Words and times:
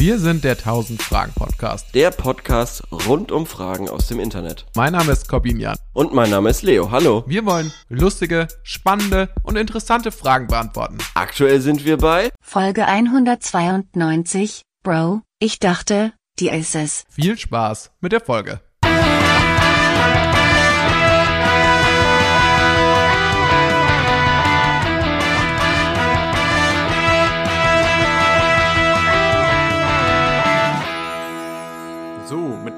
Wir 0.00 0.20
sind 0.20 0.44
der 0.44 0.52
1000 0.52 1.02
Fragen 1.02 1.32
Podcast. 1.34 1.92
Der 1.92 2.12
Podcast 2.12 2.84
rund 2.92 3.32
um 3.32 3.46
Fragen 3.46 3.88
aus 3.88 4.06
dem 4.06 4.20
Internet. 4.20 4.64
Mein 4.76 4.92
Name 4.92 5.10
ist 5.10 5.28
Corbin 5.28 5.58
Jan. 5.58 5.76
Und 5.92 6.14
mein 6.14 6.30
Name 6.30 6.50
ist 6.50 6.62
Leo. 6.62 6.92
Hallo. 6.92 7.24
Wir 7.26 7.44
wollen 7.44 7.72
lustige, 7.88 8.46
spannende 8.62 9.28
und 9.42 9.56
interessante 9.56 10.12
Fragen 10.12 10.46
beantworten. 10.46 10.98
Aktuell 11.14 11.60
sind 11.60 11.84
wir 11.84 11.96
bei 11.96 12.30
Folge 12.40 12.86
192. 12.86 14.62
Bro, 14.84 15.22
ich 15.40 15.58
dachte, 15.58 16.12
die 16.38 16.50
ist 16.50 16.76
es. 16.76 17.04
Viel 17.10 17.36
Spaß 17.36 17.90
mit 18.00 18.12
der 18.12 18.20
Folge. 18.20 18.60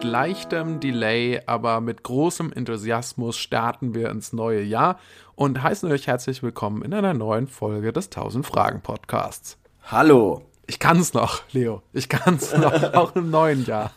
Mit 0.01 0.11
leichtem 0.11 0.81
Delay, 0.81 1.43
aber 1.45 1.83
mit 1.83 2.03
großem 2.03 2.55
Enthusiasmus 2.55 3.37
starten 3.37 3.95
wir 3.95 4.09
ins 4.09 4.33
neue 4.33 4.63
Jahr 4.63 4.99
und 5.35 5.63
heißen 5.63 5.93
euch 5.93 6.07
herzlich 6.07 6.43
willkommen 6.43 6.81
in 6.81 6.95
einer 6.95 7.13
neuen 7.13 7.47
Folge 7.47 7.93
des 7.93 8.07
1000 8.07 8.47
Fragen 8.47 8.81
Podcasts. 8.81 9.59
Hallo. 9.83 10.41
Ich 10.67 10.79
kann's 10.79 11.13
noch, 11.13 11.43
Leo. 11.53 11.83
Ich 11.93 12.09
kann's 12.09 12.57
noch, 12.57 12.73
auch 12.95 13.15
im 13.15 13.31
neuen 13.31 13.67
Jahr. 13.67 13.91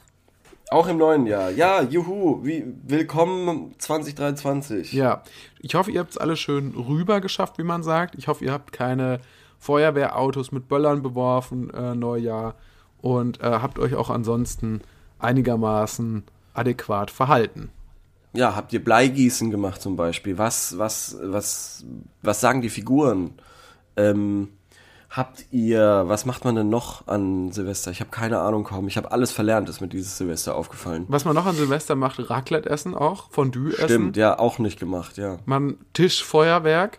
Auch 0.71 0.89
im 0.89 0.97
neuen 0.97 1.25
Jahr. 1.25 1.51
Ja, 1.51 1.81
juhu. 1.81 2.43
Wie, 2.43 2.65
willkommen 2.83 3.73
2023. 3.77 4.91
Ja, 4.91 5.23
ich 5.61 5.73
hoffe, 5.75 5.91
ihr 5.91 6.01
habt's 6.01 6.17
alle 6.17 6.35
schön 6.35 6.73
rüber 6.75 7.21
geschafft, 7.21 7.57
wie 7.59 7.63
man 7.63 7.81
sagt. 7.81 8.15
Ich 8.15 8.27
hoffe, 8.27 8.43
ihr 8.43 8.51
habt 8.51 8.73
keine 8.73 9.21
Feuerwehrautos 9.57 10.51
mit 10.51 10.67
Böllern 10.67 11.01
beworfen, 11.01 11.69
äh, 11.69 11.95
Neujahr. 11.95 12.55
Und 12.99 13.41
äh, 13.41 13.45
habt 13.45 13.79
euch 13.79 13.95
auch 13.95 14.09
ansonsten 14.09 14.81
einigermaßen 15.23 16.23
adäquat 16.53 17.11
verhalten. 17.11 17.69
Ja, 18.33 18.55
habt 18.55 18.73
ihr 18.73 18.83
Bleigießen 18.83 19.51
gemacht 19.51 19.81
zum 19.81 19.95
Beispiel? 19.95 20.37
Was, 20.37 20.77
was, 20.77 21.17
was, 21.21 21.85
was 22.21 22.41
sagen 22.41 22.61
die 22.61 22.69
Figuren? 22.69 23.33
Ähm, 23.95 24.49
habt 25.11 25.45
ihr, 25.51 26.03
was 26.07 26.25
macht 26.25 26.43
man 26.43 26.55
denn 26.55 26.69
noch 26.69 27.07
an 27.07 27.51
Silvester? 27.51 27.91
Ich 27.91 27.99
habe 27.99 28.09
keine 28.09 28.39
Ahnung 28.39 28.63
kaum. 28.63 28.87
Ich 28.87 28.97
habe 28.97 29.11
alles 29.11 29.31
verlernt, 29.31 29.69
ist 29.69 29.81
mir 29.81 29.87
dieses 29.87 30.17
Silvester 30.17 30.55
aufgefallen. 30.55 31.05
Was 31.09 31.25
man 31.25 31.35
noch 31.35 31.45
an 31.45 31.55
Silvester 31.55 31.95
macht, 31.95 32.27
Raclette 32.29 32.69
essen 32.71 32.95
auch, 32.95 33.29
Fondue 33.29 33.73
essen. 33.73 33.85
Stimmt, 33.85 34.17
ja, 34.17 34.39
auch 34.39 34.57
nicht 34.57 34.79
gemacht, 34.79 35.17
ja. 35.17 35.37
Man 35.45 35.77
Tischfeuerwerk. 35.93 36.97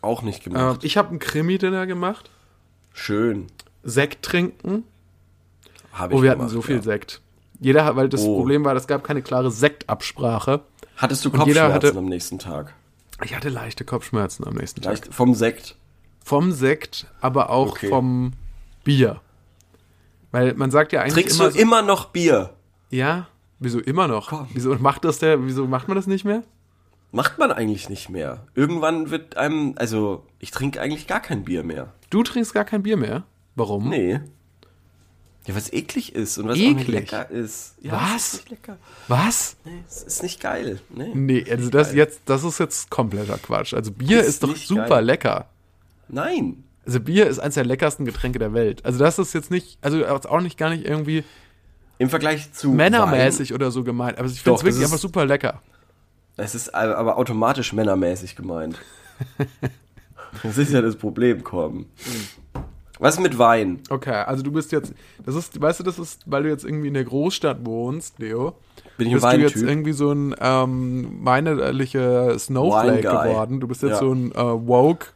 Auch 0.00 0.22
nicht 0.22 0.46
Äh, 0.46 0.50
gemacht. 0.50 0.84
ich 0.84 0.96
habe 0.96 1.14
ein 1.14 1.18
Krimi-Dinner 1.18 1.86
gemacht. 1.86 2.30
Schön. 2.94 3.48
Sekt 3.82 4.24
trinken. 4.24 4.84
Hab 5.92 6.10
ich 6.10 6.16
Oh, 6.18 6.22
wir 6.22 6.30
hatten 6.30 6.40
gemacht, 6.40 6.52
so 6.54 6.62
viel 6.62 6.76
ja. 6.76 6.82
Sekt. 6.82 7.20
Jeder, 7.60 7.94
weil 7.96 8.08
das 8.08 8.22
Oh. 8.22 8.36
Problem 8.36 8.64
war, 8.64 8.74
es 8.76 8.86
gab 8.86 9.04
keine 9.04 9.22
klare 9.22 9.50
Sektabsprache. 9.50 10.60
Hattest 10.96 11.24
du 11.24 11.30
Kopfschmerzen 11.30 11.72
hatte- 11.74 11.96
am 11.98 12.04
nächsten 12.06 12.38
Tag? 12.38 12.74
Ich 13.22 13.34
hatte 13.36 13.48
leichte 13.50 13.84
Kopfschmerzen 13.84 14.46
am 14.46 14.54
nächsten 14.54 14.80
Tag. 14.80 14.92
Leicht 14.92 15.14
vom 15.14 15.34
Sekt. 15.34 15.76
Vom 16.24 16.52
Sekt, 16.52 17.06
aber 17.20 17.50
auch 17.50 17.70
Okay. 17.72 17.88
vom 17.88 18.32
Bier. 18.84 19.20
Weil 20.30 20.54
man 20.54 20.70
sagt 20.70 20.92
ja 20.92 21.00
eigentlich 21.02 21.14
Trinkst 21.14 21.36
immer, 21.40 21.48
du 21.48 21.54
so, 21.54 21.58
immer 21.60 21.82
noch 21.82 22.06
Bier? 22.06 22.54
ja, 22.90 23.26
wieso 23.58 23.78
immer 23.80 24.06
noch? 24.08 24.28
Komm. 24.28 24.48
Wieso 24.54 24.74
macht 24.76 25.04
das 25.04 25.18
der, 25.18 25.44
wieso 25.44 25.66
macht 25.66 25.88
man 25.88 25.96
das 25.96 26.06
nicht 26.06 26.24
mehr? 26.24 26.42
Macht 27.12 27.38
man 27.38 27.50
eigentlich 27.50 27.88
nicht 27.90 28.08
mehr. 28.08 28.46
Irgendwann 28.54 29.10
wird 29.10 29.36
einem, 29.36 29.74
also 29.76 30.24
ich 30.38 30.50
trinke 30.52 30.80
eigentlich 30.80 31.06
gar 31.08 31.20
kein 31.20 31.44
Bier 31.44 31.64
mehr. 31.64 31.92
Du 32.10 32.22
trinkst 32.22 32.54
gar 32.54 32.64
kein 32.64 32.82
Bier 32.84 32.96
mehr? 32.96 33.24
Warum? 33.56 33.88
Nee. 33.88 34.20
Ja, 35.50 35.56
was 35.56 35.72
eklig 35.72 36.14
ist 36.14 36.38
und 36.38 36.46
was 36.48 36.56
auch 36.56 36.60
Eklig? 36.60 36.76
nicht 36.76 36.88
lecker 36.88 37.30
ist. 37.30 37.74
Ja, 37.82 37.92
Was? 37.92 38.16
Ist 38.26 38.32
nicht 38.34 38.50
lecker. 38.50 38.78
Was? 39.08 39.56
Nee, 39.64 39.82
es 39.88 40.02
ist 40.02 40.22
nicht 40.22 40.40
geil. 40.40 40.80
Nee. 40.90 41.10
Nee, 41.14 41.46
also 41.50 41.70
das 41.70 41.92
jetzt, 41.94 42.20
das 42.26 42.44
ist 42.44 42.58
jetzt 42.58 42.90
kompletter 42.90 43.38
Quatsch. 43.38 43.74
Also 43.74 43.90
Bier 43.92 44.20
Ist 44.20 44.28
ist, 44.28 44.42
doch 44.42 44.56
super 44.56 44.86
geil. 44.88 45.04
lecker. 45.04 45.46
Nein. 46.08 46.64
Also 46.86 47.00
Bier 47.00 47.26
ist 47.26 47.38
eines 47.38 47.54
der 47.54 47.64
leckersten 47.64 48.04
Getränke 48.04 48.38
der 48.38 48.52
Welt. 48.54 48.84
Also 48.84 48.98
das 48.98 49.18
ist 49.18 49.32
jetzt 49.34 49.50
nicht, 49.50 49.78
also 49.82 50.04
auch 50.06 50.40
nicht 50.40 50.56
gar 50.58 50.70
nicht 50.70 50.84
irgendwie 50.84 51.24
Im 51.98 52.10
Vergleich 52.10 52.52
zu 52.52 52.70
männermäßig 52.70 53.52
oder 53.54 53.70
so 53.70 53.84
gemeint, 53.84 54.18
aber 54.18 54.28
ich 54.28 54.40
finde 54.42 54.56
es 54.58 54.64
wirklich 54.64 54.82
ist- 54.82 54.84
einfach 54.90 54.98
super 54.98 55.26
lecker. 55.26 55.60
Wein. 56.36 56.44
Es 56.46 56.54
ist 56.54 56.74
aber 56.74 57.18
automatisch 57.18 57.72
männermäßig 57.74 58.34
gemeint. 58.34 58.78
das 60.42 60.56
ist 60.58 60.72
ja 60.72 60.80
das 60.80 60.96
Problem, 60.96 61.44
Korben. 61.44 61.86
Was 63.00 63.18
mit 63.18 63.38
Wein? 63.38 63.80
Okay, 63.88 64.10
also 64.26 64.42
du 64.42 64.52
bist 64.52 64.72
jetzt, 64.72 64.92
das 65.24 65.34
ist, 65.34 65.60
weißt 65.60 65.80
du, 65.80 65.84
das 65.84 65.98
ist, 65.98 66.22
weil 66.26 66.42
du 66.44 66.48
jetzt 66.50 66.64
irgendwie 66.64 66.88
in 66.88 66.94
der 66.94 67.04
Großstadt 67.04 67.64
wohnst, 67.64 68.18
Leo. 68.18 68.54
Bin 68.98 69.08
ich 69.08 69.14
ein 69.14 69.20
bist 69.20 69.32
du 69.56 69.60
jetzt 69.60 69.68
irgendwie 69.68 69.92
so 69.92 70.12
ein 70.12 70.34
ähm, 70.40 71.20
weinerlicher 71.22 72.38
Snowflake 72.38 73.00
geworden. 73.02 73.60
Du 73.60 73.66
bist 73.68 73.82
jetzt 73.82 73.92
Ja. 73.92 73.98
so 73.98 74.12
ein 74.12 74.32
äh, 74.32 74.36
Woke 74.36 75.06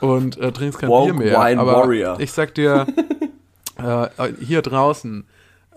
und 0.00 0.36
äh, 0.38 0.52
trinkst 0.52 0.78
kein 0.78 0.88
Woke 0.88 1.12
Bier 1.14 1.32
mehr. 1.32 1.40
Wine 1.40 1.60
Aber 1.60 1.72
Warrior. 1.74 2.20
ich 2.20 2.30
sag 2.32 2.54
dir, 2.54 2.86
äh, 3.78 4.08
hier 4.40 4.62
draußen 4.62 5.24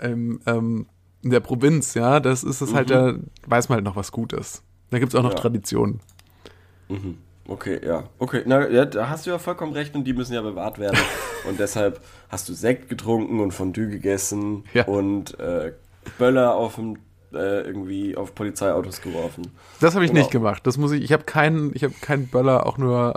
im, 0.02 0.42
ähm, 0.46 0.86
in 1.24 1.30
der 1.32 1.40
Provinz, 1.40 1.94
ja, 1.96 2.20
das 2.20 2.44
ist 2.44 2.62
es 2.62 2.74
halt, 2.74 2.90
da 2.92 3.16
weiß 3.48 3.70
man 3.70 3.78
halt 3.78 3.86
noch 3.86 3.96
was 3.96 4.12
Gutes. 4.12 4.62
Da 4.92 5.00
gibt's 5.00 5.16
auch 5.16 5.24
noch 5.24 5.32
Mhm. 5.32 5.36
Ja. 5.38 5.42
Traditionen. 5.42 6.00
Okay, 7.48 7.80
ja. 7.86 8.04
Okay, 8.20 8.44
na, 8.46 8.70
ja, 8.70 8.86
da 8.86 9.10
hast 9.10 9.26
du 9.26 9.32
ja 9.32 9.38
vollkommen 9.38 9.74
recht 9.74 9.94
und 9.96 10.06
die 10.06 10.14
müssen 10.14 10.34
ja 10.34 10.42
bewahrt 10.42 10.80
werden. 10.80 10.98
und 11.50 11.60
deshalb 11.60 12.00
hast 12.30 12.48
du 12.48 12.54
Sekt 12.54 12.88
getrunken 12.90 13.40
und 13.42 13.52
Fondue 13.52 13.88
gegessen 13.90 14.64
Ja. 14.74 14.86
und 14.86 15.38
äh, 15.40 15.74
Böller 16.18 16.56
auf 16.56 16.76
dem, 16.76 16.98
äh, 17.34 17.62
irgendwie 17.62 18.16
auf 18.16 18.34
Polizeiautos 18.34 19.02
geworfen. 19.02 19.52
Das 19.82 19.94
habe 19.96 20.06
ich 20.06 20.12
Genau. 20.12 20.22
nicht 20.22 20.32
gemacht. 20.32 20.66
Das 20.66 20.78
muss 20.78 20.92
ich, 20.94 21.04
ich 21.04 21.12
habe 21.12 21.24
keinen, 21.26 21.72
ich 21.76 21.84
habe 21.84 21.94
keinen 22.00 22.28
Böller 22.28 22.66
auch 22.66 22.78
nur 22.78 23.14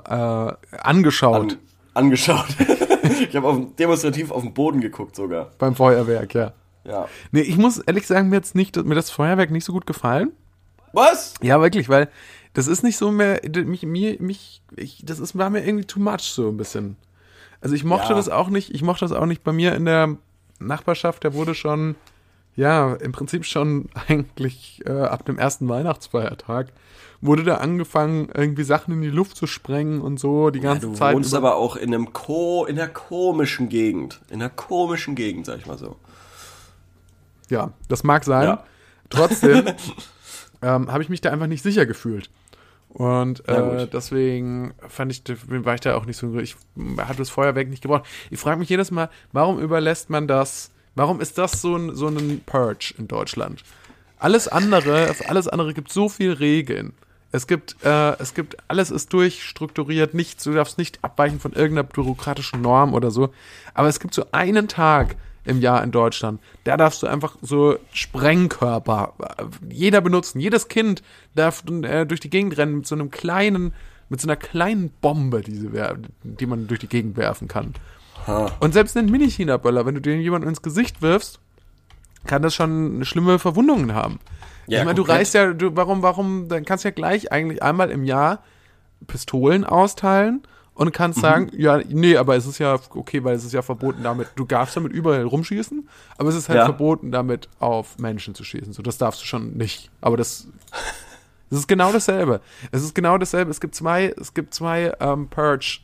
äh, 0.71 0.77
angeschaut 0.79 1.53
An, 1.53 1.59
angeschaut. 2.05 2.47
ich 3.29 3.37
habe 3.37 3.47
auf, 3.47 3.59
demonstrativ 3.79 4.33
auf 4.33 4.43
den 4.43 4.55
Boden 4.55 4.81
geguckt 4.81 5.15
sogar. 5.15 5.51
beim 5.59 5.77
Feuerwerk, 5.77 6.35
ja. 6.35 6.53
Ja. 6.85 7.09
Nee, 7.33 7.41
ich 7.43 7.57
muss 7.57 7.79
ehrlich 7.79 8.07
sagen, 8.07 8.29
mir 8.29 8.37
jetzt 8.37 8.55
nicht, 8.57 8.77
mir 8.85 8.95
das 8.97 9.11
Feuerwerk 9.11 9.51
nicht 9.51 9.65
so 9.65 9.73
gut 9.73 9.87
gefallen. 9.87 10.33
Was? 10.93 11.35
Ja, 11.43 11.61
wirklich, 11.61 11.89
weil 11.89 12.09
das 12.57 12.69
ist 12.69 12.83
nicht 12.83 12.97
so 12.97 13.11
mehr, 13.13 13.41
mich, 13.67 13.83
mir, 13.83 14.17
mich, 14.19 14.63
ich, 14.77 15.03
das 15.05 15.19
ist, 15.19 15.37
war 15.37 15.51
mir 15.51 15.63
irgendwie 15.67 15.85
too 15.85 16.01
much 16.01 16.23
so 16.23 16.49
ein 16.49 16.57
bisschen. 16.57 16.97
Also 17.61 17.75
ich 17.75 17.85
mochte 17.85 18.11
Ja. 18.11 18.15
das 18.15 18.31
auch 18.31 18.49
nicht, 18.49 18.75
ich 18.75 18.81
mochte 18.83 19.05
das 19.05 19.13
auch 19.13 19.27
nicht 19.27 19.45
bei 19.45 19.53
mir 19.53 19.75
in 19.75 19.85
der 19.85 20.17
Nachbarschaft, 20.59 21.23
der 21.25 21.35
wurde 21.35 21.55
schon, 21.55 21.97
ja, 22.55 22.95
im 22.95 23.13
Prinzip 23.13 23.45
schon 23.45 23.91
eigentlich 24.09 24.81
äh, 24.87 24.91
ab 24.91 25.27
dem 25.27 25.39
ersten 25.39 25.69
Weihnachtsfeiertag 25.69 26.69
wurde 27.21 27.45
da 27.45 27.57
angefangen, 27.57 28.29
irgendwie 28.35 28.63
Sachen 28.63 28.93
in 28.95 29.03
die 29.03 29.09
Luft 29.11 29.37
zu 29.37 29.47
sprengen 29.47 30.01
und 30.01 30.19
so 30.21 30.51
die 30.51 30.61
ganze 30.61 30.87
Du 30.89 30.93
Zeit. 30.95 31.15
wohnst 31.15 31.31
über- 31.33 31.39
aber 31.39 31.57
auch 31.57 31.77
in 31.77 31.93
einem 31.93 32.13
ko 32.15 32.65
in 32.67 32.79
einer 32.79 32.89
komischen 32.89 33.69
Gegend. 33.69 34.21
In 34.31 34.41
einer 34.41 34.51
komischen 34.51 35.15
Gegend, 35.15 35.45
sag 35.47 35.59
ich 35.59 35.67
mal 35.67 35.79
so. 35.79 35.97
Ja, 37.49 37.73
das 37.89 38.03
mag 38.05 38.25
sein. 38.25 38.45
Ja. 38.45 38.65
Trotzdem 39.11 39.65
ähm, 40.63 40.91
habe 40.93 41.03
ich 41.03 41.09
mich 41.09 41.21
da 41.21 41.31
einfach 41.31 41.47
nicht 41.47 41.63
sicher 41.63 41.87
gefühlt. 41.87 42.31
Und 42.97 43.47
äh, 43.47 43.87
deswegen 43.89 44.73
fand 44.89 45.13
ich, 45.13 45.23
war 45.27 45.75
ich 45.75 45.83
da 45.83 45.97
auch 45.97 46.07
nicht 46.07 46.17
so, 46.17 46.39
ich 46.39 46.57
hatte 46.97 47.19
das 47.19 47.29
Feuerwerk 47.29 47.69
nicht 47.69 47.83
gebraucht. 47.83 48.07
Ich 48.31 48.41
frage 48.41 48.59
mich 48.59 48.71
jedes 48.71 48.91
Mal, 48.91 49.11
warum 49.33 49.59
überlässt 49.59 50.09
man 50.09 50.27
das, 50.27 50.71
warum 50.95 51.21
ist 51.21 51.37
das 51.37 51.61
so 51.61 51.77
ein, 51.77 51.95
so 51.95 52.09
ein 52.09 52.41
Purge 52.47 52.95
in 52.97 53.07
Deutschland? 53.07 53.63
Alles 54.19 54.49
andere, 54.49 55.15
alles 55.29 55.47
andere 55.47 55.75
gibt 55.75 55.93
so 55.93 56.09
viel 56.09 56.33
Regeln. 56.33 56.95
Es 57.33 57.47
gibt, 57.47 57.77
äh, 57.85 58.13
es 58.19 58.33
gibt, 58.33 58.57
alles 58.67 58.91
ist 58.91 59.13
durchstrukturiert, 59.13 60.15
nichts, 60.15 60.45
du 60.45 60.55
darfst 60.55 60.79
nicht 60.79 61.05
abweichen 61.05 61.39
von 61.39 61.53
irgendeiner 61.53 61.87
bürokratischen 61.87 62.63
Norm 62.63 62.95
oder 62.95 63.11
so. 63.11 63.29
Aber 63.75 63.89
es 63.89 64.01
gibt 64.01 64.15
so 64.15 64.25
einen 64.33 64.69
Tag 64.69 65.17
im 65.47 65.61
Jahr 65.61 65.83
in 65.83 65.93
Deutschland, 65.93 66.41
da 66.65 66.77
darfst 66.77 67.03
du 67.03 67.07
einfach 67.07 67.37
so 67.41 67.79
Sprengkörper, 67.93 69.15
äh, 69.39 69.45
jeder 69.73 70.01
benutzen. 70.01 70.41
Jedes 70.41 70.69
Kind 70.69 71.03
darf 71.35 71.63
äh, 71.69 72.05
durch 72.05 72.21
die 72.21 72.31
Gegend 72.31 72.57
rennen 72.59 72.79
mit 72.79 72.87
so 72.87 72.95
einem 72.95 73.11
kleinen, 73.11 73.73
mit 74.09 74.21
so 74.21 74.27
einer 74.27 74.37
kleinen 74.37 74.91
Bombe, 75.01 75.41
die, 75.41 75.71
die 76.23 76.47
man 76.47 76.67
durch 76.67 76.81
die 76.81 76.89
Gegend 76.89 77.17
werfen 77.17 77.49
kann. 77.49 77.75
Ha. 78.27 78.51
Und 78.61 78.73
selbst 78.73 78.97
ein 78.97 79.07
Mini-China-Böller, 79.07 79.87
wenn 79.87 79.95
du 79.95 80.01
den 80.01 80.21
jemandem 80.21 80.49
ins 80.49 80.63
Gesicht 80.63 81.01
wirfst, 81.01 81.39
kann 82.27 82.43
das 82.43 82.55
schon 82.55 83.05
schlimme 83.05 83.39
Verwundungen 83.39 83.95
haben. 83.95 84.19
Ja, 84.67 84.81
ich 84.81 84.85
meine, 84.85 84.97
du 84.97 85.03
reißt 85.03 85.35
ja, 85.35 85.53
du, 85.53 85.77
warum, 85.77 86.03
warum, 86.03 86.49
dann 86.49 86.65
kannst 86.65 86.85
du 86.85 86.89
ja 86.89 86.95
gleich 86.95 87.31
eigentlich 87.31 87.63
einmal 87.63 87.91
im 87.91 88.05
Jahr 88.05 88.43
Pistolen 89.07 89.65
austeilen 89.65 90.43
und 90.77 90.93
kannst 90.93 91.21
sagen, 91.21 91.51
ja, 91.57 91.81
nee, 91.89 92.17
aber 92.17 92.37
es 92.37 92.47
ist 92.47 92.59
ja 92.59 92.79
okay, 92.95 93.25
weil 93.25 93.35
es 93.35 93.45
ist 93.45 93.53
ja 93.53 93.63
verboten 93.63 94.03
damit, 94.05 94.29
du 94.37 94.45
darfst 94.45 94.77
damit 94.77 94.93
überall 94.93 95.25
rumschießen, 95.25 95.89
aber 96.19 96.29
es 96.29 96.35
ist 96.37 96.49
halt 96.49 96.59
Ja. 96.59 96.65
verboten 96.67 97.11
damit 97.11 97.49
auf 97.59 97.99
Menschen 97.99 98.35
zu 98.35 98.45
schießen. 98.45 98.73
So, 98.73 98.83
das 98.83 98.99
darfst 98.99 99.23
du 99.23 99.27
schon 99.27 99.55
nicht. 99.57 99.91
Aber 100.01 100.17
das, 100.17 100.47
das 101.51 101.61
ist 101.61 101.67
genau 101.67 101.93
dasselbe. 101.93 102.41
Es 102.71 102.83
ist 102.83 102.95
genau 102.95 103.19
dasselbe. 103.19 103.51
Es 103.51 103.61
gibt 103.61 103.75
zwei, 103.75 104.15
es 104.21 104.35
gibt 104.35 104.53
zwei 104.55 104.93
ähm, 105.01 105.29
Purge, 105.29 105.81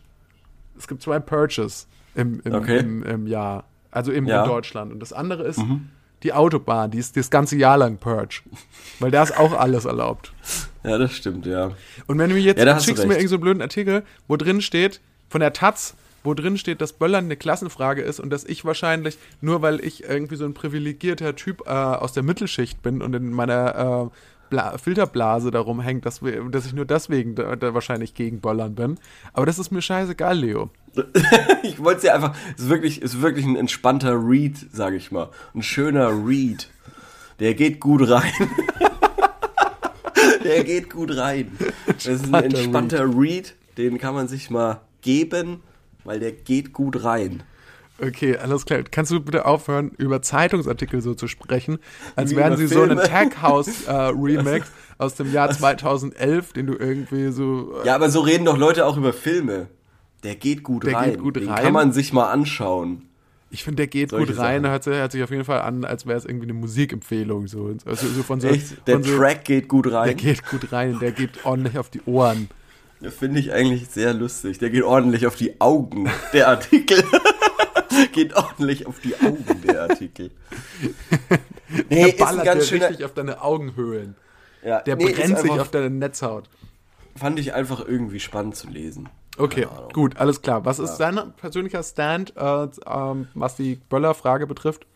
es 0.79 0.87
gibt 0.87 1.03
zwei 1.03 1.19
Purges 1.19 1.87
im, 2.15 2.41
im, 2.45 2.53
Okay. 2.55 2.79
im, 2.79 3.03
im 3.03 3.27
Jahr. 3.27 3.65
Also 3.91 4.13
eben 4.13 4.27
Ja. 4.27 4.43
in 4.45 4.49
Deutschland. 4.49 4.93
Und 4.93 5.01
das 5.01 5.13
andere 5.13 5.43
ist 5.45 5.61
die 6.23 6.33
Autobahn, 6.33 6.91
die 6.91 6.99
ist 6.99 7.17
das 7.17 7.31
ganze 7.31 7.57
Jahr 7.57 7.79
lang 7.79 7.99
Purge. 7.99 8.43
Weil 9.01 9.11
da 9.11 9.23
ist 9.23 9.37
auch 9.37 9.53
alles 9.53 9.85
erlaubt. 9.85 10.33
Ja, 10.85 10.99
das 10.99 11.17
stimmt, 11.17 11.47
ja. 11.47 11.73
Und 12.07 12.19
wenn 12.19 12.29
du 12.29 12.35
mir 12.35 12.43
jetzt 12.43 12.59
Ja, 12.59 12.81
schickst 12.81 13.05
du 13.05 13.09
mir 13.09 13.15
irgendeinen 13.15 13.29
so 13.29 13.35
einen 13.37 13.43
blöden 13.43 13.63
Artikel, 13.63 14.03
wo 14.29 14.37
drin 14.37 14.61
steht, 14.61 15.01
von 15.29 15.41
der 15.41 15.53
Taz, 15.53 15.95
wo 16.25 16.35
drin 16.35 16.59
steht, 16.59 16.81
dass 16.81 16.93
Böllern 16.93 17.25
eine 17.25 17.37
Klassenfrage 17.37 18.03
ist 18.03 18.21
und 18.21 18.31
dass 18.31 18.45
ich 18.45 18.65
wahrscheinlich, 18.65 19.19
nur 19.41 19.63
weil 19.63 19.85
ich 19.85 20.05
irgendwie 20.05 20.37
so 20.37 20.45
ein 20.45 20.55
privilegierter 20.55 21.35
Typ 21.37 21.63
äh, 21.67 21.71
aus 21.71 22.13
der 22.13 22.23
Mittelschicht 22.23 22.83
bin 22.83 23.03
und 23.03 23.15
in 23.15 23.33
meiner 23.33 24.11
äh, 24.11 24.17
Bla 24.53 24.77
Filterblase 24.77 25.51
darum 25.51 25.81
hängt, 25.81 26.05
dass, 26.05 26.23
wir, 26.23 26.45
dass 26.51 26.67
ich 26.67 26.75
nur 26.75 26.85
deswegen 26.85 27.35
da, 27.35 27.57
da 27.57 27.73
wahrscheinlich 27.73 28.13
gegen 28.13 28.43
Böllern 28.43 28.75
bin. 28.75 28.99
Aber 29.33 29.47
das 29.47 29.59
ist 29.59 29.71
mir 29.71 29.81
scheißegal, 29.81 30.39
Leo. 30.39 30.69
Ich 31.63 31.83
wollte 31.83 31.99
es 31.99 32.03
ja 32.05 32.15
einfach, 32.15 32.37
es 32.55 32.65
ist 32.65 32.69
wirklich, 32.69 33.01
ist 33.01 33.23
wirklich 33.23 33.47
ein 33.47 33.57
entspannter 33.57 34.13
Read, 34.15 34.59
sage 34.73 34.97
ich 34.97 35.11
mal. 35.11 35.31
Ein 35.55 35.63
schöner 35.63 36.09
Read. 36.27 36.69
Der 37.41 37.55
geht 37.55 37.81
gut 37.81 38.11
rein. 38.11 38.33
Der 40.45 40.65
geht 40.65 40.91
gut 40.91 41.17
rein. 41.17 41.57
Das 41.87 42.07
ist 42.07 42.27
ein 42.27 42.35
Entspannter 42.45 42.99
entspannter 42.99 43.19
Read, 43.19 43.55
den 43.79 43.97
kann 43.97 44.15
man 44.15 44.29
sich 44.29 44.51
mal 44.51 44.83
geben, 45.01 45.63
weil 46.05 46.21
der 46.21 46.33
geht 46.33 46.73
gut 46.73 47.05
rein. 47.05 47.43
Okay, 48.01 48.37
alles 48.37 48.65
klar. 48.65 48.83
Kannst 48.91 49.13
du 49.13 49.21
bitte 49.21 49.45
aufhören, 49.47 49.91
über 49.99 50.23
Zeitungsartikel 50.23 51.01
so 51.03 51.15
zu 51.15 51.29
sprechen, 51.29 51.79
als 52.17 52.31
Wie 52.33 52.37
wären 52.37 52.57
sie 52.57 52.67
so 52.67 52.83
ein 52.83 52.89
Filme. 52.89 53.05
Tag 53.05 53.43
House 53.43 53.85
äh, 53.87 53.93
Remake 53.93 54.65
aus 54.99 55.15
dem 55.15 55.33
Jahr 55.33 55.51
2011, 55.51 56.53
den 56.53 56.67
du 56.67 56.75
irgendwie 56.75 57.31
so 57.31 57.75
äh, 57.83 57.87
Ja, 57.87 57.95
aber 57.95 58.11
so 58.11 58.21
reden 58.21 58.45
doch 58.45 58.57
Leute 58.57 58.87
auch 58.87 58.97
über 58.97 59.13
Filme. 59.13 59.69
Der 60.25 60.35
geht 60.37 60.63
gut 60.63 60.85
Der 60.85 60.95
rein. 60.95 61.11
geht 61.11 61.21
gut 61.21 61.37
den 61.37 61.49
rein. 61.49 61.63
kann 61.65 61.73
man 61.73 61.93
sich 61.93 62.13
mal 62.13 62.31
anschauen. 62.31 63.09
Ich 63.51 63.65
finde, 63.65 63.77
der 63.77 63.87
geht 63.89 64.11
Solche 64.11 64.33
gut 64.33 64.39
rein. 64.39 64.67
Hört 64.67 64.83
sich, 64.85 64.95
hört 64.95 65.13
sich 65.13 65.23
auf 65.23 65.31
jeden 65.31 65.45
Fall 65.45 65.61
an, 65.61 65.85
als 65.85 66.07
wäre 66.07 66.17
es 66.17 66.25
irgendwie 66.25 66.47
eine 66.47 66.55
Musikempfehlung. 66.55 67.49
So, 67.49 67.75
also, 67.85 68.07
so 68.09 68.23
von 68.23 68.41
so, 68.41 68.49
Echt? 68.49 68.87
Der 68.89 69.03
so, 69.03 69.17
Track 69.19 69.45
geht 69.45 69.69
gut 69.69 69.87
Der 69.87 69.93
rein. 69.93 70.17
geht 70.17 70.47
gut 70.49 70.73
rein. 70.73 70.99
Der 71.01 71.13
geht 71.13 71.45
ordentlich 71.45 71.77
auf 71.77 71.91
die 71.91 72.01
Ohren. 72.07 72.49
Finde 73.19 73.41
ich 73.41 73.53
eigentlich 73.53 73.89
sehr 73.89 74.15
lustig. 74.15 74.59
Der 74.59 74.71
geht 74.71 74.85
ordentlich 74.85 75.27
auf 75.27 75.35
die 75.37 75.61
Augen, 75.61 76.09
der 76.33 76.49
Artikel. 76.49 77.05
geht 78.13 78.35
ordentlich 78.35 78.87
auf 78.87 79.01
die 79.01 79.15
Augen, 79.17 79.45
der 79.67 79.83
Artikel. 79.83 80.31
Nee, 81.89 82.13
Der 82.13 82.25
ballert 82.25 82.45
ganz 82.45 82.65
dir 82.65 82.69
schöner. 82.69 82.89
richtig 82.91 83.07
auf 83.07 83.15
deine 83.15 83.41
Augenhöhlen. 83.41 84.15
Ja, 84.63 84.81
Der 84.83 84.97
nee, 84.97 85.11
brennt 85.11 85.39
sich 85.39 85.51
auf 85.53 85.71
deine 85.71 85.89
Netzhaut. 85.89 86.45
Fand 87.17 87.39
ich 87.39 87.55
einfach 87.55 87.81
irgendwie 87.87 88.21
spannend 88.21 88.57
zu 88.57 88.69
lesen. 88.69 89.09
Okay, 89.39 89.67
gut, 89.95 90.19
alles 90.19 90.43
klar. 90.43 90.67
Was 90.67 90.79
ist 90.79 90.97
dein 90.99 91.33
persönlicher 91.39 91.83
Stand, 91.83 92.35
äh, 92.37 92.69
ähm, 92.87 93.29
was 93.35 93.57
die 93.57 93.77
Böller-Frage 93.89 94.47
betrifft? 94.47 94.87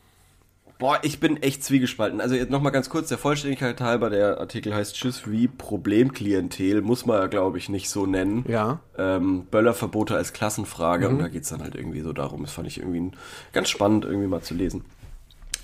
Boah, 0.78 0.98
ich 1.02 1.20
bin 1.20 1.42
echt 1.42 1.64
zwiegespalten. 1.64 2.20
Also 2.20 2.34
jetzt 2.34 2.50
nochmal 2.50 2.70
ganz 2.72 2.90
kurz, 2.90 3.08
der 3.08 3.16
Vollständigkeit 3.16 3.80
halber, 3.80 4.10
der 4.10 4.38
Artikel 4.38 4.74
heißt 4.74 4.94
Tschüss 4.94 5.22
wie 5.30 5.48
Problemklientel, 5.48 6.82
muss 6.82 7.06
man 7.06 7.30
glaube 7.30 7.56
ich 7.56 7.68
nicht 7.70 7.88
so 7.88 8.04
nennen. 8.04 8.44
Ja. 8.46 8.80
Ähm, 8.98 9.46
Böllerverbote 9.50 10.14
als 10.14 10.32
Klassenfrage 10.34 11.08
Mhm. 11.08 11.14
und 11.14 11.20
da 11.22 11.28
geht's 11.28 11.48
dann 11.48 11.62
halt 11.62 11.74
irgendwie 11.74 12.02
so 12.02 12.12
darum. 12.12 12.42
Das 12.42 12.52
fand 12.52 12.66
ich 12.68 12.78
irgendwie 12.78 13.10
ganz 13.54 13.70
spannend, 13.70 14.04
irgendwie 14.04 14.26
mal 14.28 14.42
zu 14.42 14.52
lesen. 14.54 14.84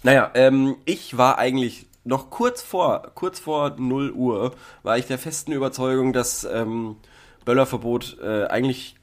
Naja, 0.02 0.30
ähm, 0.34 0.76
ich 0.86 1.18
war 1.18 1.38
eigentlich 1.38 1.86
noch 2.04 2.30
kurz 2.30 2.62
vor, 2.62 3.12
kurz 3.14 3.38
vor 3.38 3.76
0 3.78 4.10
Uhr, 4.12 4.52
war 4.82 4.96
ich 4.98 5.06
der 5.06 5.18
festen 5.18 5.52
Überzeugung, 5.52 6.12
dass 6.12 6.44
ähm, 6.44 6.96
Böllerverbot 7.44 8.16
äh, 8.22 8.46
eigentlich 8.46 8.96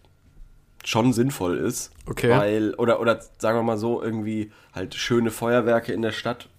schon 0.86 1.14
sinnvoll 1.14 1.58
ist. 1.58 1.92
Okay. 2.08 2.30
Weil, 2.32 2.74
oder, 2.76 3.00
oder 3.00 3.20
sagen 3.38 3.58
wir 3.58 3.64
mal 3.64 3.78
so, 3.78 4.02
irgendwie 4.02 4.52
halt 4.74 4.96
schöne 4.96 5.32
Feuerwerke 5.32 5.94
in 5.94 6.02
der 6.02 6.12
Stadt, 6.12 6.50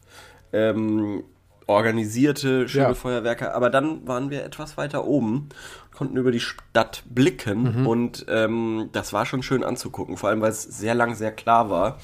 ähm, 0.52 1.22
organisierte 1.66 2.68
schöne 2.68 2.88
Ja. 2.88 2.94
Feuerwerke, 2.94 3.54
aber 3.54 3.70
dann 3.70 4.06
waren 4.06 4.30
wir 4.30 4.44
etwas 4.44 4.76
weiter 4.76 5.04
oben, 5.04 5.48
konnten 5.94 6.16
über 6.16 6.32
die 6.32 6.40
Stadt 6.40 7.02
blicken 7.08 7.86
und 7.86 8.26
ähm, 8.28 8.88
das 8.92 9.12
war 9.12 9.24
schon 9.26 9.42
schön 9.42 9.62
anzugucken, 9.62 10.16
vor 10.16 10.30
allem 10.30 10.40
weil 10.40 10.50
es 10.50 10.62
sehr 10.62 10.94
lang 10.94 11.14
sehr 11.14 11.30
klar 11.32 11.70
war 11.70 11.98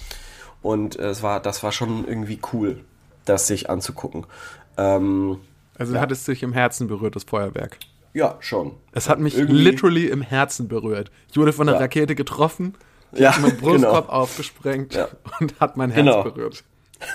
und 0.63 0.99
äh, 0.99 1.09
es 1.09 1.23
war, 1.23 1.41
das 1.41 1.63
war 1.63 1.73
schon 1.73 2.07
irgendwie 2.07 2.39
cool, 2.53 2.85
das 3.25 3.47
sich 3.49 3.69
anzugucken. 3.69 4.27
Ähm, 4.77 5.39
Also 5.79 5.99
hat 5.99 6.13
es 6.13 6.25
sich 6.25 6.43
im 6.43 6.53
Herzen 6.53 6.87
berührt, 6.87 7.17
das 7.17 7.25
Feuerwerk. 7.25 7.79
Ja, 8.17 8.37
schon. 8.41 8.73
Es 8.93 9.09
hat 9.09 9.19
mich 9.21 9.37
Irgendwie- 9.37 9.63
literally 9.63 10.07
im 10.09 10.23
Herzen 10.23 10.69
berührt. 10.69 11.11
Ich 11.31 11.37
wurde 11.37 11.53
von 11.53 11.69
einer 11.69 11.77
Ja. 11.77 11.83
Rakete 11.83 12.15
getroffen, 12.15 12.75
die 13.13 13.23
Ja, 13.23 13.33
hat 13.35 13.43
meinen 13.43 13.57
Brustkorb 13.61 14.07
genau. 14.07 14.19
aufgesprengt 14.19 14.95
Ja. 14.95 15.09
und 15.41 15.61
hat 15.61 15.77
mein 15.77 15.91
Herz 15.91 16.05
Genau. 16.07 16.23
berührt. 16.25 16.65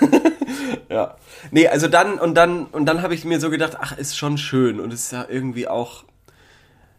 Ja. 0.88 1.16
Nee, 1.50 1.68
also 1.68 1.88
dann 1.88 2.18
und 2.18 2.34
dann 2.34 2.66
und 2.66 2.86
dann 2.86 3.02
habe 3.02 3.14
ich 3.14 3.24
mir 3.24 3.40
so 3.40 3.50
gedacht, 3.50 3.76
ach, 3.80 3.96
ist 3.98 4.16
schon 4.16 4.38
schön 4.38 4.78
und 4.78 4.92
ist 4.92 5.10
ja 5.12 5.26
irgendwie 5.28 5.66
auch 5.66 6.04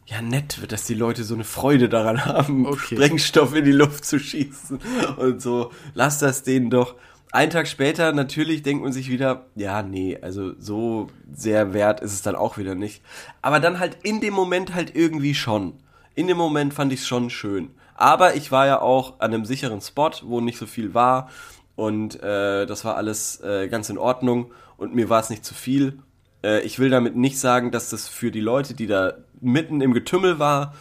ja 0.06 0.22
nett, 0.22 0.60
dass 0.72 0.84
die 0.86 0.96
Leute 0.96 1.24
so 1.24 1.34
eine 1.36 1.44
Freude 1.46 1.90
daran 1.90 2.26
haben, 2.26 2.66
Okay. 2.66 2.96
Sprengstoff 2.96 3.56
in 3.56 3.64
die 3.66 3.72
Luft 3.72 4.04
zu 4.06 4.20
schießen 4.20 4.80
und 5.18 5.42
so. 5.42 5.72
Lass 5.94 6.20
das 6.20 6.44
denen 6.44 6.70
doch. 6.70 6.96
Einen 7.34 7.50
Tag 7.50 7.68
später 7.68 8.14
natürlich 8.14 8.62
denkt 8.62 8.84
man 8.84 8.94
sich 8.94 9.10
wieder, 9.10 9.48
ja, 9.56 9.82
nee, 9.82 10.20
also 10.22 10.54
so 10.60 11.08
sehr 11.34 11.74
wert 11.74 12.00
ist 12.00 12.14
es 12.14 12.22
dann 12.22 12.36
auch 12.36 12.60
wieder 12.60 12.76
nicht. 12.76 13.02
Aber 13.42 13.60
dann 13.60 13.80
halt 13.80 13.98
in 14.04 14.22
dem 14.22 14.36
Moment 14.36 14.76
halt 14.76 14.96
irgendwie 14.96 15.34
schon. 15.34 15.74
In 16.14 16.28
dem 16.28 16.38
Moment 16.38 16.76
fand 16.76 16.94
ich 16.94 17.00
es 17.00 17.08
schon 17.08 17.32
schön. 17.32 17.72
Aber 17.96 18.36
ich 18.36 18.52
war 18.52 18.68
ja 18.68 18.82
auch 18.82 19.20
an 19.20 19.34
einem 19.34 19.46
sicheren 19.46 19.82
Spot, 19.82 20.12
wo 20.22 20.42
nicht 20.42 20.60
so 20.60 20.68
viel 20.68 20.94
war. 20.94 21.32
Und 21.76 22.22
äh, 22.22 22.68
das 22.68 22.86
war 22.86 22.98
alles 22.98 23.42
äh, 23.42 23.68
ganz 23.68 23.90
in 23.90 23.98
Ordnung. 23.98 24.52
Und 24.78 24.94
mir 24.94 25.10
war 25.10 25.20
es 25.20 25.32
nicht 25.32 25.44
zu 25.44 25.56
viel. 25.56 25.98
Äh, 26.44 26.60
ich 26.60 26.78
will 26.78 26.92
damit 26.92 27.16
nicht 27.16 27.40
sagen, 27.40 27.72
dass 27.72 27.90
das 27.90 28.08
für 28.08 28.30
die 28.30 28.42
Leute, 28.42 28.76
die 28.76 28.86
da 28.86 29.14
mitten 29.42 29.82
im 29.82 29.96
Getümmel 29.96 30.38
war, 30.38 30.76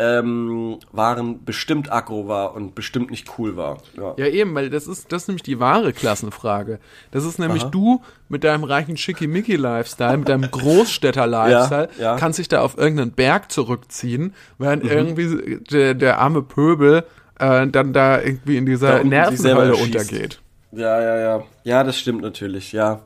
ähm, 0.00 0.78
waren, 0.92 1.44
bestimmt 1.44 1.92
aggro 1.92 2.26
war 2.26 2.54
und 2.54 2.74
bestimmt 2.74 3.10
nicht 3.10 3.38
cool 3.38 3.56
war. 3.56 3.76
Ja. 3.98 4.14
Ja, 4.16 4.26
eben, 4.26 4.54
weil 4.54 4.70
das 4.70 4.86
ist, 4.86 5.12
das 5.12 5.22
ist 5.22 5.28
nämlich 5.28 5.42
die 5.42 5.60
wahre 5.60 5.92
Klassenfrage. 5.92 6.78
Das 7.10 7.26
ist 7.26 7.38
nämlich 7.38 7.64
Aha. 7.64 7.70
du 7.70 8.00
mit 8.30 8.42
deinem 8.42 8.64
reichen 8.64 8.96
Schickimicki-Lifestyle, 8.96 10.16
mit 10.16 10.28
deinem 10.30 10.50
Großstädter-Lifestyle, 10.50 11.90
Ja, 11.98 12.02
ja. 12.02 12.16
kannst 12.16 12.38
dich 12.38 12.48
da 12.48 12.62
auf 12.62 12.78
irgendeinen 12.78 13.12
Berg 13.12 13.52
zurückziehen, 13.52 14.34
während 14.56 14.84
irgendwie 14.84 15.58
der, 15.70 15.92
der 15.92 16.18
arme 16.18 16.42
Pöbel 16.42 17.04
äh, 17.38 17.66
dann 17.66 17.92
da 17.92 18.22
irgendwie 18.22 18.56
in 18.56 18.64
dieser 18.64 19.04
Nervenhölle 19.04 19.76
untergeht. 19.76 20.40
Ja, 20.72 21.00
ja, 21.00 21.18
ja. 21.18 21.42
Ja, 21.64 21.84
das 21.84 21.98
stimmt 21.98 22.22
natürlich, 22.22 22.72
ja. 22.72 23.02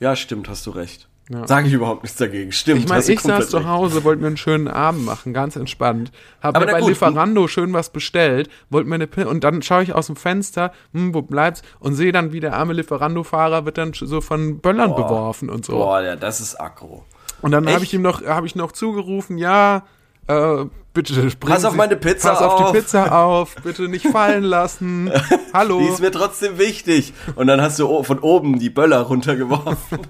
Ja, 0.00 0.16
stimmt, 0.16 0.48
hast 0.48 0.64
du 0.66 0.70
recht. 0.70 1.06
Ja. 1.30 1.46
Sage 1.46 1.68
ich 1.68 1.72
überhaupt 1.72 2.02
nichts 2.02 2.18
dagegen. 2.18 2.52
Stimmt, 2.52 2.80
Ich 2.80 2.88
meine, 2.88 3.02
ich 3.02 3.20
saß 3.20 3.48
zu. 3.48 3.66
Hause, 3.66 4.04
wollte 4.04 4.20
mir 4.20 4.26
einen 4.26 4.36
schönen 4.36 4.68
Abend 4.68 5.06
machen, 5.06 5.32
ganz 5.32 5.56
entspannt. 5.56 6.12
Habe 6.42 6.60
mir 6.60 6.66
bei 6.66 6.80
gut, 6.80 6.90
Lieferando 6.90 7.48
schön 7.48 7.72
was 7.72 7.90
bestellt, 7.90 8.50
wollte 8.68 8.88
mir 8.90 8.96
eine 8.96 9.06
Pin 9.06 9.26
und 9.26 9.42
dann 9.42 9.62
schaue 9.62 9.82
ich 9.82 9.94
aus 9.94 10.08
dem 10.08 10.16
Fenster, 10.16 10.72
hm, 10.92 11.14
wo 11.14 11.22
bleibt's? 11.22 11.62
Und 11.78 11.94
sehe 11.94 12.12
dann, 12.12 12.32
wie 12.32 12.40
der 12.40 12.54
arme 12.54 12.74
Lieferando-Fahrer 12.74 13.64
wird 13.64 13.78
dann 13.78 13.94
so 13.94 14.20
von 14.20 14.58
Böllern 14.58 14.90
Boah. 14.90 15.08
beworfen 15.08 15.48
und 15.48 15.64
so. 15.64 15.72
Boah, 15.72 16.02
ja, 16.02 16.16
das 16.16 16.40
ist 16.40 16.60
aggro. 16.60 17.04
Und 17.40 17.52
dann 17.52 17.68
habe 17.70 17.84
ich 17.84 17.94
ihm 17.94 18.02
noch, 18.02 18.24
habe 18.24 18.46
ich 18.46 18.54
noch 18.54 18.72
zugerufen, 18.72 19.38
ja, 19.38 19.84
äh, 20.26 20.64
bitte 20.92 21.14
bringen 21.14 21.32
Pass 21.40 21.64
auf 21.64 21.74
meine 21.74 21.96
Pizza 21.96 22.30
pass 22.30 22.40
auf 22.42 22.60
auf. 22.60 22.72
die 22.72 22.78
Pizza 22.78 23.16
auf, 23.24 23.54
bitte 23.62 23.88
nicht 23.88 24.06
fallen 24.06 24.44
lassen. 24.44 25.10
Hallo. 25.52 25.78
Die 25.80 25.86
ist 25.86 26.00
mir 26.00 26.10
trotzdem 26.12 26.58
wichtig. 26.58 27.12
Und 27.36 27.46
dann 27.46 27.60
hast 27.60 27.78
du 27.78 28.02
von 28.02 28.18
oben 28.20 28.58
die 28.58 28.70
Böller 28.70 29.00
runtergeworfen. 29.00 29.98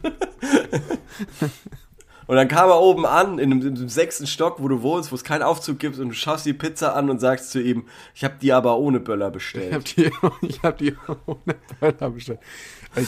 Und 2.26 2.36
dann 2.36 2.48
kam 2.48 2.70
er 2.70 2.80
oben 2.80 3.04
an, 3.04 3.38
in 3.38 3.60
dem, 3.60 3.88
sechsten 3.88 4.26
Stock, 4.26 4.56
wo 4.58 4.68
du 4.68 4.80
wohnst, 4.80 5.12
wo 5.12 5.14
es 5.14 5.24
keinen 5.24 5.42
Aufzug 5.42 5.78
gibt, 5.78 5.98
und 5.98 6.08
du 6.08 6.14
schaust 6.14 6.46
die 6.46 6.54
Pizza 6.54 6.96
an 6.96 7.10
und 7.10 7.20
sagst 7.20 7.50
zu 7.50 7.60
ihm, 7.60 7.84
ich 8.14 8.24
habe 8.24 8.36
die 8.40 8.50
aber 8.52 8.78
ohne 8.78 8.98
Böller 8.98 9.26
Ich 9.28 9.32
bestellt. 9.34 9.74
habe 9.74 9.84
die, 9.84 10.10
ich 10.46 10.62
hab 10.62 10.78
die 10.78 10.94
ohne 11.26 11.54
Böller 11.80 12.10
bestellt. 12.10 12.40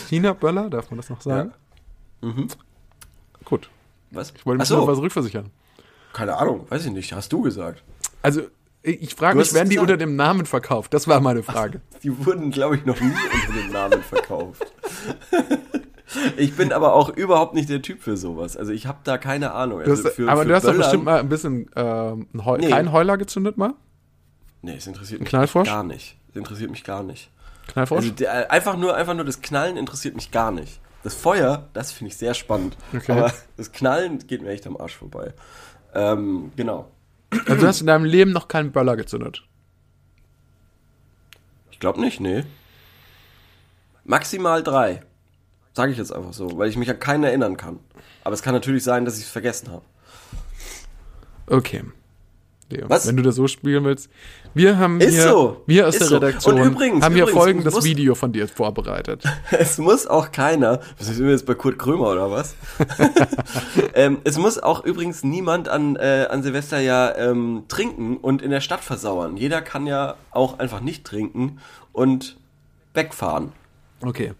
China-Böller, 0.08 0.68
darf 0.68 0.90
man 0.90 0.98
das 0.98 1.08
noch 1.08 1.22
sagen? 1.22 1.52
Gut. 3.44 3.70
Was? 4.10 4.32
Ich 4.36 4.44
wollte 4.44 4.58
Ach 4.58 4.64
mich 4.64 4.68
so, 4.68 4.76
noch 4.78 4.86
was 4.86 4.98
rückversichern. 4.98 5.50
Keine 6.16 6.36
Ahnung, 6.36 6.66
weiß 6.70 6.86
ich 6.86 6.92
nicht, 6.92 7.12
hast 7.12 7.32
du 7.32 7.42
gesagt. 7.42 7.82
Also, 8.22 8.42
ich 8.82 9.14
frage 9.14 9.38
mich, 9.38 9.52
werden 9.52 9.68
die 9.68 9.76
gesagt. 9.76 9.90
unter 9.90 9.96
dem 9.98 10.16
Namen 10.16 10.46
verkauft? 10.46 10.94
Das 10.94 11.06
war 11.08 11.20
meine 11.20 11.42
Frage. 11.42 11.80
Die 12.02 12.24
wurden, 12.26 12.50
glaube 12.50 12.76
ich, 12.76 12.84
noch 12.86 13.00
nie 13.00 13.12
unter 13.12 13.60
dem 13.62 13.72
Namen 13.72 14.02
verkauft. 14.02 14.64
Ich 16.36 16.56
bin 16.56 16.72
aber 16.72 16.94
auch 16.94 17.08
überhaupt 17.10 17.54
nicht 17.54 17.68
der 17.68 17.82
Typ 17.82 18.00
für 18.00 18.16
sowas. 18.16 18.56
Also 18.56 18.72
ich 18.72 18.86
habe 18.86 18.98
da 19.04 19.18
keine 19.18 19.52
Ahnung. 19.52 19.80
Also 19.80 20.08
für, 20.08 20.28
aber 20.30 20.42
für 20.42 20.48
du 20.48 20.54
hast 20.54 20.62
doch 20.64 20.70
Böllern- 20.70 20.78
bestimmt 20.78 21.04
mal 21.04 21.18
ein 21.20 21.28
bisschen 21.28 21.68
ähm, 21.74 22.28
ein 22.32 22.44
Heu 22.44 22.58
Nee. 22.58 22.70
keinen 22.70 22.92
Heuler 22.92 23.18
gezündet 23.18 23.56
mal? 23.58 23.74
Nee, 24.62 24.76
es 24.76 24.86
interessiert 24.86 25.20
mich 25.20 25.30
gar 25.30 25.82
nicht. 25.82 26.16
Es 26.30 26.36
interessiert 26.36 26.70
mich 26.70 26.84
gar 26.84 27.02
nicht. 27.02 27.30
Knallfrosch? 27.66 27.98
Also 27.98 28.10
der, 28.12 28.50
einfach 28.52 28.76
nur, 28.76 28.94
einfach 28.96 29.14
nur 29.14 29.24
das 29.24 29.42
Knallen 29.42 29.76
interessiert 29.76 30.14
mich 30.14 30.30
gar 30.30 30.52
nicht. 30.52 30.80
Das 31.02 31.14
Feuer, 31.14 31.68
das 31.72 31.90
finde 31.92 32.12
ich 32.12 32.16
sehr 32.16 32.34
spannend. 32.34 32.76
Okay. 32.94 33.12
Aber 33.12 33.32
das 33.56 33.72
Knallen 33.72 34.18
geht 34.26 34.42
mir 34.42 34.50
echt 34.50 34.66
am 34.66 34.76
Arsch 34.76 34.96
vorbei. 34.96 35.34
Ähm, 35.96 36.52
genau. 36.56 36.90
Also, 37.30 37.56
du 37.56 37.66
hast 37.66 37.80
in 37.80 37.86
deinem 37.86 38.04
Leben 38.04 38.32
noch 38.32 38.48
keinen 38.48 38.70
Böller 38.70 38.96
gezündet. 38.96 39.42
Ich 41.70 41.80
glaube 41.80 42.00
nicht, 42.00 42.20
nee. 42.20 42.44
Maximal 44.04 44.62
drei. 44.62 45.02
Sage 45.72 45.92
ich 45.92 45.98
jetzt 45.98 46.12
einfach 46.12 46.32
so, 46.32 46.58
weil 46.58 46.68
ich 46.68 46.76
mich 46.76 46.90
an 46.90 47.00
keinen 47.00 47.24
erinnern 47.24 47.56
kann. 47.56 47.80
Aber 48.24 48.34
es 48.34 48.42
kann 48.42 48.54
natürlich 48.54 48.84
sein, 48.84 49.04
dass 49.04 49.18
ich 49.18 49.24
es 49.24 49.30
vergessen 49.30 49.70
habe. 49.70 49.84
Okay. 51.46 51.82
Leo, 52.68 52.88
Was? 52.90 53.06
Wenn 53.06 53.16
du 53.16 53.22
das 53.22 53.36
so 53.36 53.46
spielen 53.46 53.84
willst. 53.84 54.10
Wir 54.52 54.76
haben 54.78 55.00
Ist 55.00 55.14
hier, 55.14 55.22
so. 55.28 55.62
wir 55.66 55.86
aus 55.86 55.94
Ist 55.94 56.00
der 56.00 56.08
so. 56.08 56.14
Redaktion 56.16 56.60
Und 56.60 56.66
übrigens, 56.66 57.04
haben 57.04 57.14
hier 57.14 57.28
folgendes 57.28 57.72
muss- 57.74 57.84
Video 57.84 58.14
von 58.16 58.32
dir 58.32 58.48
vorbereitet. 58.48 59.22
Es 59.52 59.78
muss 59.78 60.06
auch 60.08 60.32
keiner, 60.32 60.80
was 60.98 61.06
sind 61.06 61.24
wir 61.24 61.30
jetzt 61.30 61.46
bei 61.46 61.54
Kurt 61.54 61.78
Krömer 61.78 62.08
oder 62.10 62.30
was? 62.30 62.56
ähm, 63.94 64.18
es 64.24 64.36
muss 64.38 64.58
auch 64.58 64.84
übrigens 64.84 65.22
niemand 65.22 65.68
an, 65.68 65.96
äh, 65.96 66.26
an 66.28 66.42
Silvester 66.42 66.80
ja 66.80 67.14
ähm, 67.16 67.64
trinken 67.68 68.16
und 68.16 68.42
in 68.42 68.50
der 68.50 68.60
Stadt 68.60 68.80
versauern. 68.82 69.36
Jeder 69.36 69.62
kann 69.62 69.86
ja 69.86 70.16
auch 70.32 70.58
einfach 70.58 70.80
nicht 70.80 71.04
trinken 71.04 71.58
und 71.92 72.36
wegfahren. 72.94 73.52
Okay. 74.02 74.32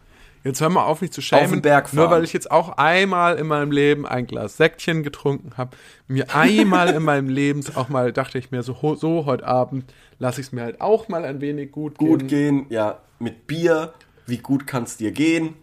Jetzt 0.47 0.61
hör 0.61 0.69
mal 0.69 0.85
auf, 0.85 1.01
mich 1.01 1.11
zu 1.13 1.21
Auf 1.21 1.25
schämen. 1.25 1.51
den 1.53 1.63
Berg 1.63 1.89
fahren. 1.89 1.97
Nur 1.99 2.11
weil 2.11 2.25
ich 2.25 2.33
jetzt 2.33 2.51
auch 2.51 2.77
einmal 2.79 3.37
in 3.37 3.47
meinem 3.47 3.71
Leben 3.73 4.07
ein 4.07 4.27
Glas 4.27 4.57
Säckchen 4.57 5.03
getrunken 5.03 5.53
habe. 5.57 5.77
Mir 6.09 6.35
einmal 6.35 6.91
in 6.91 7.03
meinem 7.03 7.29
Leben 7.29 7.63
auch 7.75 7.89
mal 7.89 8.13
dachte 8.13 8.39
ich 8.39 8.51
mir 8.53 8.63
so, 8.63 8.95
so 8.95 9.27
heute 9.27 9.47
Abend 9.47 9.93
lasse 10.19 10.41
ich 10.41 10.47
es 10.49 10.53
mir 10.53 10.63
halt 10.63 10.81
auch 10.81 11.09
mal 11.09 11.25
ein 11.25 11.41
wenig 11.41 11.73
gut, 11.73 11.99
Gut 11.99 12.21
gehen. 12.21 12.29
gehen, 12.29 12.67
ja, 12.71 12.99
mit 13.19 13.47
Bier. 13.47 13.93
Wie 14.29 14.39
gut 14.39 14.67
kann's 14.67 14.97
dir 14.97 15.13
gehen? 15.13 15.55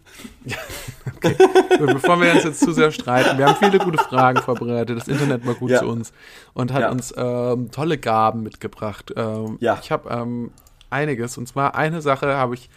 So, 1.78 1.86
Bevor 1.86 2.20
wir 2.20 2.32
uns 2.32 2.44
jetzt 2.44 2.60
zu 2.60 2.72
sehr 2.72 2.90
streiten, 2.92 3.36
wir 3.38 3.46
haben 3.46 3.56
viele 3.56 3.78
gute 3.78 3.98
Fragen 3.98 4.40
vorbereitet. 4.40 4.96
Das 4.98 5.08
Internet 5.08 5.46
war 5.46 5.54
gut 5.54 5.70
Ja. 5.70 5.80
zu 5.80 5.86
uns 5.88 6.12
und 6.54 6.72
hat 6.72 6.80
Ja. 6.82 6.90
uns 6.90 7.12
ähm, 7.16 7.70
tolle 7.70 7.98
Gaben 7.98 8.42
mitgebracht. 8.42 9.12
Ähm, 9.16 9.58
Ja. 9.60 9.78
Ich 9.82 9.90
habe 9.90 10.08
ähm, 10.10 10.50
einiges 10.90 11.36
und 11.36 11.46
zwar 11.46 11.74
eine 11.74 12.00
Sache 12.00 12.36
habe 12.36 12.54
ich, 12.54 12.70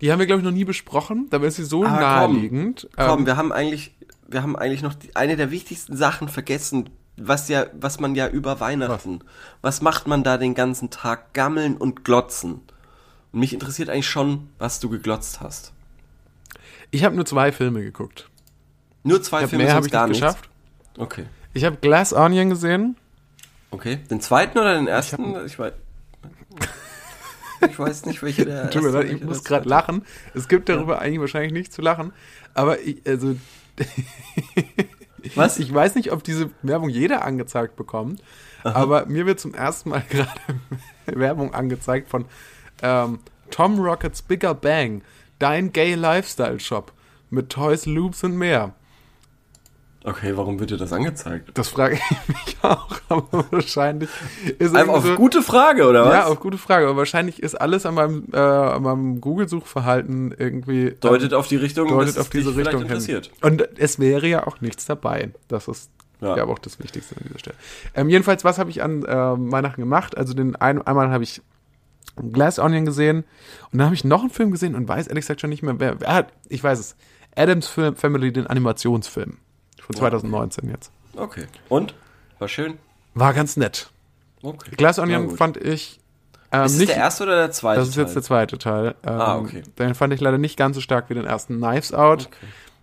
die 0.00 0.12
haben 0.12 0.18
wir 0.18 0.26
glaube 0.26 0.40
ich 0.40 0.44
noch 0.44 0.52
nie 0.52 0.64
besprochen. 0.64 1.26
Da 1.30 1.38
ist 1.38 1.56
sie 1.56 1.64
so 1.64 1.84
Ah, 1.84 2.00
naheliegend. 2.00 2.88
Komm, 2.96 3.20
Ähm, 3.20 3.26
wir 3.26 3.36
haben 3.36 3.52
eigentlich, 3.52 3.94
wir 4.28 4.42
haben 4.42 4.56
eigentlich 4.56 4.82
noch 4.82 4.94
die, 4.94 5.14
eine 5.16 5.36
der 5.36 5.50
wichtigsten 5.50 5.96
Sachen 5.96 6.28
vergessen, 6.28 6.90
was 7.16 7.48
ja, 7.48 7.66
was 7.72 7.98
man 8.00 8.14
ja 8.14 8.28
über 8.28 8.60
Weihnachten, 8.60 9.20
was 9.62 9.80
macht 9.80 10.06
man 10.06 10.22
da 10.22 10.36
den 10.36 10.54
ganzen 10.54 10.90
Tag? 10.90 11.32
Gammeln 11.32 11.76
und 11.76 12.04
glotzen. 12.04 12.60
Und 13.32 13.40
mich 13.40 13.52
interessiert 13.54 13.88
eigentlich 13.88 14.08
schon, 14.08 14.48
was 14.58 14.80
du 14.80 14.88
geglotzt 14.90 15.40
hast. 15.40 15.72
ich 16.90 17.04
habe 17.04 17.16
nur 17.16 17.24
zwei 17.26 17.52
Filme 17.52 17.82
geguckt. 17.82 18.28
Nur 19.02 19.22
zwei 19.22 19.38
Ich 19.38 19.42
hab 19.44 19.50
Filme, 19.50 19.64
mehr 19.64 19.74
habe 19.74 19.86
ich 19.86 19.92
gar 19.92 20.08
nicht 20.08 20.20
geschafft. 20.20 20.48
Okay. 20.98 21.24
Ich 21.54 21.64
habe 21.64 21.76
Glass 21.76 22.12
Onion 22.12 22.50
gesehen. 22.50 22.96
Okay. 23.70 23.96
Den 24.10 24.20
zweiten 24.20 24.58
oder 24.58 24.74
den 24.74 24.86
ersten? 24.86 25.36
Ich, 25.46 25.58
weiß. 25.58 25.72
Ich 27.70 27.78
weiß 27.78 28.06
nicht, 28.06 28.22
welche 28.22 28.44
der 28.44 28.70
Tut 28.70 28.82
mir 28.82 28.88
erste 28.88 29.02
leid, 29.02 29.16
ich 29.16 29.24
muss 29.24 29.44
gerade 29.44 29.68
lachen. 29.68 30.02
Es 30.34 30.48
gibt 30.48 30.68
darüber 30.68 31.00
eigentlich 31.00 31.20
wahrscheinlich 31.20 31.52
nichts 31.52 31.74
zu 31.74 31.82
lachen. 31.82 32.12
Aber 32.54 32.80
ich, 32.80 33.02
also, 33.06 33.36
Was? 35.34 35.58
ich 35.58 35.72
weiß 35.72 35.94
nicht, 35.94 36.12
ob 36.12 36.24
diese 36.24 36.50
Werbung 36.62 36.88
jeder 36.88 37.24
angezeigt 37.24 37.76
bekommt. 37.76 38.22
Aber 38.64 39.06
mir 39.06 39.26
wird 39.26 39.38
zum 39.38 39.54
ersten 39.54 39.90
Mal 39.90 40.04
gerade 40.10 40.30
Werbung 41.06 41.54
angezeigt 41.54 42.08
von 42.08 42.24
ähm, 42.82 43.20
Tom 43.50 43.78
Rockets 43.78 44.22
Bigger 44.22 44.54
Bang, 44.54 45.02
dein 45.38 45.72
Gay 45.72 45.94
Lifestyle 45.94 46.58
Shop 46.58 46.92
mit 47.30 47.50
Toys, 47.50 47.86
Loops 47.86 48.24
und 48.24 48.36
mehr. 48.36 48.74
Okay, 50.08 50.36
warum 50.36 50.60
wird 50.60 50.70
dir 50.70 50.76
das 50.76 50.92
angezeigt? 50.92 51.50
Das 51.54 51.66
frage 51.68 51.96
ich 51.96 52.28
mich 52.28 52.56
auch, 52.62 52.88
aber 53.08 53.44
wahrscheinlich 53.50 54.08
ist 54.58 54.72
irgendwie 54.72 54.88
auf 54.88 55.04
so- 55.04 55.16
gute 55.16 55.42
Frage, 55.42 55.86
oder 55.88 56.04
was? 56.04 56.12
Ja, 56.14 56.26
auf 56.26 56.38
gute 56.38 56.58
Frage. 56.58 56.86
Aber 56.86 56.96
wahrscheinlich 56.96 57.42
ist 57.42 57.56
alles 57.56 57.84
an 57.86 57.94
meinem, 57.94 58.24
äh, 58.32 58.38
an 58.38 58.82
meinem 58.84 59.20
Google-Suchverhalten 59.20 60.32
irgendwie. 60.38 60.86
ähm, 60.88 61.00
Deutet 61.00 61.34
auf 61.34 61.48
die 61.48 61.56
Richtung, 61.56 61.88
deutet 61.88 62.18
auf 62.18 62.24
es 62.26 62.30
diese 62.30 62.54
Richtung 62.56 62.74
hin. 62.74 62.82
interessiert. 62.82 63.32
Und 63.42 63.68
es 63.78 63.98
wäre 63.98 64.26
ja 64.28 64.46
auch 64.46 64.60
nichts 64.60 64.86
dabei. 64.86 65.30
Das 65.48 65.66
ist 65.66 65.90
Ja. 66.20 66.36
ja, 66.36 66.42
aber 66.44 66.52
auch 66.52 66.60
das 66.60 66.78
Wichtigste 66.78 67.16
an 67.16 67.24
dieser 67.26 67.40
Stelle. 67.40 67.56
Ähm, 67.94 68.08
jedenfalls, 68.08 68.44
was 68.44 68.58
habe 68.60 68.70
ich 68.70 68.82
an 68.84 69.02
äh, 69.04 69.08
Weihnachten 69.12 69.80
gemacht? 69.80 70.16
Also 70.16 70.34
den 70.34 70.54
ein, 70.56 70.80
einmal 70.86 71.10
habe 71.10 71.24
ich 71.24 71.42
Glass 72.32 72.58
Onion 72.60 72.86
gesehen 72.86 73.24
und 73.72 73.78
dann 73.78 73.86
habe 73.86 73.94
ich 73.96 74.04
noch 74.04 74.20
einen 74.20 74.30
Film 74.30 74.52
gesehen 74.52 74.74
und 74.76 74.88
weiß 74.88 75.08
ehrlich 75.08 75.24
gesagt 75.24 75.40
schon 75.40 75.50
nicht 75.50 75.62
mehr, 75.64 75.80
wer. 75.80 76.00
wer 76.00 76.14
hat, 76.14 76.32
ich 76.48 76.62
weiß 76.62 76.78
es. 76.78 76.96
Adams 77.34 77.66
Film, 77.66 77.96
Family, 77.96 78.32
den 78.32 78.46
Animationsfilm 78.46 79.38
von 79.86 79.96
2019 79.96 80.68
jetzt. 80.68 80.90
Okay. 81.16 81.46
Und? 81.68 81.94
War 82.38 82.48
schön? 82.48 82.78
War 83.14 83.32
ganz 83.32 83.56
nett. 83.56 83.90
Okay. 84.42 84.70
Glass 84.76 84.98
Onion 84.98 85.28
gut. 85.28 85.38
fand 85.38 85.56
ich 85.56 85.98
ähm, 86.52 86.64
Ist 86.66 86.78
nicht 86.78 86.90
der 86.90 86.96
erste 86.98 87.24
oder 87.24 87.36
der 87.36 87.50
zweite? 87.50 87.80
Das 87.80 87.88
ist 87.88 87.96
jetzt 87.96 88.14
der 88.14 88.22
zweite 88.22 88.58
Teil. 88.58 88.94
Ähm, 89.04 89.20
Ah, 89.20 89.38
okay. 89.38 89.62
Den 89.78 89.94
fand 89.94 90.12
ich 90.12 90.20
leider 90.20 90.38
nicht 90.38 90.56
ganz 90.56 90.76
so 90.76 90.80
stark 90.80 91.08
wie 91.10 91.14
den 91.14 91.24
ersten 91.24 91.56
Knives 91.56 91.92
Out. 91.94 92.28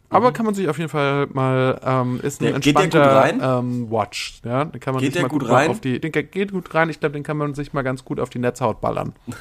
Aber 0.10 0.32
kann 0.32 0.46
man 0.46 0.54
sich 0.54 0.70
auf 0.70 0.78
jeden 0.78 0.90
Fall 0.90 1.28
mal, 1.28 1.80
ähm, 1.84 2.20
ist 2.22 2.42
ein 2.42 2.54
Mhm. 2.56 2.62
Der- 2.62 2.74
gut 2.74 2.84
entspannter 2.84 3.60
ähm, 3.60 3.90
Watch. 3.90 4.42
Ja, 4.44 4.66
den 4.66 4.80
kann 4.80 4.94
man 4.94 5.02
Geht 5.02 5.14
sich 5.14 5.22
der 5.22 5.24
mal 5.24 5.30
gut 5.30 5.44
mal 5.44 5.54
rein? 5.54 5.72
Auf 5.72 5.80
die, 5.82 6.00
den 6.00 6.12
ge- 6.12 6.24
geht 6.24 6.52
gut 6.52 6.74
rein. 6.76 6.90
Ich 6.90 7.00
glaube, 7.00 7.14
den 7.14 7.24
kann 7.24 7.38
man 7.38 7.54
sich 7.56 7.74
mal 7.74 7.82
ganz 7.84 8.04
gut 8.06 8.20
auf 8.20 8.30
die 8.30 8.40
Netzhaut 8.40 8.80
ballern. 8.82 9.14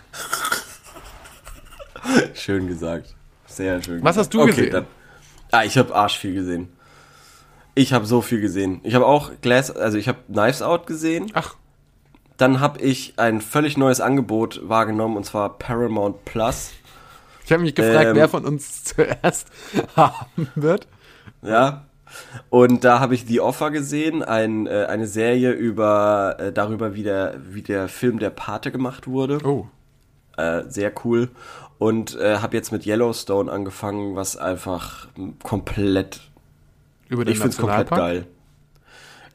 Schön 2.34 2.66
gesagt. 2.68 3.14
Sehr 3.46 3.82
schön. 3.82 4.02
Was 4.02 4.16
gesagt. 4.16 4.18
hast 4.18 4.34
du 4.34 4.46
gesehen? 4.46 4.70
Dann, 4.72 4.86
ah, 5.50 5.62
ich 5.64 5.76
habe 5.78 5.94
arsch 5.94 6.18
viel 6.18 6.34
gesehen. 6.34 6.68
Ich 7.74 7.92
habe 7.92 8.04
so 8.06 8.20
viel 8.20 8.40
gesehen. 8.40 8.80
Ich 8.82 8.94
habe 8.94 9.06
auch 9.06 9.30
Glass, 9.40 9.70
also 9.70 9.96
ich 9.98 10.08
habe 10.08 10.18
Knives 10.30 10.60
Out 10.62 10.86
gesehen. 10.86 11.30
Ach, 11.34 11.54
Dann 12.36 12.60
habe 12.60 12.80
ich 12.80 13.14
ein 13.18 13.40
völlig 13.40 13.76
neues 13.76 14.00
Angebot 14.00 14.60
wahrgenommen 14.68 15.16
und 15.16 15.24
zwar 15.24 15.58
Paramount 15.58 16.24
Plus. 16.24 16.72
ich 17.44 17.52
habe 17.52 17.62
mich 17.62 17.74
gefragt, 17.74 18.08
Ähm. 18.10 18.16
wer 18.16 18.28
von 18.28 18.44
uns 18.44 18.84
zuerst 18.84 19.48
haben 19.96 20.48
wird. 20.54 20.86
Ja. 21.42 21.84
Und 22.50 22.84
da 22.84 23.00
habe 23.00 23.14
ich 23.14 23.24
The 23.26 23.40
Offer 23.40 23.70
gesehen, 23.70 24.22
ein, 24.22 24.66
äh, 24.66 24.84
eine 24.86 25.06
Serie 25.06 25.52
über 25.52 26.36
äh, 26.38 26.52
darüber, 26.52 26.94
wie 26.94 27.02
der, 27.04 27.36
wie 27.48 27.62
der 27.62 27.88
Film 27.88 28.18
Der 28.18 28.28
Pate 28.30 28.70
gemacht 28.70 29.06
wurde. 29.06 29.38
Oh, 29.44 29.66
Äh, 30.36 30.64
sehr 30.68 30.92
cool. 31.04 31.30
Und 31.78 32.14
äh, 32.18 32.38
habe 32.38 32.54
jetzt 32.56 32.70
mit 32.70 32.84
Yellowstone 32.86 33.50
angefangen, 33.50 34.14
was 34.14 34.36
einfach 34.36 35.08
komplett 35.42 36.20
über 37.12 37.24
den 37.24 37.34
Ich 37.34 37.40
find's 37.40 37.56
komplett 37.56 37.90
Nationalpark. 37.90 38.26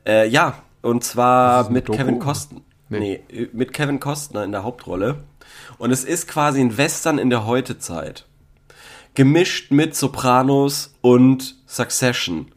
geil. 0.05 0.23
Äh, 0.25 0.27
ja, 0.29 0.61
und 0.81 1.03
zwar 1.03 1.69
mit 1.69 1.87
Doku? 1.87 1.97
Kevin 1.97 2.19
Costner. 2.19 2.61
Nee. 2.89 3.21
Nee. 3.29 3.49
mit 3.53 3.73
Kevin 3.73 3.99
Costner 3.99 4.43
in 4.43 4.51
der 4.51 4.63
Hauptrolle. 4.63 5.17
Und 5.77 5.91
es 5.91 6.03
ist 6.03 6.27
quasi 6.27 6.61
ein 6.61 6.77
Western 6.77 7.17
in 7.17 7.29
der 7.29 7.45
Heutezeit. 7.45 8.25
Gemischt 9.13 9.71
mit 9.71 9.95
Sopranos 9.95 10.93
und 11.01 11.55
Succession. 11.65 12.51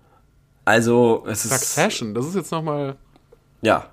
Also, 0.65 1.25
es 1.27 1.45
ist. 1.45 1.53
Succession, 1.53 2.15
das 2.15 2.27
ist 2.27 2.35
jetzt 2.35 2.53
nochmal. 2.53 2.97
Ja. 3.63 3.87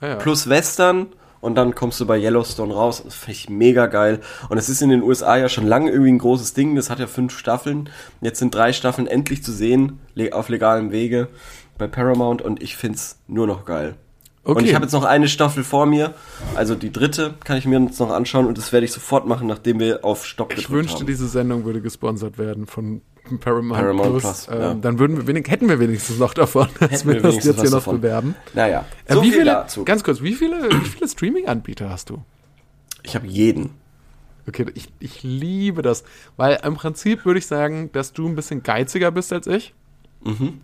Ja, 0.00 0.08
ja. 0.08 0.14
Plus 0.16 0.48
Western. 0.48 1.08
Und 1.40 1.54
dann 1.54 1.74
kommst 1.74 2.00
du 2.00 2.06
bei 2.06 2.18
Yellowstone 2.18 2.74
raus. 2.74 3.02
Das 3.04 3.14
finde 3.14 3.32
ich 3.32 3.48
mega 3.48 3.86
geil. 3.86 4.20
Und 4.48 4.58
es 4.58 4.68
ist 4.68 4.82
in 4.82 4.90
den 4.90 5.02
USA 5.02 5.36
ja 5.36 5.48
schon 5.48 5.66
lange 5.66 5.90
irgendwie 5.90 6.12
ein 6.12 6.18
großes 6.18 6.54
Ding. 6.54 6.74
Das 6.74 6.90
hat 6.90 6.98
ja 6.98 7.06
fünf 7.06 7.36
Staffeln. 7.38 7.90
Jetzt 8.20 8.38
sind 8.40 8.54
drei 8.54 8.72
Staffeln 8.72 9.06
endlich 9.06 9.42
zu 9.44 9.52
sehen. 9.52 10.00
Auf 10.32 10.48
legalem 10.48 10.90
Wege. 10.90 11.28
Bei 11.76 11.86
Paramount. 11.86 12.42
Und 12.42 12.62
ich 12.62 12.76
find's 12.76 13.18
nur 13.28 13.46
noch 13.46 13.64
geil. 13.64 13.94
Okay. 14.44 14.58
Und 14.58 14.64
ich 14.66 14.74
habe 14.74 14.84
jetzt 14.86 14.92
noch 14.92 15.04
eine 15.04 15.28
Staffel 15.28 15.62
vor 15.62 15.84
mir. 15.86 16.14
Also 16.54 16.74
die 16.74 16.90
dritte 16.90 17.34
kann 17.44 17.58
ich 17.58 17.66
mir 17.66 17.78
jetzt 17.80 18.00
noch 18.00 18.10
anschauen. 18.10 18.46
Und 18.46 18.56
das 18.56 18.72
werde 18.72 18.86
ich 18.86 18.92
sofort 18.92 19.26
machen, 19.26 19.46
nachdem 19.46 19.78
wir 19.78 20.04
auf 20.04 20.24
Stopp 20.24 20.52
Ich 20.52 20.56
gedrückt 20.56 20.72
wünschte, 20.72 21.00
haben. 21.00 21.06
diese 21.06 21.28
Sendung 21.28 21.64
würde 21.64 21.80
gesponsert 21.82 22.38
werden 22.38 22.66
von 22.66 23.02
Paramount, 23.38 23.78
Paramount 23.80 24.10
Plus. 24.10 24.22
Plus, 24.22 24.48
ähm, 24.50 24.60
ja. 24.60 24.74
Dann 24.74 24.98
würden 24.98 25.16
wir 25.18 25.26
wenig, 25.26 25.48
hätten 25.50 25.68
wir 25.68 25.78
wenigstens 25.78 26.18
noch 26.18 26.32
davon, 26.34 26.68
Hätten 26.80 27.06
wir 27.08 27.14
wir 27.16 27.20
das 27.22 27.44
jetzt 27.44 27.60
hier 27.60 27.64
noch 27.64 27.78
davon. 27.78 28.00
bewerben. 28.00 28.34
Naja, 28.54 28.86
Äh, 29.04 29.14
so 29.14 29.22
wie 29.22 29.26
viel 29.30 29.40
viele, 29.40 29.44
dazu. 29.52 29.84
ganz 29.84 30.02
kurz, 30.02 30.22
wie 30.22 30.34
viele, 30.34 30.70
wie 30.70 30.84
viele 30.88 31.08
Streaming-Anbieter 31.08 31.90
hast 31.90 32.10
du? 32.10 32.22
Ich 33.02 33.14
habe 33.14 33.26
jeden. 33.26 33.70
Okay, 34.48 34.64
ich, 34.74 34.88
ich 34.98 35.22
liebe 35.22 35.82
das, 35.82 36.04
weil 36.38 36.58
im 36.64 36.74
Prinzip 36.74 37.26
würde 37.26 37.38
ich 37.38 37.46
sagen, 37.46 37.90
dass 37.92 38.14
du 38.14 38.26
ein 38.26 38.34
bisschen 38.34 38.62
geiziger 38.62 39.10
bist 39.10 39.30
als 39.32 39.46
ich. 39.46 39.74
Mhm. 40.24 40.60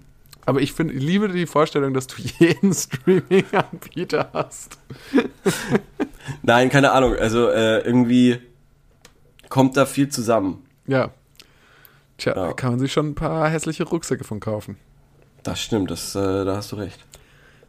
Aber 0.46 0.60
ich 0.60 0.72
finde, 0.72 0.94
ich 0.94 1.02
liebe 1.02 1.28
die 1.28 1.46
Vorstellung, 1.46 1.92
dass 1.94 2.06
du 2.06 2.16
jeden 2.38 2.72
Streaming-Anbieter 2.72 4.30
hast. 4.32 4.78
Nein, 6.42 6.70
keine 6.70 6.92
Ahnung. 6.92 7.14
Also 7.16 7.48
äh, 7.48 7.80
irgendwie 7.80 8.38
kommt 9.48 9.76
da 9.76 9.86
viel 9.86 10.08
zusammen. 10.08 10.62
Ja. 10.86 11.10
Tja, 12.18 12.34
Ja. 12.36 12.46
da 12.48 12.52
kann 12.52 12.70
man 12.70 12.78
sich 12.80 12.92
schon 12.92 13.08
ein 13.10 13.14
paar 13.14 13.48
hässliche 13.48 13.84
Rucksäcke 13.84 14.24
von 14.24 14.40
kaufen. 14.40 14.76
Das 15.42 15.60
stimmt, 15.60 15.90
das, 15.90 16.14
äh, 16.14 16.44
da 16.44 16.56
hast 16.56 16.72
du 16.72 16.76
recht. 16.76 17.04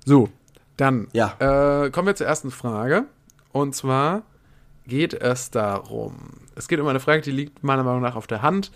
So, 0.05 0.29
dann 0.77 1.07
Ja. 1.13 1.35
äh, 1.85 1.89
kommen 1.89 2.07
wir 2.07 2.15
zur 2.15 2.27
ersten 2.27 2.51
Frage. 2.51 3.05
Und 3.51 3.75
zwar 3.75 4.23
geht 4.87 5.13
es 5.13 5.49
darum, 5.51 6.15
es 6.55 6.67
geht 6.67 6.79
um 6.79 6.87
eine 6.87 6.99
Frage, 6.99 7.21
die 7.21 7.31
liegt 7.31 7.63
meiner 7.63 7.83
Meinung 7.83 8.01
nach 8.01 8.15
auf 8.15 8.27
der 8.27 8.41
Hand. 8.41 8.71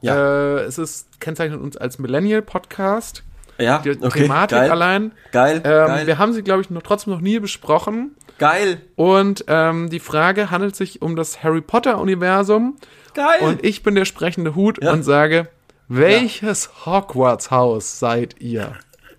Ja. 0.00 0.16
Äh, 0.16 0.60
es 0.62 0.78
ist 0.78 1.20
kennzeichnet 1.20 1.60
uns 1.60 1.76
als 1.76 1.98
Millennial-Podcast. 1.98 3.22
Ja, 3.62 3.78
die 3.78 3.90
okay, 3.90 4.22
Thematik 4.22 4.58
geil. 4.58 4.70
allein. 4.70 5.12
Geil, 5.32 5.56
Ähm, 5.64 5.86
geil. 5.86 6.06
Wir 6.06 6.18
haben 6.18 6.32
sie, 6.32 6.42
glaube 6.42 6.62
ich, 6.62 6.70
noch, 6.70 6.82
trotzdem 6.82 7.12
noch 7.12 7.20
nie 7.20 7.38
besprochen. 7.38 8.14
Geil. 8.38 8.80
Und 8.96 9.44
ähm, 9.48 9.88
die 9.90 10.00
Frage 10.00 10.50
handelt 10.50 10.74
sich 10.76 11.00
um 11.02 11.14
das 11.16 11.42
Harry 11.44 11.60
Potter-Universum. 11.60 12.76
Geil. 13.14 13.40
Und 13.42 13.64
ich 13.64 13.82
bin 13.82 13.94
der 13.94 14.04
sprechende 14.04 14.54
Hut 14.54 14.82
Ja. 14.82 14.92
und 14.92 15.02
sage, 15.02 15.48
welches 15.88 16.86
Hogwarts-Haus 16.86 17.98
seid 17.98 18.40
ihr? 18.40 18.72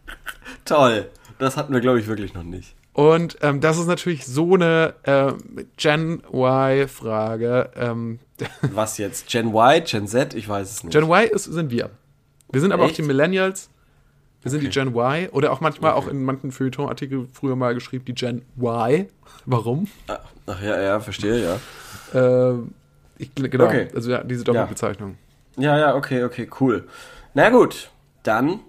Toll. 0.66 1.10
Das 1.40 1.58
hatten 1.58 1.74
wir, 1.74 1.82
glaube 1.82 2.00
ich, 2.00 2.08
wirklich 2.08 2.34
noch 2.34 2.44
nicht. 2.44 2.76
Und 2.94 3.38
ähm, 3.42 3.60
das 3.60 3.78
ist 3.80 3.88
natürlich 3.88 4.26
so 4.26 4.54
eine 4.54 4.94
äh, 5.04 5.34
Gen 5.78 6.22
Y-Frage. 6.32 7.72
Ähm, 7.76 8.20
Was 8.62 8.98
jetzt? 8.98 9.28
Gen 9.30 9.48
Y, 9.50 9.84
Gen 9.86 10.08
Z? 10.08 10.34
Ich 10.34 10.48
weiß 10.48 10.70
es 10.70 10.84
nicht. 10.84 10.94
Gen 10.94 11.04
Y 11.06 11.24
ist, 11.32 11.46
sind 11.46 11.72
wir. 11.72 11.90
Wir 12.52 12.62
sind 12.62 12.72
aber 12.72 12.84
auch 12.84 12.88
Echt? 12.90 12.98
die 13.00 13.02
Millennials. 13.04 13.70
Wir 14.44 14.52
sind 14.52 14.62
die 14.62 14.68
Okay. 14.68 14.80
Gen 14.84 14.90
Y. 14.96 15.30
Oder 15.32 15.52
auch 15.52 15.62
manchmal 15.62 15.94
auch 15.94 16.08
in 16.08 16.24
manchen 16.24 16.52
Feuilleton-Artikeln 16.52 17.30
früher 17.32 17.56
mal 17.56 17.74
geschrieben, 17.74 18.06
die 18.06 18.14
Gen 18.14 18.42
Y. 18.58 19.08
Warum? 19.46 19.88
Ah, 20.08 20.20
Ach 20.46 20.62
ja, 20.62 20.80
ja, 20.82 21.00
verstehe, 21.00 21.42
ja. 22.14 22.52
Äh, 22.52 22.58
ich, 23.18 23.34
genau, 23.34 23.66
Okay. 23.66 23.88
also 23.96 24.12
ja, 24.12 24.24
diese 24.24 24.44
Doppelbezeichnung. 24.44 25.18
Ja, 25.58 25.78
ja, 25.78 25.96
okay, 25.96 26.24
okay, 26.24 26.50
cool. 26.60 26.88
Na 27.34 27.50
gut, 27.50 27.90
dann, 28.24 28.60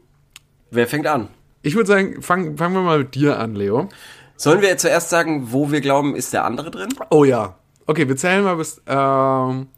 wer 0.70 0.86
fängt 0.86 1.06
an? 1.06 1.28
Ich 1.62 1.74
würde 1.74 1.88
sagen, 1.88 2.22
fangen 2.22 2.56
fangen 2.56 2.74
wir 2.74 2.82
mal 2.82 2.98
mit 2.98 3.14
dir 3.14 3.38
an, 3.38 3.54
Leo. 3.54 3.88
Sollen 4.36 4.60
wir 4.62 4.76
zuerst 4.78 5.10
sagen, 5.10 5.52
wo 5.52 5.70
wir 5.72 5.80
glauben, 5.80 6.14
ist 6.14 6.32
der 6.32 6.44
andere 6.44 6.70
drin? 6.70 6.90
Oh 7.10 7.24
ja. 7.24 7.56
Okay, 7.86 8.06
wir 8.08 8.16
zählen 8.16 8.44
mal 8.44 8.56
bis. 8.56 8.80
Ähm, 8.86 9.68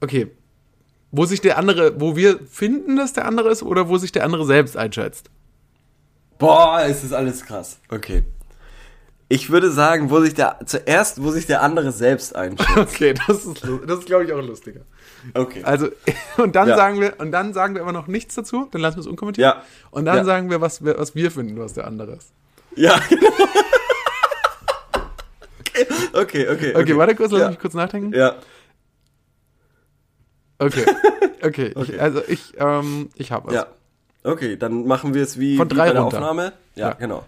okay. 0.00 0.30
Wo 1.12 1.24
sich 1.24 1.40
der 1.40 1.58
andere, 1.58 2.00
wo 2.00 2.14
wir 2.16 2.38
finden, 2.48 2.96
dass 2.96 3.12
der 3.12 3.24
andere 3.26 3.50
ist, 3.50 3.62
oder 3.62 3.88
wo 3.88 3.98
sich 3.98 4.12
der 4.12 4.24
andere 4.24 4.46
selbst 4.46 4.76
einschätzt? 4.76 5.30
Boah, 6.38 6.82
es 6.86 7.02
ist 7.04 7.12
alles 7.12 7.44
krass. 7.44 7.78
Okay. 7.90 8.22
Ich 9.28 9.50
würde 9.50 9.70
sagen, 9.70 10.10
wo 10.10 10.20
sich 10.20 10.34
der, 10.34 10.58
zuerst, 10.66 11.22
wo 11.22 11.30
sich 11.30 11.46
der 11.46 11.62
andere 11.62 11.92
selbst 11.92 12.34
einschätzt. 12.34 12.70
Okay, 12.76 13.14
das 13.14 13.44
ist, 13.44 13.62
das 13.86 13.98
ist 14.00 14.06
glaube 14.06 14.24
ich, 14.24 14.32
auch 14.32 14.42
lustiger. 14.42 14.80
Okay. 15.34 15.62
Also, 15.64 15.88
und 16.38 16.56
dann 16.56 16.68
Ja. 16.68 16.76
sagen 16.76 17.00
wir, 17.00 17.14
und 17.18 17.30
dann 17.32 17.52
sagen 17.52 17.74
wir 17.74 17.82
aber 17.82 17.92
noch 17.92 18.06
nichts 18.06 18.34
dazu, 18.34 18.68
dann 18.70 18.80
lassen 18.80 18.96
wir 18.96 19.00
es 19.02 19.06
unkommentiert. 19.06 19.44
Ja. 19.44 19.62
Und 19.90 20.04
dann 20.06 20.18
Ja. 20.18 20.24
sagen 20.24 20.50
wir, 20.50 20.60
was 20.60 20.84
wir, 20.84 20.98
was 20.98 21.14
wir 21.14 21.30
finden, 21.30 21.58
was 21.58 21.74
der 21.74 21.86
andere 21.86 22.12
ist. 22.12 22.32
Ja, 22.76 22.98
genau. 23.08 23.26
okay, 26.12 26.48
okay, 26.48 26.48
okay. 26.48 26.74
Okay, 26.74 26.96
warte 26.96 27.14
kurz, 27.14 27.32
lass 27.32 27.40
ja. 27.40 27.48
mich 27.50 27.58
kurz 27.58 27.74
nachdenken. 27.74 28.12
Ja. 28.14 28.36
Okay. 30.60 30.84
Okay, 31.42 31.72
Okay. 31.74 31.94
Ich, 31.94 32.00
also 32.00 32.22
ich, 32.28 32.52
ähm, 32.58 33.08
ich 33.16 33.32
habe 33.32 33.48
es. 33.48 33.54
Ja. 33.54 33.66
Okay, 34.22 34.56
dann 34.56 34.86
machen 34.86 35.14
wir 35.14 35.22
es 35.22 35.38
wie, 35.40 35.56
Von 35.56 35.70
wie 35.70 35.74
drei 35.74 35.86
bei 35.88 35.92
der 35.94 36.02
runter. 36.02 36.18
Aufnahme. 36.18 36.52
Ja, 36.74 36.88
Ja. 36.88 36.92
genau. 36.94 37.24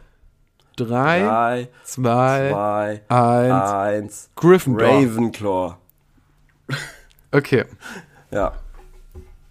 Drei, 0.77 1.21
Drei, 1.21 1.69
zwei, 1.85 2.51
zwei, 2.51 3.03
eins, 3.09 3.71
eins. 3.73 4.31
Gryffindor. 4.37 4.89
Ravenclaw. 4.89 5.75
Okay, 7.35 7.65
Ja. 8.31 8.53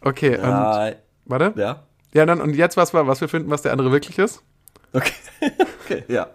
okay. 0.02 0.36
Und, 0.38 0.44
Drei. 0.50 0.98
warte. 1.26 1.54
Ja. 1.56 1.84
Ja, 2.14 2.26
dann, 2.28 2.40
und 2.42 2.54
jetzt 2.56 2.78
was, 2.78 2.94
wir- 2.94 3.08
was 3.08 3.22
wir 3.22 3.28
finden, 3.28 3.50
was 3.50 3.64
der 3.64 3.72
andere 3.72 3.92
wirklich 3.92 4.20
ist? 4.20 4.44
Okay. 4.94 5.14
okay, 5.86 6.04
ja. 6.08 6.28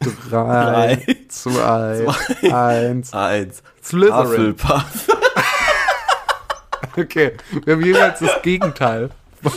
Drei, 0.00 0.96
Drei, 0.96 1.16
zwei, 1.28 2.06
zwei, 2.40 2.54
eins. 2.54 3.12
Eins. 3.12 3.62
Slytherin. 3.82 4.54
Hufflepuff. 4.56 5.08
Okay, 6.96 7.32
wir 7.64 7.74
haben 7.74 7.84
jeweils 7.84 8.18
das 8.20 8.42
Gegenteil 8.42 9.10
von, 9.42 9.52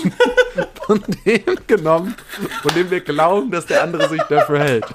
von 0.86 1.04
dem 1.26 1.44
genommen, 1.68 2.16
von 2.62 2.74
dem 2.74 2.90
wir 2.92 3.02
glauben, 3.02 3.52
dass 3.52 3.66
der 3.66 3.84
andere 3.84 4.08
sich 4.10 4.22
dafür 4.24 4.60
hält. 4.60 4.86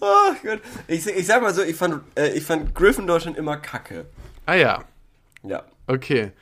Oh 0.00 0.32
Gott. 0.42 0.60
Ich, 0.88 1.06
ich 1.06 1.26
sag 1.26 1.42
mal 1.42 1.54
so, 1.54 1.62
ich 1.62 1.76
fand, 1.76 2.00
äh, 2.16 2.30
ich 2.36 2.42
fand 2.44 2.74
Gryffindor 2.74 3.20
schon 3.20 3.34
immer 3.36 3.56
kacke. 3.56 4.06
Ah 4.46 4.54
ja, 4.54 4.84
Ja. 5.44 5.62
okay. 5.86 6.32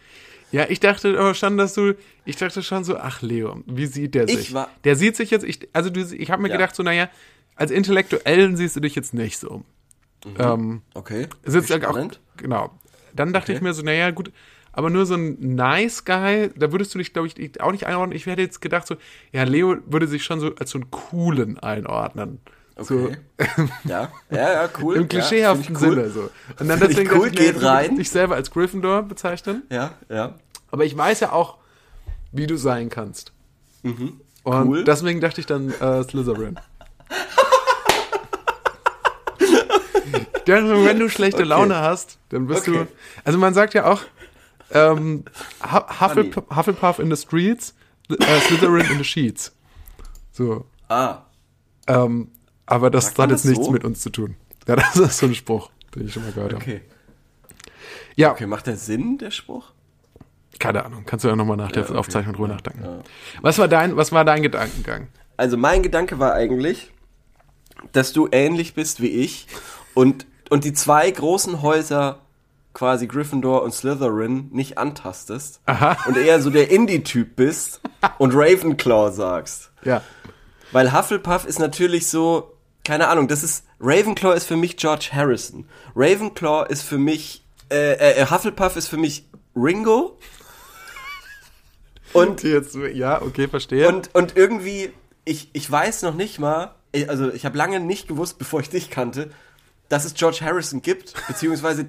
Ja, 0.52 0.66
ich 0.68 0.80
dachte 0.80 1.16
aber 1.18 1.34
schon, 1.34 1.56
dass 1.58 1.74
du, 1.74 1.94
ich 2.24 2.36
dachte 2.36 2.62
schon 2.62 2.82
so, 2.84 2.96
ach 2.96 3.22
Leo, 3.22 3.62
wie 3.66 3.86
sieht 3.86 4.14
der 4.14 4.28
Ich 4.28 4.36
sich? 4.36 4.54
war- 4.54 4.68
der 4.84 4.96
sieht 4.96 5.14
sich 5.16 5.30
jetzt, 5.30 5.44
ich, 5.44 5.68
also 5.72 5.90
du, 5.90 6.00
ich 6.00 6.30
habe 6.30 6.42
mir 6.42 6.48
Ja. 6.48 6.56
gedacht 6.56 6.74
so, 6.74 6.82
naja, 6.82 7.08
als 7.54 7.70
Intellektuellen 7.70 8.56
siehst 8.56 8.74
du 8.76 8.80
dich 8.80 8.94
jetzt 8.94 9.14
nicht 9.14 9.38
so. 9.38 9.62
Ähm, 10.38 10.82
Okay. 10.94 11.28
ist 11.42 11.54
jetzt 11.54 11.84
auch, 11.86 11.98
genau. 12.36 12.70
Dann 13.14 13.32
dachte 13.32 13.52
Okay. 13.52 13.56
ich 13.56 13.62
mir 13.62 13.72
so, 13.74 13.82
naja, 13.82 14.10
gut, 14.10 14.32
aber 14.72 14.90
nur 14.90 15.04
so 15.06 15.14
ein 15.14 15.54
Nice 15.56 16.04
Guy, 16.04 16.50
da 16.56 16.70
würdest 16.72 16.94
du 16.94 16.98
dich, 16.98 17.12
glaube 17.12 17.28
ich, 17.28 17.60
auch 17.60 17.72
nicht 17.72 17.86
einordnen. 17.86 18.16
Ich 18.16 18.26
hätte 18.26 18.42
jetzt 18.42 18.60
gedacht 18.60 18.86
so, 18.86 18.96
ja, 19.32 19.42
Leo 19.42 19.76
würde 19.86 20.06
sich 20.06 20.22
schon 20.24 20.38
so 20.40 20.54
als 20.56 20.70
so 20.70 20.78
einen 20.78 20.90
coolen 20.90 21.58
einordnen. 21.58 22.40
So, 22.78 22.94
Okay. 22.98 23.16
Ja, 23.84 24.10
ja, 24.30 24.52
ja, 24.52 24.68
cool. 24.80 24.94
Im 24.96 25.02
ja, 25.02 25.08
klischeehaften 25.08 25.74
ich 25.74 25.82
cool. 25.82 25.94
Sinne. 25.96 26.10
So. 26.10 26.30
Und 26.58 26.68
dann 26.68 26.78
Find 26.78 26.90
ich 26.92 26.96
deswegen 26.96 27.18
cool, 27.20 27.26
ich, 27.28 27.32
geht 27.34 27.62
rein. 27.62 27.96
dich 27.96 28.10
selber 28.10 28.36
als 28.36 28.50
Gryffindor 28.50 29.02
bezeichnen. 29.02 29.64
Ja, 29.70 29.94
ja. 30.08 30.34
Aber 30.70 30.84
ich 30.84 30.96
weiß 30.96 31.20
ja 31.20 31.32
auch, 31.32 31.58
wie 32.32 32.46
du 32.46 32.56
sein 32.56 32.88
kannst. 32.88 33.32
Und 33.82 34.12
Cool. 34.44 34.84
deswegen 34.84 35.20
dachte 35.20 35.40
ich 35.40 35.46
dann 35.46 35.70
äh, 35.80 36.02
Slytherin. 36.04 36.58
dachte, 40.50 40.84
wenn 40.84 40.98
du 40.98 41.08
schlechte 41.08 41.38
Okay. 41.40 41.48
Laune 41.48 41.76
hast, 41.76 42.18
dann 42.30 42.46
bist 42.46 42.68
Okay. 42.68 42.84
du. 42.84 42.86
Also 43.24 43.38
man 43.38 43.54
sagt 43.54 43.74
ja 43.74 43.86
auch, 43.86 44.02
ähm, 44.72 45.24
Hu- 45.62 46.00
Hufflepuff, 46.00 46.44
Hufflepuff 46.56 46.98
in 46.98 47.14
the 47.14 47.20
streets, 47.20 47.74
äh, 48.10 48.40
Slytherin 48.40 48.86
in 48.90 48.98
the 48.98 49.04
sheets. 49.04 49.52
So. 50.32 50.66
Ah, 50.88 51.22
Ähm, 51.86 52.28
aber 52.66 52.90
das 52.90 53.16
hat 53.18 53.30
jetzt 53.30 53.44
das 53.44 53.50
nichts 53.50 53.66
so? 53.66 53.70
mit 53.72 53.84
uns 53.84 54.00
zu 54.00 54.10
tun. 54.10 54.36
Ja, 54.68 54.76
das 54.76 54.96
ist 54.96 55.18
so 55.18 55.26
ein 55.26 55.34
Spruch, 55.34 55.70
den 55.94 56.06
ich 56.06 56.12
schon 56.12 56.22
mal 56.24 56.32
gehört 56.32 56.52
habe. 56.54 56.62
okay. 56.62 56.80
Ja, 58.16 58.32
Okay, 58.32 58.46
macht 58.46 58.66
der 58.66 58.76
Sinn, 58.76 59.18
der 59.18 59.30
Spruch? 59.30 59.72
keine 60.58 60.84
Ahnung. 60.84 61.04
Kannst 61.06 61.24
du 61.24 61.28
ja 61.28 61.36
nochmal 61.36 61.56
nach 61.56 61.72
der 61.72 61.84
okay. 61.88 61.94
Aufzeichnung 61.96 62.34
drüber 62.34 62.48
nachdenken. 62.48 62.84
Ja. 62.84 63.02
Was 63.40 63.56
war 63.58 63.66
dein, 63.66 63.96
was 63.96 64.12
war 64.12 64.26
dein 64.26 64.42
Gedankengang? 64.42 65.08
Also 65.38 65.56
mein 65.56 65.82
Gedanke 65.82 66.18
war 66.18 66.34
eigentlich, 66.34 66.90
dass 67.92 68.12
du 68.12 68.28
ähnlich 68.30 68.74
bist 68.74 69.00
wie 69.00 69.08
ich 69.08 69.46
und, 69.94 70.26
und 70.50 70.64
die 70.64 70.74
zwei 70.74 71.10
großen 71.10 71.62
Häuser, 71.62 72.18
quasi 72.74 73.06
Gryffindor 73.06 73.62
und 73.62 73.72
Slytherin, 73.72 74.48
nicht 74.52 74.76
antastest. 74.76 75.60
Aha. 75.64 75.96
Und 76.06 76.18
eher 76.18 76.42
so 76.42 76.50
der 76.50 76.70
Indie-Typ 76.70 77.36
bist 77.36 77.80
und 78.18 78.34
Ravenclaw 78.34 79.12
sagst. 79.12 79.70
Ja. 79.84 80.02
Weil 80.72 80.92
Hufflepuff 80.92 81.46
ist 81.46 81.58
natürlich 81.58 82.08
so, 82.08 82.52
keine 82.84 83.08
Ahnung, 83.08 83.28
das 83.28 83.42
ist, 83.42 83.64
Ravenclaw 83.80 84.36
ist 84.36 84.46
für 84.46 84.56
mich 84.56 84.76
George 84.76 85.10
Harrison. 85.12 85.66
Ravenclaw 85.96 86.68
ist 86.68 86.82
für 86.82 86.98
mich, 86.98 87.44
äh, 87.70 87.92
äh, 87.92 88.26
Hufflepuff 88.26 88.76
ist 88.76 88.88
für 88.88 88.96
mich 88.96 89.26
Ringo. 89.56 90.18
Und 92.12 92.42
Jetzt, 92.42 92.76
ja, 92.94 93.22
okay, 93.22 93.48
verstehe. 93.48 93.88
und, 93.88 94.14
und 94.14 94.36
irgendwie, 94.36 94.92
ich, 95.24 95.50
ich 95.52 95.70
weiß 95.70 96.02
noch 96.02 96.14
nicht 96.14 96.38
mal, 96.38 96.74
also 97.06 97.32
ich 97.32 97.44
habe 97.44 97.56
lange 97.56 97.78
nicht 97.78 98.08
gewusst, 98.08 98.38
bevor 98.38 98.60
ich 98.60 98.68
dich 98.68 98.90
kannte, 98.90 99.30
dass 99.90 100.06
es 100.06 100.14
George 100.14 100.38
Harrison 100.40 100.80
gibt, 100.80 101.12
beziehungsweise 101.28 101.84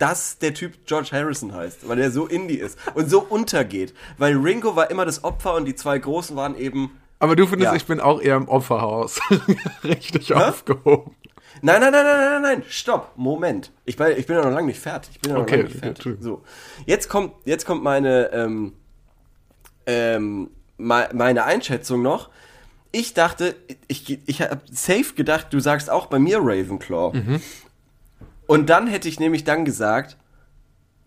dass 0.00 0.38
der 0.38 0.54
Typ 0.54 0.84
George 0.86 1.10
Harrison 1.12 1.54
heißt, 1.54 1.88
weil 1.88 2.00
er 2.00 2.10
so 2.10 2.26
Indie 2.26 2.56
ist 2.58 2.76
und 2.94 3.08
so 3.08 3.20
untergeht. 3.20 3.94
Weil 4.16 4.36
Ringo 4.36 4.74
war 4.74 4.90
immer 4.90 5.04
das 5.04 5.22
Opfer 5.22 5.54
und 5.54 5.66
die 5.66 5.76
zwei 5.76 5.98
Großen 6.00 6.34
waren 6.34 6.56
eben. 6.58 6.98
aber 7.20 7.36
du 7.36 7.46
findest, 7.46 7.70
Ja. 7.70 7.76
ich 7.76 7.86
bin 7.86 8.00
auch 8.00 8.20
eher 8.20 8.34
im 8.36 8.48
Opferhaus. 8.48 9.20
Richtig 9.84 10.34
aufgehoben. 10.34 11.14
Nein, 11.62 11.80
nein, 11.80 11.92
nein, 11.92 12.04
nein, 12.04 12.30
nein, 12.30 12.42
nein, 12.42 12.62
stopp, 12.68 13.12
Moment. 13.16 13.72
Ich 13.84 13.96
bin, 13.96 14.08
ich 14.16 14.26
bin 14.26 14.36
ja 14.36 14.42
noch 14.44 14.50
lange 14.52 14.66
nicht 14.68 14.80
fertig. 14.80 15.12
Ich 15.14 15.20
bin 15.20 15.30
ja 15.30 15.36
noch 15.38 15.42
Okay, 15.44 15.56
lange 15.56 15.68
nicht 15.68 15.78
fertig. 15.78 16.16
So, 16.20 16.42
jetzt 16.86 17.08
kommt, 17.08 17.32
jetzt 17.44 17.64
kommt 17.66 17.82
meine, 17.82 18.30
ähm, 18.32 18.74
ähm, 19.86 20.50
me- 20.76 21.08
meine 21.12 21.44
Einschätzung 21.44 22.02
noch. 22.02 22.30
Ich 22.90 23.14
dachte, 23.14 23.54
ich, 23.86 24.18
ich 24.26 24.40
habe 24.40 24.60
safe 24.70 25.14
gedacht, 25.14 25.48
du 25.50 25.60
sagst 25.60 25.90
auch 25.90 26.06
bei 26.06 26.18
mir 26.18 26.38
Ravenclaw. 26.40 27.16
Mhm. 27.16 27.42
Und 28.46 28.70
dann 28.70 28.86
hätte 28.86 29.08
ich 29.08 29.20
nämlich 29.20 29.44
dann 29.44 29.64
gesagt, 29.64 30.16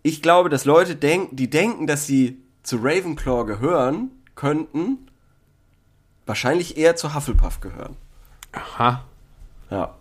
ich 0.03 0.21
glaube, 0.21 0.49
dass 0.49 0.65
Leute 0.65 0.95
denken, 0.95 1.35
die 1.35 1.49
denken, 1.49 1.87
dass 1.87 2.05
sie 2.05 2.37
zu 2.63 2.77
Ravenclaw 2.77 3.45
gehören 3.45 4.11
könnten, 4.35 5.07
wahrscheinlich 6.25 6.77
eher 6.77 6.95
zu 6.95 7.15
Hufflepuff 7.15 7.59
gehören. 7.61 7.97
Aha. 8.51 9.03
Ja. 9.69 9.95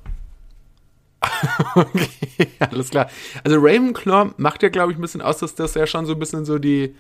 Okay, 1.75 2.49
alles 2.59 2.91
klar. 2.91 3.09
Also 3.45 3.59
Ravenclaw 3.59 4.33
macht 4.37 4.63
ja, 4.63 4.69
glaube 4.69 4.93
ich, 4.93 4.99
ein 4.99 5.01
bisschen 5.01 5.23
aus, 5.23 5.39
dass 5.39 5.55
das 5.55 5.75
ja 5.75 5.87
schon 5.87 6.05
so 6.05 6.13
ein 6.13 6.19
bisschen 6.19 6.45
so 6.45 6.59
die 6.59 6.95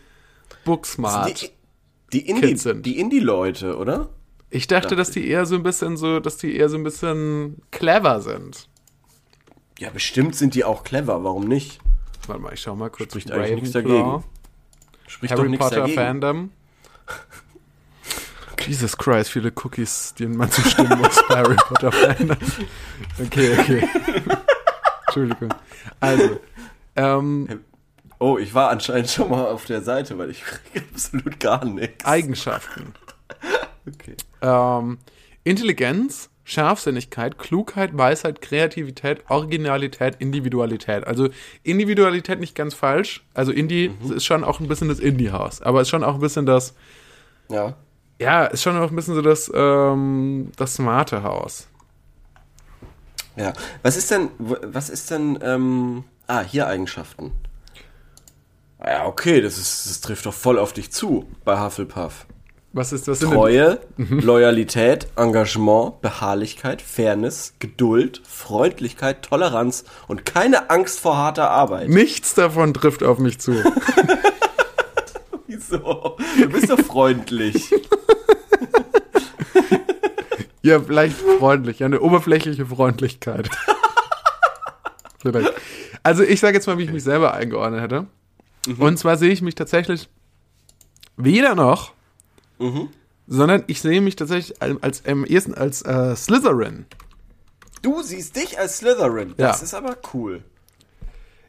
Booksmart. 0.64 1.42
Die, 1.42 1.50
die 2.12 2.28
Indie, 2.28 2.48
Kids 2.48 2.62
sind. 2.62 2.84
die 2.86 2.98
Indie-Leute, 2.98 3.76
oder? 3.76 4.08
Ich 4.50 4.66
dachte, 4.66 4.96
dass 4.96 5.10
die 5.10 5.28
eher 5.28 5.46
so 5.46 5.54
ein 5.54 5.62
bisschen 5.62 5.96
so, 5.96 6.20
dass 6.20 6.36
die 6.36 6.56
eher 6.56 6.68
so 6.68 6.76
ein 6.76 6.84
bisschen 6.84 7.62
clever 7.70 8.20
sind. 8.20 8.68
Ja, 9.78 9.90
bestimmt 9.90 10.34
sind 10.34 10.54
die 10.54 10.64
auch 10.64 10.84
clever, 10.84 11.24
warum 11.24 11.46
nicht? 11.46 11.80
Warte 12.26 12.42
mal, 12.42 12.52
ich 12.52 12.60
schau 12.60 12.76
mal 12.76 12.90
kurz. 12.90 13.12
Spricht 13.12 13.30
eigentlich 13.30 13.54
nichts 13.54 13.72
dagegen. 13.72 14.24
Spricht 15.06 15.32
Harry 15.32 15.56
Potter 15.56 15.76
dagegen. 15.80 15.96
Fandom. 15.98 16.50
Jesus 18.66 18.96
Christ, 18.98 19.30
viele 19.30 19.52
Cookies, 19.64 20.14
denen 20.18 20.36
man 20.36 20.50
zustimmen 20.50 20.98
muss 20.98 21.22
bei 21.28 21.36
Harry 21.36 21.56
Potter 21.56 21.90
Fandom. 21.90 22.36
Okay, 23.18 23.56
okay. 23.58 23.88
Entschuldigung. 25.06 25.54
Also, 25.98 26.40
ähm, 26.96 27.62
Oh, 28.22 28.36
ich 28.36 28.52
war 28.52 28.68
anscheinend 28.68 29.08
schon 29.08 29.30
mal 29.30 29.46
auf 29.46 29.64
der 29.64 29.80
Seite, 29.80 30.18
weil 30.18 30.28
ich 30.30 30.42
kriege 30.42 30.84
absolut 30.92 31.40
gar 31.40 31.64
nichts. 31.64 32.04
Eigenschaften. 32.04 32.92
Okay. 33.94 34.16
Ähm, 34.42 34.98
Intelligenz, 35.44 36.30
Scharfsinnigkeit, 36.44 37.38
Klugheit, 37.38 37.96
Weisheit, 37.96 38.40
Kreativität, 38.40 39.22
Originalität, 39.28 40.16
Individualität. 40.18 41.06
Also 41.06 41.28
Individualität 41.62 42.40
nicht 42.40 42.54
ganz 42.54 42.74
falsch. 42.74 43.24
Also 43.34 43.52
Indie 43.52 43.92
ist 44.14 44.24
schon 44.24 44.44
auch 44.44 44.60
ein 44.60 44.68
bisschen 44.68 44.88
das 44.88 44.98
Indie-Haus, 44.98 45.62
aber 45.62 45.80
ist 45.82 45.88
schon 45.88 46.04
auch 46.04 46.14
ein 46.14 46.20
bisschen 46.20 46.46
das, 46.46 46.74
Ja. 47.48 47.76
ja, 48.18 48.46
ist 48.46 48.62
schon 48.62 48.76
auch 48.76 48.90
ein 48.90 48.96
bisschen 48.96 49.14
so 49.14 49.22
das, 49.22 49.50
ähm, 49.54 50.50
das 50.56 50.74
smarte 50.74 51.22
Haus. 51.22 51.68
Ja. 53.36 53.52
Was 53.82 53.96
ist 53.96 54.10
denn, 54.10 54.28
was 54.38 54.90
ist 54.90 55.10
denn, 55.10 55.38
ähm, 55.42 56.04
ah, 56.26 56.42
hier 56.42 56.66
Eigenschaften. 56.66 57.32
Ja, 58.84 59.06
okay, 59.06 59.40
das 59.40 59.58
ist, 59.58 59.86
das 59.86 60.00
trifft 60.00 60.26
doch 60.26 60.34
voll 60.34 60.58
auf 60.58 60.72
dich 60.72 60.90
zu 60.90 61.26
bei 61.44 61.60
Hufflepuff. 61.60 62.26
Was 62.72 62.92
ist, 62.92 63.08
was 63.08 63.18
Treue, 63.18 63.80
Loyalität, 63.96 65.08
Engagement, 65.16 66.00
Beharrlichkeit, 66.02 66.80
Fairness, 66.80 67.54
Geduld, 67.58 68.22
Freundlichkeit, 68.24 69.22
Toleranz 69.22 69.84
und 70.06 70.24
keine 70.24 70.70
Angst 70.70 71.00
vor 71.00 71.16
harter 71.16 71.50
Arbeit. 71.50 71.88
nichts 71.88 72.34
davon 72.34 72.72
trifft 72.72 73.02
auf 73.02 73.18
mich 73.18 73.40
zu. 73.40 73.52
Wieso? 75.48 76.16
Du 76.38 76.48
bist 76.48 76.70
doch 76.70 76.78
freundlich. 76.78 77.74
Ja, 80.62 80.78
vielleicht 80.78 81.16
freundlich, 81.16 81.78
ja, 81.78 81.86
eine 81.86 82.00
oberflächliche 82.00 82.66
Freundlichkeit. 82.66 83.48
vielleicht. 85.22 85.52
Also 86.02 86.22
ich 86.22 86.40
sage 86.40 86.54
jetzt 86.54 86.66
mal, 86.66 86.76
wie 86.78 86.84
ich 86.84 86.92
mich 86.92 87.02
selber 87.02 87.32
eingeordnet 87.32 87.80
hätte. 87.80 88.06
Und 88.78 88.98
zwar 88.98 89.16
sehe 89.16 89.30
ich 89.30 89.40
mich 89.40 89.54
tatsächlich 89.54 90.08
weder 91.16 91.54
noch, 91.54 91.92
sondern 93.26 93.64
ich 93.68 93.80
sehe 93.80 94.00
mich 94.00 94.16
tatsächlich 94.16 94.60
als, 94.60 95.04
am 95.06 95.24
ehesten 95.24 95.54
als 95.54 95.82
äh, 95.82 96.14
Slytherin. 96.16 96.86
Du 97.82 98.02
siehst 98.02 98.36
dich 98.36 98.58
als 98.58 98.78
Slytherin. 98.78 99.34
Ja. 99.38 99.48
Das 99.48 99.62
ist 99.62 99.74
aber 99.74 99.96
cool. 100.12 100.42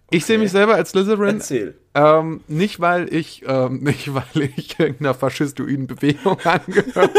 Ich 0.10 0.26
sehe 0.26 0.38
mich 0.38 0.52
selber 0.52 0.76
als 0.76 0.92
Slytherin. 0.92 1.38
Erzähl. 1.38 1.78
Ähm, 1.94 2.42
nicht 2.48 2.80
weil 2.80 3.14
ich, 3.14 3.44
ähm, 3.48 3.80
nicht 3.84 4.14
weil 4.14 4.52
ich 4.56 4.80
irgendeiner 4.80 5.14
faschistoiden 5.14 5.88
Bewegung 5.88 6.40
angehöre, 6.44 7.10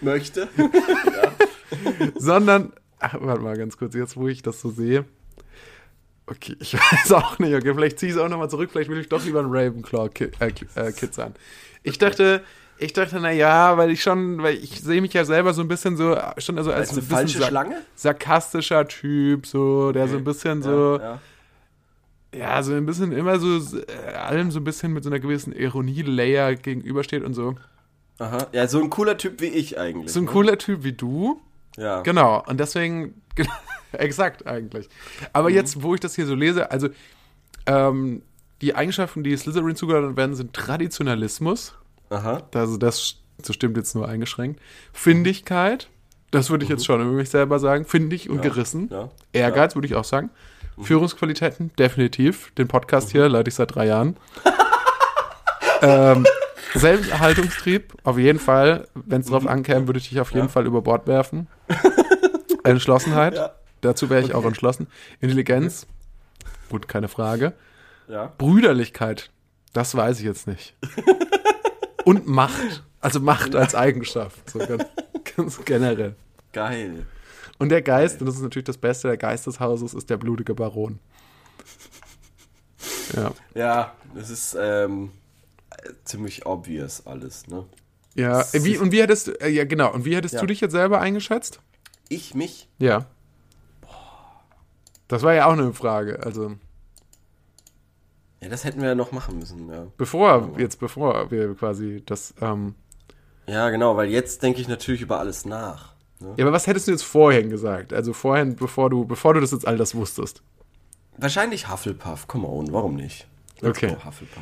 Möchte? 0.00 0.48
sondern, 2.18 2.72
ach, 2.98 3.16
warte 3.20 3.42
mal 3.42 3.56
ganz 3.56 3.76
kurz, 3.76 3.94
jetzt 3.94 4.16
wo 4.16 4.28
ich 4.28 4.42
das 4.42 4.60
so 4.60 4.70
sehe. 4.70 5.04
Okay, 6.26 6.56
ich 6.58 6.74
weiß 6.74 7.12
auch 7.12 7.38
nicht, 7.38 7.54
okay, 7.54 7.72
vielleicht 7.72 8.00
ziehe 8.00 8.10
ich 8.10 8.16
es 8.16 8.22
auch 8.22 8.28
nochmal 8.28 8.50
zurück, 8.50 8.70
vielleicht 8.72 8.90
will 8.90 8.98
ich 8.98 9.08
doch 9.08 9.24
lieber 9.24 9.40
ein 9.40 9.46
Ravenclaw-Kid 9.48 10.40
äh, 10.40 10.52
äh, 10.74 10.92
Kid 10.92 11.14
sein. 11.14 11.34
Ich 11.84 11.98
dachte, 11.98 12.42
ich 12.78 12.92
dachte, 12.92 13.18
na 13.20 13.30
ja, 13.30 13.76
weil 13.76 13.90
ich 13.90 14.02
schon, 14.02 14.42
weil 14.42 14.54
ich 14.56 14.80
sehe 14.80 15.00
mich 15.00 15.12
ja 15.12 15.24
selber 15.24 15.54
so 15.54 15.62
ein 15.62 15.68
bisschen 15.68 15.96
so, 15.96 16.16
schon 16.38 16.58
also 16.58 16.70
als 16.72 16.90
Als 16.90 16.98
eine 16.98 17.00
ein 17.00 17.08
falsche 17.08 17.38
sark- 17.38 17.48
Schlange? 17.50 17.76
sarkastischer 17.94 18.86
Typ, 18.88 19.46
so, 19.46 19.92
der 19.92 20.08
so 20.08 20.16
ein 20.16 20.24
bisschen 20.24 20.62
so, 20.62 20.98
Ja, 21.00 21.20
ja, 22.34 22.62
so 22.62 22.74
ein 22.74 22.84
bisschen 22.84 23.12
immer 23.12 23.38
so, 23.38 23.56
äh, 23.56 24.12
allem 24.14 24.50
so 24.50 24.60
ein 24.60 24.64
bisschen 24.64 24.92
mit 24.92 25.04
so 25.04 25.10
einer 25.10 25.20
gewissen 25.20 25.52
Ironie-Layer 25.54 26.54
gegenübersteht 26.56 27.22
und 27.24 27.34
so. 27.34 27.54
Aha. 28.18 28.46
Ja, 28.52 28.66
so 28.68 28.82
ein 28.82 28.90
cooler 28.90 29.16
Typ 29.16 29.40
wie 29.40 29.46
ich 29.46 29.78
eigentlich. 29.78 30.12
So 30.12 30.20
ein 30.20 30.24
ne? 30.26 30.30
cooler 30.30 30.58
Typ 30.58 30.84
wie 30.84 30.92
du. 30.92 31.40
Ja. 31.76 32.00
Genau, 32.02 32.42
und 32.46 32.58
deswegen, 32.60 33.20
exakt 33.92 34.46
eigentlich. 34.46 34.88
Aber 35.32 35.50
jetzt, 35.50 35.82
wo 35.82 35.94
ich 35.94 36.00
das 36.00 36.14
hier 36.14 36.26
so 36.26 36.34
lese, 36.34 36.70
also 36.70 36.88
ähm, 37.66 38.22
die 38.62 38.74
Eigenschaften, 38.74 39.22
die 39.22 39.36
Slytherin 39.36 39.76
zugeordnet 39.76 40.16
werden, 40.16 40.34
sind 40.34 40.52
Traditionalismus, 40.54 41.74
Aha. 42.10 42.42
also 42.54 42.76
das, 42.76 43.16
das 43.42 43.54
stimmt 43.54 43.76
jetzt 43.76 43.94
nur 43.94 44.08
eingeschränkt, 44.08 44.60
Findigkeit, 44.92 45.88
das 46.30 46.50
würde 46.50 46.64
ich 46.64 46.70
jetzt 46.70 46.84
schon 46.84 47.00
über 47.00 47.10
mich 47.12 47.30
selber 47.30 47.58
sagen, 47.58 47.84
findig 47.84 48.28
und 48.30 48.42
gerissen, 48.42 48.88
ja, 48.90 49.10
Ehrgeiz 49.32 49.74
würde 49.74 49.86
ich 49.86 49.94
auch 49.94 50.04
sagen, 50.04 50.30
Führungsqualitäten, 50.80 51.70
definitiv, 51.78 52.52
den 52.58 52.68
Podcast 52.68 53.10
hier 53.10 53.28
leite 53.28 53.48
ich 53.48 53.54
seit 53.54 53.74
drei 53.74 53.86
Jahren. 53.86 54.16
ähm, 55.82 56.26
Selbsterhaltungstrieb, 56.74 57.94
auf 58.04 58.18
jeden 58.18 58.38
Fall. 58.38 58.86
Wenn 58.94 59.22
es 59.22 59.28
drauf 59.28 59.46
ankäme, 59.46 59.86
würde 59.88 59.98
ich 59.98 60.10
dich 60.10 60.20
auf 60.20 60.32
jeden 60.32 60.50
Fall 60.50 60.66
über 60.66 60.82
Bord 60.82 61.06
werfen. 61.06 61.46
Entschlossenheit, 62.64 63.34
Ja. 63.36 63.52
dazu 63.80 64.10
wäre 64.10 64.22
ich 64.22 64.34
auch 64.34 64.44
entschlossen. 64.44 64.86
Intelligenz, 65.20 65.86
gut, 66.68 66.88
keine 66.88 67.08
Frage. 67.08 67.54
Ja. 68.08 68.32
Brüderlichkeit, 68.36 69.30
das 69.72 69.94
weiß 69.94 70.18
ich 70.18 70.26
jetzt 70.26 70.46
nicht. 70.46 70.74
Und 72.06 72.28
Macht, 72.28 72.84
also 73.00 73.18
Macht 73.18 73.56
als 73.56 73.74
Eigenschaft, 73.74 74.48
so 74.48 74.60
ganz, 74.60 74.84
ganz 75.36 75.64
generell. 75.64 76.14
Geil. 76.52 77.04
Und 77.58 77.70
der 77.70 77.82
Geist, 77.82 78.20
und 78.20 78.26
das 78.26 78.36
ist 78.36 78.42
natürlich 78.42 78.66
das 78.66 78.78
Beste, 78.78 79.08
der 79.08 79.16
Geist 79.16 79.48
des 79.48 79.58
Hauses 79.58 79.92
ist 79.92 80.08
der 80.08 80.16
blutige 80.16 80.54
Baron. 80.54 81.00
Ja. 83.14 83.32
Ja, 83.54 83.94
das 84.14 84.30
ist 84.30 84.56
ähm, 84.58 85.10
ziemlich 86.04 86.46
obvious 86.46 87.04
alles, 87.06 87.48
ne? 87.48 87.64
Ja, 88.14 88.40
äh, 88.52 88.62
wie, 88.64 88.78
und 88.78 88.92
wie 88.92 89.02
hättest 89.02 89.26
du, 89.26 89.48
ja 89.48 89.64
genau, 89.64 89.92
und 89.92 90.04
wie 90.04 90.14
hättest 90.14 90.34
Ja. 90.34 90.40
du 90.40 90.46
dich 90.46 90.60
jetzt 90.60 90.72
selber 90.72 91.00
eingeschätzt? 91.00 91.58
Ich 92.08 92.34
mich? 92.34 92.68
Ja. 92.78 93.06
Das 95.08 95.22
war 95.22 95.34
ja 95.34 95.46
auch 95.46 95.52
eine 95.52 95.72
Frage, 95.72 96.22
also 96.24 96.56
Ja, 98.40 98.48
das 98.48 98.64
hätten 98.64 98.80
wir 98.80 98.88
ja 98.88 98.94
noch 98.94 99.12
machen 99.12 99.38
müssen, 99.38 99.70
ja. 99.70 99.86
bevor, 99.96 100.52
jetzt 100.58 100.78
bevor 100.78 101.30
wir 101.30 101.54
quasi 101.54 102.02
das, 102.04 102.34
ähm, 102.40 102.74
Ja, 103.46 103.70
genau, 103.70 103.96
weil 103.96 104.10
jetzt 104.10 104.42
denke 104.42 104.60
ich 104.60 104.68
natürlich 104.68 105.00
über 105.00 105.18
alles 105.18 105.46
nach. 105.46 105.94
Ne? 106.20 106.34
ja, 106.36 106.44
aber 106.44 106.52
was 106.52 106.66
hättest 106.66 106.86
du 106.86 106.92
jetzt 106.92 107.04
vorhin 107.04 107.50
gesagt? 107.50 107.92
Also 107.92 108.12
vorhin, 108.12 108.56
bevor 108.56 108.90
du, 108.90 109.04
bevor 109.04 109.34
du 109.34 109.40
das 109.40 109.52
jetzt 109.52 109.66
all 109.66 109.76
das 109.76 109.94
wusstest. 109.94 110.42
Wahrscheinlich 111.16 111.70
Hufflepuff, 111.70 112.28
come 112.28 112.46
on, 112.46 112.72
warum 112.72 112.94
nicht? 112.94 113.26
Let's 113.60 113.82
Okay. 113.82 113.96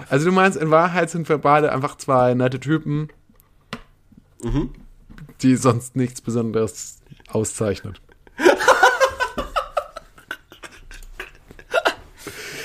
Also 0.08 0.26
du 0.26 0.32
meinst, 0.32 0.58
in 0.58 0.70
Wahrheit 0.70 1.08
sind 1.08 1.28
wir 1.28 1.38
beide 1.38 1.70
einfach 1.72 1.96
zwei 1.96 2.34
nette 2.34 2.58
Typen, 2.58 3.08
die 5.40 5.56
sonst 5.56 5.94
nichts 5.94 6.20
Besonderes 6.20 7.00
auszeichnet. 7.28 8.00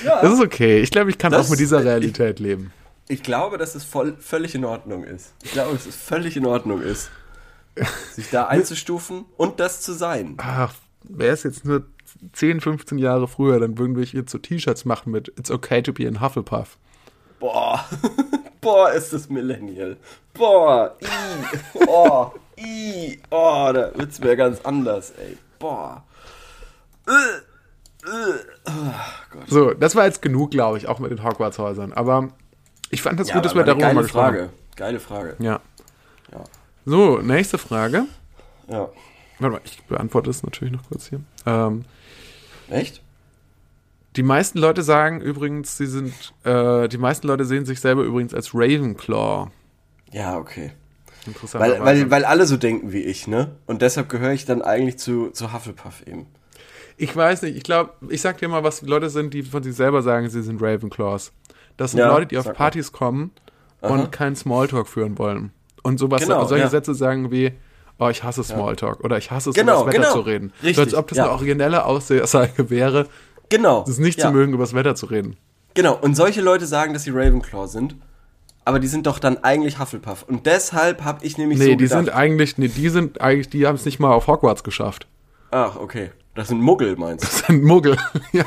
Das 0.03 0.33
ist 0.33 0.41
okay. 0.41 0.79
Ich 0.81 0.91
glaube, 0.91 1.09
ich 1.09 1.17
kann 1.17 1.31
Das- 1.31 1.45
auch 1.47 1.49
mit 1.51 1.59
dieser 1.59 1.83
Realität 1.83 2.39
leben. 2.39 2.71
Ich 3.07 3.23
glaube, 3.23 3.57
dass 3.57 3.73
es 3.73 3.83
voll, 3.83 4.15
völlig 4.19 4.53
in 4.53 4.63
Ordnung 4.65 5.03
ist. 5.03 5.33
Ich 5.41 5.51
glaube, 5.51 5.73
dass 5.73 5.87
es 5.87 5.95
völlig 5.95 6.37
in 6.37 6.45
Ordnung 6.45 6.81
ist, 6.81 7.09
sich 8.13 8.29
da 8.29 8.45
einzustufen 8.47 9.25
und 9.35 9.59
das 9.59 9.81
zu 9.81 9.93
sein. 9.93 10.35
Ach, 10.37 10.73
wäre 11.03 11.33
es 11.33 11.41
jetzt 11.43 11.65
nur 11.65 11.85
10, 12.33 12.61
15 12.61 12.99
Jahre 12.99 13.27
früher, 13.27 13.59
dann 13.59 13.77
würden 13.79 13.95
wir 13.95 14.03
jetzt 14.03 14.31
so 14.31 14.37
T-Shirts 14.37 14.85
machen 14.85 15.11
mit 15.11 15.29
It's 15.39 15.49
okay 15.49 15.81
to 15.81 15.91
be 15.91 16.03
in 16.03 16.21
Hufflepuff. 16.21 16.77
Boah, 17.39 17.83
boah, 18.61 18.91
ist 18.91 19.11
das 19.13 19.27
Millennial. 19.29 19.97
Boah, 20.33 20.95
i, 21.01 21.07
oh, 21.87 22.31
i, 22.59 23.19
oh, 23.31 23.71
da 23.73 23.91
wird's 23.95 24.19
mir 24.19 24.35
ganz 24.35 24.59
anders, 24.61 25.11
ey. 25.17 25.35
Boah. 25.57 26.03
Äh, 27.07 27.11
oh. 28.65 28.71
So, 29.47 29.73
das 29.73 29.95
war 29.95 30.05
jetzt 30.05 30.21
genug, 30.21 30.51
glaube 30.51 30.77
ich, 30.77 30.87
auch 30.87 30.99
mit 30.99 31.11
den 31.11 31.23
Hogwarts-Häusern. 31.23 31.93
Aber 31.93 32.29
ich 32.89 33.01
fand 33.01 33.19
das 33.19 33.29
Ja, 33.29 33.35
gut, 33.35 33.45
dass 33.45 33.55
wir 33.55 33.63
darüber 33.63 33.93
mal 33.93 34.01
gesprochen 34.01 34.25
haben. 34.25 34.35
Frage. 34.35 34.49
Geile 34.75 34.99
Frage. 34.99 35.35
Ja. 35.39 35.59
Ja. 36.31 36.43
So, 36.85 37.19
nächste 37.19 37.57
Frage. 37.57 38.05
Ja. 38.67 38.89
Warte 39.39 39.53
mal, 39.53 39.61
ich 39.63 39.83
beantworte 39.83 40.29
es 40.29 40.43
natürlich 40.43 40.73
noch 40.73 40.87
kurz 40.87 41.07
hier. 41.07 41.21
Ähm, 41.45 41.85
Echt? 42.69 43.01
die 44.15 44.23
meisten 44.23 44.59
Leute 44.59 44.83
sagen 44.83 45.21
übrigens, 45.21 45.77
sie 45.77 45.85
sind, 45.85 46.13
äh, 46.43 46.87
die 46.87 46.97
meisten 46.97 47.27
Leute 47.27 47.45
sehen 47.45 47.65
sich 47.65 47.79
selber 47.79 48.03
übrigens 48.03 48.33
als 48.33 48.53
Ravenclaw. 48.53 49.49
Ja, 50.11 50.37
okay. 50.37 50.71
Interessant. 51.25 51.63
Weil, 51.63 51.83
weil, 51.83 52.11
weil 52.11 52.25
alle 52.25 52.45
so 52.45 52.57
denken 52.57 52.91
wie 52.91 53.03
ich, 53.03 53.27
ne? 53.27 53.55
Und 53.67 53.81
deshalb 53.81 54.09
gehöre 54.09 54.31
ich 54.31 54.45
dann 54.45 54.61
eigentlich 54.61 54.97
zu, 54.97 55.29
zu 55.29 55.53
Hufflepuff 55.53 56.05
eben. 56.07 56.25
Ich 56.99 57.15
weiß 57.15 57.41
nicht, 57.43 57.55
ich 57.57 57.63
glaube, 57.63 57.91
ich 58.09 58.21
sag 58.21 58.37
dir 58.37 58.47
mal, 58.49 58.63
was 58.63 58.81
Leute 58.81 59.09
sind, 59.09 59.33
die 59.33 59.43
von 59.43 59.63
sich 59.63 59.75
selber 59.75 60.01
sagen, 60.01 60.29
sie 60.29 60.43
sind 60.43 60.61
Ravenclaws. 60.61 61.31
Das 61.77 61.91
sind 61.91 61.99
Ja, 61.99 62.11
Leute, 62.11 62.27
die 62.27 62.37
auf 62.37 62.43
sag 62.45 62.53
mal. 62.53 62.57
Partys 62.57 62.91
kommen 62.91 63.31
und 63.81 64.11
keinen 64.11 64.35
Smalltalk 64.35 64.87
führen 64.87 65.17
wollen. 65.17 65.51
Und 65.81 65.97
sowas, 65.97 66.21
Genau, 66.21 66.45
solche 66.45 66.65
ja. 66.65 66.69
Sätze 66.69 66.93
sagen 66.93 67.31
wie, 67.31 67.53
oh, 67.99 68.09
ich 68.09 68.23
hasse 68.23 68.43
Smalltalk 68.43 69.01
oder 69.03 69.17
ich 69.17 69.31
hasse 69.31 69.51
es, 69.51 69.55
Genau, 69.55 69.83
über 69.83 69.91
das 69.91 69.93
Wetter 69.99 70.03
genau. 70.09 70.13
zu 70.13 70.19
reden. 70.29 70.53
Richtig, 70.61 70.75
So 70.75 70.81
als 70.81 70.93
ob 70.93 71.07
das 71.07 71.17
ja. 71.17 71.23
eine 71.25 71.33
originelle 71.33 71.85
Aussage 71.85 72.69
wäre, 72.69 73.07
Genau. 73.49 73.83
es 73.83 73.89
ist 73.89 73.99
nicht 73.99 74.19
zu 74.19 74.29
mögen, 74.31 74.53
über 74.53 74.63
das 74.63 74.73
Wetter 74.73 74.93
zu 74.95 75.05
reden. 75.07 75.37
Genau. 75.73 75.95
Und 75.99 76.15
solche 76.15 76.41
Leute 76.41 76.65
sagen, 76.65 76.93
dass 76.93 77.03
sie 77.03 77.11
Ravenclaw 77.11 77.67
sind. 77.67 77.95
aber 78.65 78.79
die 78.79 78.87
sind 78.87 79.07
doch 79.07 79.17
dann 79.17 79.37
eigentlich 79.43 79.79
Hufflepuff. 79.79 80.23
Und 80.27 80.45
deshalb 80.45 81.03
habe 81.03 81.25
ich 81.25 81.37
nämlich 81.39 81.57
Nee, 81.57 81.65
so 81.65 81.71
die 81.71 81.77
gedacht, 81.85 82.05
sind 82.05 82.09
eigentlich, 82.13 82.57
nee, 82.59 82.67
die 82.67 82.89
sind 82.89 83.19
eigentlich, 83.21 83.49
die 83.49 83.65
haben 83.65 83.75
es 83.75 83.85
nicht 83.85 83.99
mal 83.99 84.11
auf 84.11 84.27
Hogwarts 84.27 84.63
geschafft. 84.63 85.07
ach, 85.49 85.75
okay. 85.77 86.11
Das 86.39 86.47
sind 86.47 86.61
Muggel, 86.61 86.95
meinst 86.95 87.25
Das 87.25 87.39
sind 87.39 87.65
Muggel. 87.65 87.97
ja. 88.31 88.45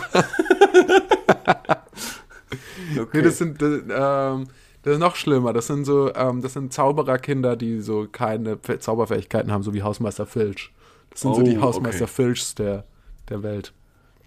du? 2.95 3.03
Okay. 3.03 3.19
Nee, 3.19 3.23
das 3.23 3.37
sind, 3.37 3.61
das, 3.61 3.83
ähm, 3.87 4.49
das 4.83 4.95
ist 4.95 4.99
noch 4.99 5.15
schlimmer. 5.15 5.53
Das 5.53 5.67
sind 5.67 5.85
so, 5.85 6.11
ähm, 6.15 6.41
das 6.41 6.55
sind 6.55 6.73
Zaubererkinder, 6.73 7.55
die 7.55 7.83
so 7.83 8.09
keine 8.11 8.59
Zauberfähigkeiten 8.63 9.53
haben, 9.53 9.63
so 9.63 9.75
wie 9.75 9.83
Hausmeister 9.83 10.25
Filch. 10.25 10.73
Das 11.11 11.21
sind 11.21 11.35
so 11.35 11.43
Oh, 11.43 11.45
die 11.45 11.59
Hausmeister 11.59 12.05
okay. 12.05 12.13
Filchs 12.15 12.55
der, 12.55 12.85
der 13.29 13.43
Welt. 13.43 13.75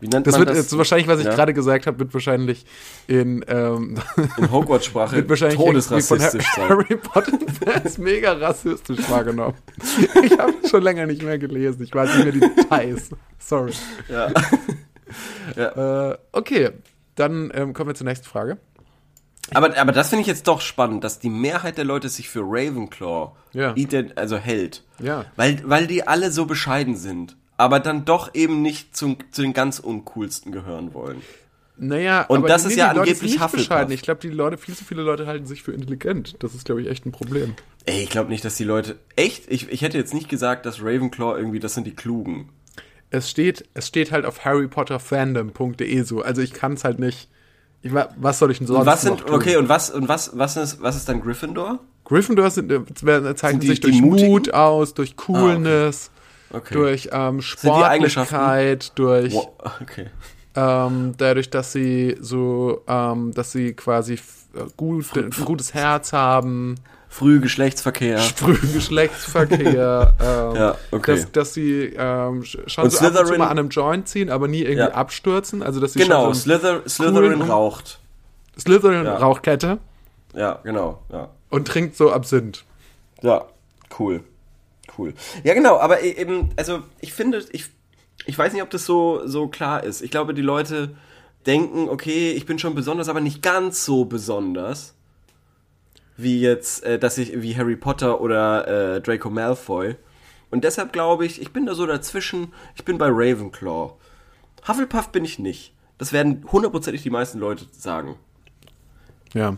Wie 0.01 0.07
nennt 0.07 0.27
Das 0.27 0.33
man 0.33 0.41
wird 0.41 0.49
das? 0.49 0.57
jetzt 0.57 0.77
wahrscheinlich, 0.77 1.07
was 1.07 1.19
ich 1.19 1.25
Ja? 1.25 1.33
gerade 1.35 1.53
gesagt 1.53 1.87
habe, 1.87 1.99
wird 1.99 2.13
wahrscheinlich 2.13 2.65
in, 3.07 3.43
ähm, 3.47 3.97
in 4.37 4.51
Hogwarts-Sprache 4.51 5.23
von 5.27 5.49
todesrassistisch 5.49 6.45
sein. 6.55 6.69
Harry 6.69 6.97
Potter 6.97 7.37
Fans 7.63 7.97
mega 7.99 8.33
rassistisch 8.33 9.09
wahrgenommen. 9.09 9.55
Ich 10.23 10.37
habe 10.37 10.53
schon 10.69 10.83
länger 10.83 11.05
nicht 11.05 11.23
mehr 11.23 11.37
gelesen. 11.37 11.83
Ich 11.83 11.93
weiß 11.95 12.13
nicht 12.15 12.23
mehr 12.23 12.33
die 12.33 12.55
Details. 12.55 13.09
Sorry. 13.39 13.71
Ja. 15.55 16.11
Äh, 16.11 16.17
okay, 16.31 16.71
dann 17.15 17.51
ähm, 17.53 17.73
kommen 17.73 17.89
wir 17.89 17.95
zur 17.95 18.07
nächsten 18.07 18.27
Frage. 18.27 18.57
Aber, 19.53 19.77
aber 19.77 19.91
das 19.91 20.09
finde 20.09 20.21
ich 20.21 20.27
jetzt 20.27 20.47
doch 20.47 20.59
spannend, 20.59 21.03
dass 21.03 21.19
die 21.19 21.29
Mehrheit 21.29 21.77
der 21.77 21.85
Leute 21.85 22.09
sich 22.09 22.27
für 22.29 22.41
Ravenclaw 22.43 23.31
Ja. 23.53 23.75
also 24.15 24.37
hält. 24.37 24.83
Ja. 24.99 25.25
Weil, 25.35 25.61
weil 25.65 25.85
die 25.87 26.07
alle 26.07 26.31
so 26.31 26.45
bescheiden 26.47 26.95
sind, 26.95 27.37
aber 27.57 27.79
dann 27.79 28.05
doch 28.05 28.33
eben 28.33 28.61
nicht 28.61 28.95
zum, 28.95 29.17
zu 29.31 29.41
den 29.41 29.53
ganz 29.53 29.79
uncoolsten 29.79 30.51
gehören 30.51 30.93
wollen. 30.93 31.21
Naja, 31.77 32.21
Und 32.23 32.39
aber 32.39 32.47
das 32.47 32.63
die, 32.63 32.69
ist 32.69 32.75
nee, 32.75 32.81
ja 32.81 32.91
angeblich 32.91 33.41
Hufflepuff. 33.41 33.89
Ich 33.91 34.01
glaube, 34.01 34.21
die 34.21 34.29
Leute, 34.29 34.57
viel 34.57 34.75
zu 34.75 34.85
viele 34.85 35.01
Leute 35.01 35.27
halten 35.27 35.45
sich 35.45 35.61
für 35.61 35.73
intelligent. 35.73 36.35
Das 36.39 36.55
ist, 36.55 36.63
glaube 36.65 36.81
ich, 36.81 36.87
echt 36.87 37.05
ein 37.05 37.11
Problem. 37.11 37.53
Ey, 37.85 38.03
ich 38.03 38.09
glaube 38.09 38.29
nicht, 38.29 38.45
dass 38.45 38.55
die 38.55 38.63
Leute. 38.63 38.97
Echt? 39.17 39.51
Ich, 39.51 39.69
ich 39.69 39.81
hätte 39.81 39.97
jetzt 39.97 40.13
nicht 40.13 40.29
gesagt, 40.29 40.65
dass 40.65 40.79
Ravenclaw 40.81 41.37
irgendwie, 41.37 41.59
das 41.59 41.73
sind 41.73 41.85
die 41.85 41.93
Klugen. 41.95 42.49
Es 43.09 43.29
steht, 43.29 43.65
es 43.73 43.87
steht 43.87 44.11
halt 44.11 44.25
auf 44.25 44.45
harrypotterfandom.de 44.45 46.01
so. 46.03 46.21
Also 46.21 46.41
ich 46.41 46.53
kann 46.53 46.73
es 46.73 46.83
halt 46.83 46.99
nicht. 46.99 47.29
Ich, 47.81 47.93
wa- 47.93 48.09
was 48.17 48.39
soll 48.39 48.51
ich 48.51 48.57
denn 48.57 48.67
sonst 48.67 48.85
was 48.85 49.03
noch 49.03 49.17
sind, 49.17 49.27
tun? 49.27 49.35
okay, 49.35 49.57
und 49.57 49.69
was, 49.69 49.91
und 49.91 50.07
was, 50.07 50.31
was 50.37 50.57
ist, 50.57 50.81
was 50.81 50.95
ist 50.95 51.07
dann 51.07 51.21
Gryffindor? 51.21 51.79
Gryffindor 52.05 52.49
sind, 52.49 52.71
äh, 52.71 53.35
zeichnen 53.35 53.59
die 53.59 53.67
sich 53.67 53.79
durch? 53.81 54.01
Mut 54.01 54.53
aus, 54.53 54.93
durch 54.93 55.15
Coolness, 55.17 56.09
Okay. 56.09 56.14
Durch 56.71 57.09
ähm? 57.11 57.41
Sportlichkeit, 57.41 58.91
durch 58.97 59.33
Wow, 59.33 59.49
okay. 59.81 60.07
ähm, 60.55 61.13
dadurch, 61.17 61.49
dass 61.49 61.71
sie 61.71 62.17
so, 62.19 62.81
ähm, 62.87 63.33
dass 63.33 63.51
sie 63.51 63.73
quasi 63.73 64.13
äh, 64.13 64.19
gut, 64.77 65.05
ein 65.17 65.29
gutes 65.45 65.73
Herz 65.73 66.13
haben, 66.13 66.75
Früh 67.07 67.39
Geschlechtsverkehr. 67.39 68.17
frühen 68.35 68.73
Geschlechtsverkehr, 68.73 70.15
ähm, 70.21 70.55
Ja, 70.55 70.75
okay. 70.91 71.15
dass, 71.15 71.31
dass 71.31 71.53
sie 71.53 71.93
ähm, 71.95 72.41
sch- 72.41 72.67
schon 72.67 72.83
Und 72.85 72.89
so 72.91 72.97
ab 72.99 73.05
und 73.05 73.15
zu 73.15 73.23
Slytherin- 73.23 73.37
mal 73.37 73.45
an 73.47 73.59
einem 73.59 73.69
Joint 73.69 74.07
ziehen, 74.09 74.29
aber 74.29 74.47
nie 74.49 74.61
irgendwie 74.61 74.79
Ja. 74.79 74.91
abstürzen. 74.95 75.63
Also 75.63 75.79
dass 75.79 75.93
sie 75.93 75.99
Genau, 75.99 76.25
schon 76.25 76.33
so 76.33 76.39
Slither, 76.41 76.81
Slytherin 76.89 77.41
raucht. 77.41 77.99
Slytherin 78.59 79.05
Ja. 79.05 79.17
Rauchkette 79.17 79.77
Ja, 80.33 80.59
genau, 80.63 81.01
ja. 81.11 81.29
und 81.49 81.67
trinkt 81.67 81.95
so 81.95 82.11
Absinth. 82.11 82.65
Ja, 83.21 83.45
cool. 83.99 84.21
Cool. 84.97 85.13
Ja, 85.43 85.53
genau, 85.53 85.77
aber 85.77 86.01
e- 86.03 86.11
eben, 86.11 86.49
also 86.55 86.83
ich 87.01 87.13
finde, 87.13 87.43
ich, 87.51 87.65
ich 88.25 88.37
weiß 88.37 88.53
nicht, 88.53 88.61
ob 88.61 88.69
das 88.69 88.85
so, 88.85 89.27
so 89.27 89.47
klar 89.47 89.83
ist. 89.83 90.01
Ich 90.01 90.11
glaube, 90.11 90.33
die 90.33 90.41
Leute 90.41 90.95
denken, 91.45 91.89
okay, 91.89 92.31
ich 92.31 92.45
bin 92.45 92.59
schon 92.59 92.75
besonders, 92.75 93.09
aber 93.09 93.21
nicht 93.21 93.41
ganz 93.41 93.85
so 93.85 94.05
besonders. 94.05 94.95
Wie 96.17 96.39
jetzt, 96.39 96.83
äh, 96.83 96.97
dass 96.97 97.17
ich, 97.17 97.41
wie 97.41 97.57
Harry 97.57 97.75
Potter 97.75 98.21
oder 98.21 98.95
äh, 98.95 99.01
Draco 99.01 99.29
Malfoy. 99.29 99.95
Und 100.49 100.63
deshalb 100.63 100.93
glaube 100.93 101.25
ich, 101.25 101.41
ich 101.41 101.51
bin 101.51 101.65
da 101.65 101.75
so 101.75 101.85
dazwischen, 101.85 102.53
ich 102.75 102.85
bin 102.85 102.97
bei 102.97 103.07
Ravenclaw. 103.09 103.93
Hufflepuff 104.67 105.09
bin 105.09 105.25
ich 105.25 105.39
nicht. 105.39 105.73
Das 105.97 106.13
werden 106.13 106.45
hundertprozentig 106.51 107.03
die 107.03 107.09
meisten 107.09 107.39
Leute 107.39 107.65
sagen. 107.71 108.15
Ja. 109.33 109.57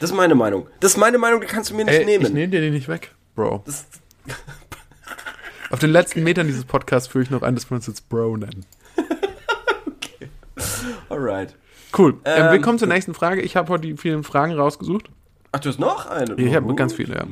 Das 0.00 0.10
ist 0.10 0.16
meine 0.16 0.34
Meinung. 0.34 0.66
Das 0.80 0.92
ist 0.92 0.96
meine 0.96 1.18
Meinung, 1.18 1.40
die 1.42 1.46
kannst 1.46 1.70
du 1.70 1.74
mir 1.74 1.84
nicht 1.84 1.94
Ey, 1.94 2.04
nehmen. 2.06 2.24
ich 2.26 2.32
nehme 2.32 2.48
dir 2.48 2.60
den 2.60 2.72
nicht 2.72 2.88
weg, 2.88 3.14
Bro. 3.36 3.62
Das, 3.66 3.86
Auf 5.72 5.78
den 5.78 5.90
letzten 5.90 6.22
Metern 6.22 6.46
dieses 6.46 6.66
Podcasts 6.66 7.08
führe 7.08 7.24
ich 7.24 7.30
noch 7.30 7.40
ein, 7.40 7.54
dass 7.54 7.70
wir 7.70 7.76
uns 7.76 7.86
jetzt 7.86 8.10
Bro 8.10 8.36
nennen. 8.36 8.66
alright. 11.08 11.56
Cool. 11.96 12.18
Ähm, 12.26 12.44
wir 12.44 12.52
Ähm, 12.52 12.62
kommen 12.62 12.78
zur 12.78 12.88
nächsten 12.88 13.14
Frage. 13.14 13.40
Ich 13.40 13.56
habe 13.56 13.70
heute 13.70 13.88
die 13.88 13.96
vielen 13.96 14.22
Fragen 14.22 14.52
rausgesucht. 14.52 15.08
Ach, 15.50 15.60
du 15.60 15.70
hast 15.70 15.78
noch 15.78 16.10
eine? 16.10 16.34
Ich 16.34 16.54
habe 16.54 16.74
ganz 16.74 16.92
viele, 16.92 17.14
ja. 17.14 17.24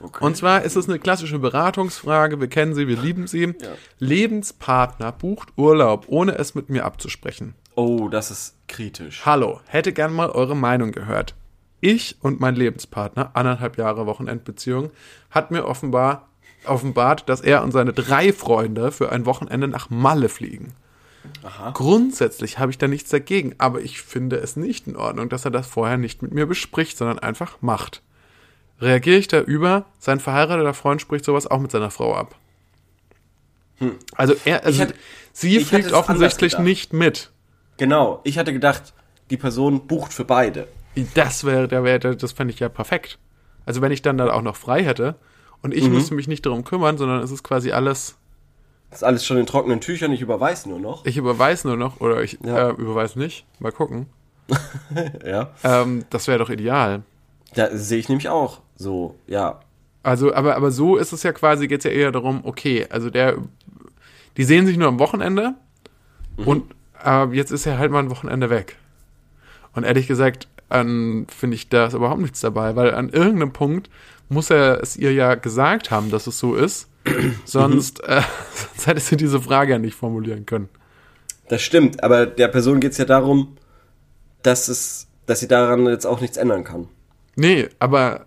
Okay. 0.00 0.24
Und 0.24 0.36
zwar 0.36 0.62
ist 0.62 0.76
es 0.76 0.88
eine 0.88 1.00
klassische 1.00 1.40
Beratungsfrage. 1.40 2.40
Wir 2.40 2.46
kennen 2.46 2.74
sie, 2.74 2.86
wir 2.86 2.96
lieben 2.96 3.26
sie. 3.26 3.54
Lebenspartner 3.98 5.10
bucht 5.10 5.48
Urlaub, 5.56 6.04
ohne 6.06 6.38
es 6.38 6.54
mit 6.54 6.70
mir 6.70 6.84
abzusprechen. 6.84 7.54
oh, 7.74 8.08
das 8.08 8.30
ist 8.30 8.54
kritisch. 8.68 9.22
Hallo, 9.26 9.60
hätte 9.66 9.92
gern 9.92 10.12
mal 10.12 10.30
eure 10.30 10.54
Meinung 10.54 10.92
gehört. 10.92 11.34
Ich 11.80 12.18
und 12.20 12.38
mein 12.38 12.54
Lebenspartner, 12.54 13.30
anderthalb 13.34 13.78
Jahre 13.78 14.06
Wochenendbeziehung, 14.06 14.90
hat 15.30 15.50
mir 15.50 15.64
offenbar 15.64 16.28
offenbart, 16.66 17.28
dass 17.28 17.40
er 17.40 17.62
und 17.62 17.72
seine 17.72 17.92
drei 17.92 18.32
Freunde 18.32 18.92
für 18.92 19.10
ein 19.12 19.26
Wochenende 19.26 19.68
nach 19.68 19.90
Malle 19.90 20.28
fliegen. 20.28 20.72
Grundsätzlich 21.74 22.58
habe 22.58 22.70
ich 22.70 22.78
da 22.78 22.88
nichts 22.88 23.10
dagegen, 23.10 23.54
aber 23.58 23.80
ich 23.80 24.00
finde 24.02 24.36
es 24.36 24.56
nicht 24.56 24.86
in 24.86 24.96
Ordnung, 24.96 25.28
dass 25.28 25.44
er 25.44 25.50
das 25.50 25.66
vorher 25.66 25.96
nicht 25.98 26.22
mit 26.22 26.32
mir 26.32 26.46
bespricht, 26.46 26.96
sondern 26.96 27.18
einfach 27.18 27.58
macht. 27.60 28.02
Reagiere 28.80 29.18
ich 29.18 29.28
da 29.28 29.40
über, 29.40 29.84
sein 29.98 30.20
verheirateter 30.20 30.72
Freund 30.74 31.00
spricht 31.02 31.24
sowas 31.24 31.46
auch 31.46 31.58
mit 31.60 31.70
seiner 31.70 31.90
Frau 31.90 32.14
ab. 32.14 32.36
Also 34.14 34.34
er, 34.44 34.64
also 34.64 34.82
hätte- 34.82 34.94
sie 35.32 35.60
fliegt 35.60 35.92
offensichtlich 35.92 36.58
nicht 36.58 36.92
mit. 36.92 37.30
Genau, 37.78 38.20
ich 38.24 38.36
hatte 38.38 38.52
gedacht, 38.52 38.92
die 39.30 39.36
Person 39.38 39.86
bucht 39.86 40.12
für 40.12 40.24
beide. 40.24 40.68
Das 41.14 41.44
wäre, 41.44 41.68
der 41.68 41.84
wäre, 41.84 42.16
das 42.16 42.32
fände 42.32 42.52
ich 42.52 42.60
ja 42.60 42.68
perfekt. 42.68 43.18
Also 43.64 43.80
wenn 43.80 43.92
ich 43.92 44.02
dann 44.02 44.18
da 44.18 44.32
auch 44.32 44.42
noch 44.42 44.56
frei 44.56 44.82
hätte 44.84 45.14
und 45.62 45.70
Mhm. 45.70 45.78
ich 45.78 45.88
müsste 45.88 46.14
mich 46.14 46.28
nicht 46.28 46.44
darum 46.46 46.64
kümmern, 46.64 46.98
sondern 46.98 47.22
es 47.22 47.30
ist 47.30 47.42
quasi 47.42 47.72
alles, 47.72 48.16
Das 48.90 49.00
ist 49.00 49.04
alles 49.04 49.24
schon 49.24 49.36
in 49.38 49.46
trockenen 49.46 49.80
Tüchern, 49.80 50.10
ich 50.12 50.20
überweise 50.20 50.68
nur 50.68 50.78
noch. 50.80 51.04
ich 51.06 51.16
überweise 51.16 51.68
nur 51.68 51.76
noch 51.76 52.00
oder 52.00 52.22
ich 52.22 52.38
Ja. 52.44 52.70
äh, 52.70 52.72
überweise 52.72 53.18
nicht. 53.18 53.44
Mal 53.58 53.72
gucken. 53.72 54.06
Ja. 55.24 55.50
Ähm, 55.62 56.04
das 56.10 56.26
wäre 56.26 56.38
doch 56.38 56.50
ideal. 56.50 57.02
Da 57.54 57.68
sehe 57.76 57.98
ich 57.98 58.08
nämlich 58.08 58.28
auch 58.28 58.60
so, 58.76 59.14
ja. 59.26 59.60
Also, 60.02 60.34
aber, 60.34 60.56
aber 60.56 60.70
so 60.70 60.96
ist 60.96 61.12
es 61.12 61.22
ja 61.22 61.32
quasi, 61.32 61.68
geht 61.68 61.80
es 61.80 61.84
ja 61.84 61.90
eher 61.90 62.10
darum, 62.10 62.40
okay, 62.44 62.86
also 62.90 63.10
der, 63.10 63.36
die 64.36 64.44
sehen 64.44 64.66
sich 64.66 64.76
nur 64.76 64.88
am 64.88 64.98
Wochenende 64.98 65.54
Mhm. 66.36 66.46
und 66.48 66.74
äh, 67.04 67.26
jetzt 67.34 67.50
ist 67.50 67.66
er 67.66 67.78
halt 67.78 67.90
mal 67.92 67.98
ein 68.00 68.10
Wochenende 68.10 68.50
weg. 68.50 68.76
Und 69.74 69.84
ehrlich 69.84 70.06
gesagt, 70.08 70.48
finde 70.72 71.26
ich 71.54 71.68
da 71.68 71.86
ist 71.86 71.94
überhaupt 71.94 72.20
nichts 72.20 72.40
dabei, 72.40 72.76
weil 72.76 72.94
an 72.94 73.08
irgendeinem 73.08 73.52
Punkt 73.52 73.90
muss 74.30 74.48
er 74.48 74.82
es 74.82 74.96
ihr 74.96 75.12
ja 75.12 75.34
gesagt 75.34 75.90
haben, 75.90 76.10
dass 76.10 76.26
es 76.26 76.38
so 76.38 76.54
ist. 76.54 76.88
sonst, 77.44 78.02
äh, 78.04 78.22
sonst 78.54 78.86
hätte 78.86 79.00
sie 79.00 79.16
diese 79.16 79.40
Frage 79.40 79.72
ja 79.72 79.78
nicht 79.78 79.94
formulieren 79.94 80.46
können. 80.46 80.68
Das 81.48 81.62
stimmt, 81.62 82.02
aber 82.04 82.26
der 82.26 82.48
Person 82.48 82.78
geht 82.80 82.92
es 82.92 82.98
ja 82.98 83.04
darum, 83.04 83.56
dass 84.42 84.68
es, 84.68 85.08
dass 85.26 85.40
sie 85.40 85.48
daran 85.48 85.86
jetzt 85.86 86.06
auch 86.06 86.20
nichts 86.20 86.36
ändern 86.36 86.62
kann. 86.64 86.88
Nee, 87.36 87.68
aber 87.78 88.26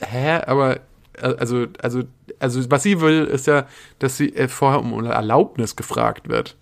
hä, 0.00 0.40
aber 0.46 0.76
äh, 1.14 1.34
also 1.38 1.66
also 1.82 2.02
also 2.38 2.70
was 2.70 2.82
sie 2.82 3.00
will 3.00 3.24
ist 3.24 3.46
ja, 3.46 3.66
dass 3.98 4.16
sie 4.16 4.34
äh, 4.34 4.48
vorher 4.48 4.80
um 4.80 5.04
Erlaubnis 5.04 5.76
gefragt 5.76 6.28
wird. 6.28 6.56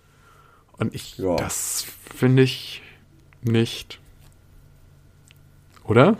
Und 0.77 0.93
ich 0.95 1.17
Ja. 1.17 1.35
das 1.35 1.85
finde 2.15 2.43
ich 2.43 2.81
nicht. 3.41 3.99
Oder? 5.85 6.17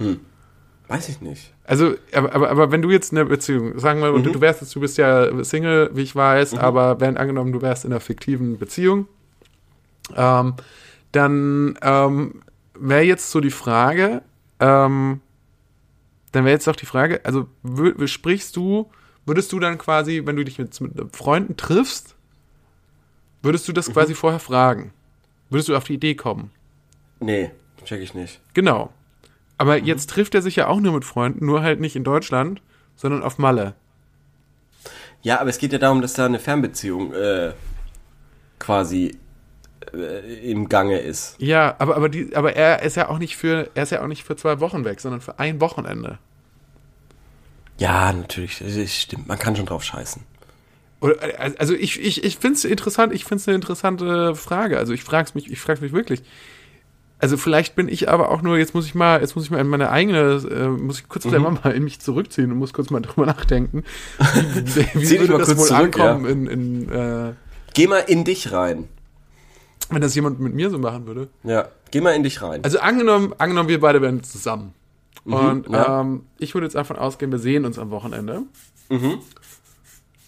Weiß 0.88 1.10
ich 1.10 1.22
nicht. 1.22 1.53
Also, 1.66 1.96
aber, 2.14 2.34
aber, 2.34 2.50
aber 2.50 2.72
wenn 2.72 2.82
du 2.82 2.90
jetzt 2.92 3.12
in 3.14 3.18
einer 3.18 3.30
Beziehung, 3.30 3.80
sagen 3.80 4.02
wir, 4.02 4.12
Mhm. 4.12 4.24
du, 4.24 4.32
du 4.32 4.42
wärst 4.42 4.62
jetzt, 4.62 4.76
du 4.76 4.82
bist 4.82 4.98
ja 4.98 5.44
Single, 5.46 5.92
wie 5.94 6.02
ich 6.02 6.16
weiß, 6.16 6.56
aber 6.56 7.00
wenn 7.00 7.16
angenommen, 7.18 7.54
du 7.54 7.62
wärst 7.62 7.86
in 7.86 7.92
einer 7.94 8.02
fiktiven 8.02 8.58
Beziehung, 8.58 9.08
ähm, 10.16 10.56
dann 11.14 11.78
ähm, 11.82 12.42
wäre 12.78 13.04
jetzt 13.04 13.32
so 13.32 13.40
die 13.40 13.52
Frage, 13.52 14.24
ähm, 14.60 15.22
dann 16.34 16.44
wäre 16.46 16.54
jetzt 16.54 16.68
auch 16.68 16.76
die 16.76 16.86
Frage, 16.88 17.22
also 17.24 17.48
sprichst 18.08 18.56
du, 18.58 18.90
würdest 19.26 19.52
du 19.54 19.60
dann 19.60 19.78
quasi, 19.78 20.24
wenn 20.26 20.36
du 20.36 20.44
dich 20.44 20.58
mit, 20.60 20.80
mit 20.82 21.16
Freunden 21.16 21.56
triffst, 21.56 22.16
würdest 23.42 23.68
du 23.68 23.72
das 23.74 23.88
Mhm. 23.88 23.94
quasi 23.94 24.16
vorher 24.16 24.40
fragen? 24.40 24.92
Würdest 25.50 25.70
du 25.70 25.78
auf 25.78 25.84
die 25.86 25.94
Idee 25.94 26.16
kommen? 26.16 26.50
Nee, 27.20 27.52
check 27.86 28.02
ich 28.02 28.14
nicht. 28.14 28.42
Genau. 28.54 28.92
Aber 29.58 29.78
jetzt 29.78 30.10
trifft 30.10 30.36
er 30.36 30.42
sich 30.42 30.56
ja 30.56 30.68
auch 30.68 30.80
nur 30.80 30.94
mit 30.94 31.06
Freunden, 31.06 31.46
nur 31.46 31.62
halt 31.62 31.80
nicht 31.80 31.96
in 31.96 32.04
Deutschland, 32.04 32.62
sondern 32.96 33.24
auf 33.24 33.38
Malle. 33.38 33.76
Ja, 35.22 35.40
aber 35.40 35.50
es 35.50 35.58
geht 35.58 35.72
ja 35.72 35.80
darum, 35.80 36.02
dass 36.02 36.14
da 36.14 36.26
eine 36.26 36.40
Fernbeziehung 36.40 37.14
äh, 37.14 37.54
quasi 38.60 39.18
äh, 39.94 40.52
im 40.52 40.70
Gange 40.70 41.00
ist. 41.00 41.36
Ja, 41.40 41.76
aber, 41.80 41.96
aber, 41.96 42.10
die, 42.10 42.36
aber 42.36 42.56
er 42.56 42.84
ist 42.84 42.96
ja 42.96 43.10
auch 43.10 43.20
nicht 43.20 43.38
für, 43.38 43.70
er 43.74 43.84
ist 43.84 43.92
ja 43.92 44.02
auch 44.02 44.08
nicht 44.08 44.24
für 44.24 44.36
zwei 44.36 44.60
Wochen 44.60 44.86
weg, 44.86 45.00
sondern 45.00 45.22
für 45.22 45.40
ein 45.40 45.62
Wochenende. 45.62 46.20
Ja, 47.78 48.12
natürlich, 48.12 48.60
das 48.60 48.94
stimmt. 48.94 49.28
Man 49.28 49.40
kann 49.40 49.56
schon 49.56 49.66
drauf 49.66 49.84
scheißen. 49.84 50.24
Oder, 51.00 51.16
also 51.60 51.74
ich, 51.74 52.00
ich, 52.00 52.24
ich 52.24 52.38
finde 52.38 52.56
es 52.56 52.66
interessant, 52.66 53.14
ich 53.14 53.26
finde 53.26 53.42
es 53.42 53.48
eine 53.48 53.56
interessante 53.56 54.36
Frage. 54.36 54.78
Also 54.78 54.94
ich 54.94 55.04
frage 55.04 55.32
mich, 55.34 55.52
ich 55.52 55.60
frage 55.60 55.82
mich 55.82 55.92
wirklich. 55.92 56.22
Also 57.24 57.38
vielleicht 57.38 57.78
bin 57.78 57.88
ich 57.88 58.10
aber 58.10 58.32
auch 58.32 58.42
nur, 58.42 58.58
jetzt 58.58 58.76
muss 58.76 58.86
ich 58.86 58.96
mal, 58.96 59.22
jetzt 59.22 59.38
muss 59.38 59.46
ich 59.46 59.50
mal 59.50 59.62
in 59.62 59.68
meine 59.70 59.90
eigene, 59.90 60.44
äh, 60.52 60.68
muss 60.68 61.00
ich 61.00 61.08
kurz 61.08 61.24
mhm. 61.24 61.58
mal 61.64 61.72
in 61.72 61.86
mich 61.86 62.02
zurückziehen 62.02 62.52
und 62.52 62.58
muss 62.58 62.74
kurz 62.74 62.90
mal 62.90 63.00
drüber 63.02 63.26
nachdenken. 63.26 63.86
Wie, 64.66 64.86
wie 64.94 65.20
würde 65.22 65.38
das 65.38 65.58
wohl 65.58 65.68
zurück, 65.68 65.98
ankommen 65.98 66.26
ja. 66.26 66.32
in, 66.32 66.48
in 66.48 66.90
äh, 66.92 67.34
Geh 67.74 67.88
mal 67.88 68.00
in 68.00 68.26
dich 68.26 68.52
rein. 68.52 68.90
Wenn 69.90 70.02
das 70.02 70.14
jemand 70.16 70.42
mit 70.42 70.54
mir 70.54 70.70
so 70.70 70.78
machen 70.78 71.08
würde. 71.08 71.30
Ja, 71.46 71.70
geh 71.92 72.02
mal 72.02 72.12
in 72.12 72.24
dich 72.24 72.42
rein. 72.42 72.62
Also 72.62 72.80
angenommen, 72.80 73.34
angenommen 73.38 73.70
wir 73.70 73.80
beide 73.80 74.02
wären 74.02 74.22
zusammen. 74.22 74.74
Mhm, 75.24 75.34
und 75.34 75.70
ja. 75.70 76.02
ähm, 76.02 76.26
ich 76.40 76.54
würde 76.54 76.66
jetzt 76.66 76.76
davon 76.76 76.98
ausgehen, 76.98 77.32
wir 77.32 77.40
sehen 77.40 77.64
uns 77.64 77.80
am 77.80 77.90
Wochenende. 77.90 78.42
Mhm. 78.90 79.20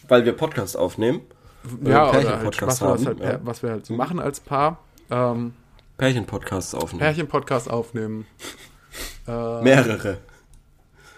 Weil 0.08 0.23
wir 0.23 0.31
Podcast 0.31 0.77
aufnehmen. 0.77 1.19
Ja, 1.84 2.10
oder, 2.10 2.19
oder 2.19 2.39
halt 2.39 2.62
was, 2.62 2.79
haben, 2.79 3.05
halt, 3.05 3.19
ja. 3.19 3.39
was 3.43 3.63
wir 3.63 3.71
halt 3.71 3.86
so 3.86 3.91
mhm. 3.91 3.97
machen 3.97 4.19
als 4.21 4.39
Paar. 4.39 4.79
Ähm, 5.12 5.51
Pärchen-Podcasts 5.97 6.75
aufnehmen. 6.75 6.99
Pärchen-Podcast 6.99 7.69
aufnehmen. 7.69 8.25
Äh, 9.27 9.62
Mehrere. 9.62 10.19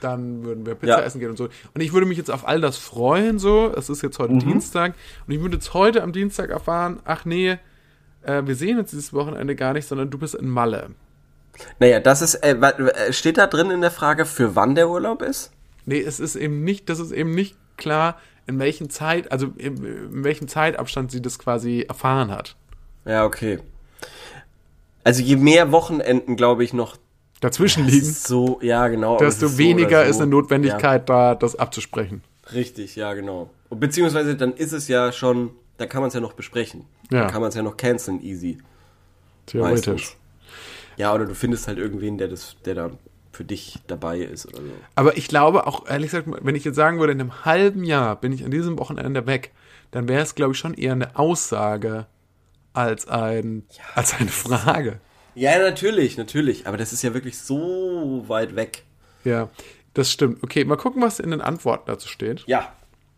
Dann 0.02 0.44
würden 0.44 0.66
wir 0.66 0.76
Pizza 0.76 1.00
ja. 1.00 1.02
essen 1.02 1.20
gehen 1.20 1.30
und 1.30 1.38
so. 1.38 1.50
Und 1.74 1.82
ich 1.82 1.94
würde 1.94 2.08
mich 2.08 2.18
jetzt 2.18 2.32
auf 2.32 2.48
all 2.48 2.62
das 2.62 2.78
freuen, 2.78 3.38
so. 3.38 3.72
Es 3.76 3.90
ist 3.90 4.02
jetzt 4.02 4.18
heute 4.18 4.34
mhm. 4.34 4.40
Dienstag. 4.40 4.94
Und 5.28 5.34
ich 5.34 5.42
würde 5.42 5.58
jetzt 5.58 5.74
heute 5.74 6.02
am 6.02 6.14
Dienstag 6.14 6.50
erfahren, 6.50 7.02
ach 7.06 7.26
nee, 7.26 7.58
äh, 8.24 8.44
wir 8.46 8.56
sehen 8.56 8.80
uns 8.80 8.92
dieses 8.92 9.14
Wochenende 9.14 9.56
gar 9.56 9.74
nicht, 9.74 9.88
sondern 9.88 10.10
du 10.10 10.18
bist 10.18 10.36
in 10.36 10.50
Malle. 10.50 10.92
Naja, 11.80 12.00
das 12.00 12.22
ist, 12.22 12.36
äh, 12.36 12.54
äh, 12.54 13.14
steht 13.14 13.38
da 13.38 13.48
drin 13.48 13.72
in 13.72 13.82
der 13.82 13.92
Frage, 13.92 14.26
für 14.26 14.56
wann 14.56 14.76
der 14.76 14.90
Urlaub 14.90 15.22
ist? 15.22 15.52
Nee, 15.86 16.02
es 16.02 16.20
ist 16.20 16.36
eben 16.36 16.64
nicht, 16.64 16.90
das 16.90 17.00
ist 17.00 17.12
eben 17.12 17.32
nicht 17.32 17.56
klar, 17.78 18.20
in 18.46 18.60
welchem 18.60 18.90
Zeit, 18.90 19.32
also 19.32 19.48
in, 19.58 19.84
in 19.84 20.24
welchem 20.24 20.48
Zeitabstand 20.48 21.12
sie 21.12 21.22
das 21.22 21.40
quasi 21.40 21.86
erfahren 21.88 22.32
hat. 22.32 22.56
Ja, 23.06 23.26
okay. 23.26 23.60
Also 25.08 25.24
je 25.24 25.38
mehr 25.38 25.72
Wochenenden, 25.72 26.36
glaube 26.36 26.66
ich, 26.66 26.74
noch 26.74 26.98
dazwischen 27.40 27.86
liegen, 27.88 28.04
so, 28.06 28.60
ja, 28.62 28.90
genau. 28.90 29.18
Desto 29.18 29.46
ist 29.46 29.58
weniger 29.58 30.04
so 30.04 30.10
ist 30.10 30.18
eine 30.18 30.30
Notwendigkeit 30.30 31.08
ja. 31.08 31.34
da, 31.34 31.36
das 31.36 31.56
abzusprechen. 31.56 32.24
Richtig, 32.54 32.98
ja, 32.98 33.14
genau. 33.14 33.50
Beziehungsweise 33.70 34.36
dann 34.36 34.52
ist 34.52 34.74
es 34.74 34.90
ja 34.90 35.14
schon, 35.14 35.52
da 35.78 35.86
kann 35.86 36.02
man 36.02 36.10
es 36.10 36.14
ja 36.14 36.20
noch 36.20 36.34
besprechen. 36.34 36.84
Ja. 37.10 37.22
Da 37.24 37.30
kann 37.30 37.40
man 37.40 37.48
es 37.48 37.56
ja 37.56 37.62
noch 37.62 37.78
canceln, 37.78 38.22
easy. 38.22 38.58
Theoretisch. 39.46 39.88
Meistens. 39.88 40.18
Ja, 40.98 41.14
oder 41.14 41.26
du 41.26 41.36
findest 41.36 41.70
halt 41.70 41.78
irgendwen, 41.78 42.18
der 42.18 42.28
das, 42.28 42.58
der 42.66 42.76
da 42.76 42.92
für 43.32 43.46
dich 43.46 43.80
dabei 43.88 44.20
ist 44.20 44.46
oder 44.46 44.58
so. 44.58 44.72
Aber 44.96 45.16
ich 45.16 45.30
glaube 45.30 45.68
auch, 45.68 45.88
ehrlich 45.88 46.12
gesagt, 46.12 46.28
wenn 46.42 46.56
ich 46.56 46.66
jetzt 46.66 46.76
sagen 46.76 47.00
würde, 47.00 47.14
in 47.14 47.22
einem 47.22 47.46
halben 47.46 47.86
Jahr 47.86 48.18
bin 48.18 48.34
ich 48.34 48.44
an 48.44 48.52
diesem 48.52 48.78
Wochenende 48.78 49.26
weg, 49.26 49.54
dann 49.92 50.10
wäre 50.10 50.22
es, 50.22 50.36
glaube 50.36 50.52
ich, 50.52 50.60
schon 50.60 50.74
eher 50.74 50.92
eine 50.92 51.18
Aussage 51.18 52.08
als, 52.78 53.08
ein, 53.08 53.64
ja, 53.72 53.84
als 53.96 54.14
eine 54.14 54.30
Frage. 54.30 55.00
Ja, 55.36 55.58
natürlich, 55.60 56.18
natürlich. 56.18 56.68
Aber 56.68 56.78
das 56.78 56.94
ist 56.94 57.02
ja 57.04 57.14
wirklich 57.14 57.38
so 57.38 58.24
weit 58.28 58.56
weg. 58.56 58.84
Ja, 59.24 59.50
das 59.94 60.12
stimmt. 60.12 60.44
Okay, 60.44 60.64
mal 60.64 60.78
gucken, 60.78 61.02
was 61.02 61.20
in 61.20 61.32
den 61.32 61.42
Antworten 61.42 61.88
dazu 61.88 62.08
steht. 62.08 62.44
Ja. 62.48 62.74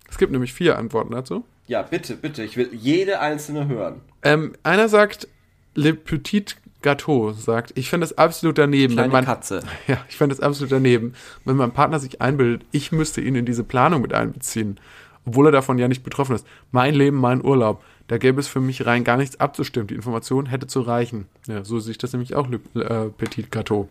Es 0.09 0.17
gibt 0.17 0.31
nämlich 0.31 0.53
vier 0.53 0.77
Antworten 0.77 1.11
dazu. 1.11 1.45
Ja, 1.67 1.81
bitte, 1.83 2.15
bitte. 2.15 2.43
Ich 2.43 2.57
will 2.57 2.69
jede 2.73 3.19
einzelne 3.19 3.67
hören. 3.67 4.01
Ähm, 4.23 4.55
einer 4.63 4.89
sagt, 4.89 5.27
Le 5.75 5.93
Petit 5.93 6.57
Gâteau 6.81 7.33
sagt, 7.33 7.73
ich 7.75 7.89
finde 7.89 8.05
das 8.07 8.17
absolut 8.17 8.57
daneben. 8.57 8.93
Kleine 8.93 9.07
wenn 9.07 9.11
man, 9.11 9.25
Katze. 9.25 9.61
Ja, 9.87 9.97
ich 10.09 10.17
finde 10.17 10.35
das 10.35 10.43
absolut 10.43 10.71
daneben, 10.71 11.13
wenn 11.45 11.57
mein 11.57 11.71
Partner 11.71 11.99
sich 11.99 12.21
einbildet, 12.21 12.65
ich 12.71 12.91
müsste 12.91 13.21
ihn 13.21 13.35
in 13.35 13.45
diese 13.45 13.63
Planung 13.63 14.01
mit 14.01 14.13
einbeziehen, 14.13 14.79
obwohl 15.25 15.47
er 15.47 15.51
davon 15.51 15.77
ja 15.77 15.87
nicht 15.87 16.03
betroffen 16.03 16.35
ist. 16.35 16.47
Mein 16.71 16.95
Leben, 16.95 17.17
mein 17.17 17.43
Urlaub. 17.43 17.83
Da 18.09 18.17
gäbe 18.17 18.39
es 18.39 18.47
für 18.47 18.59
mich 18.59 18.87
rein 18.87 19.03
gar 19.03 19.17
nichts 19.17 19.39
abzustimmen. 19.39 19.87
Die 19.87 19.93
Information 19.93 20.47
hätte 20.47 20.65
zu 20.65 20.81
reichen. 20.81 21.27
Ja, 21.47 21.63
so 21.63 21.79
sehe 21.79 21.91
ich 21.91 21.99
das 21.99 22.11
nämlich 22.11 22.33
auch, 22.33 22.49
äh, 22.49 23.09
Petit 23.15 23.51
Gâteau. 23.51 23.87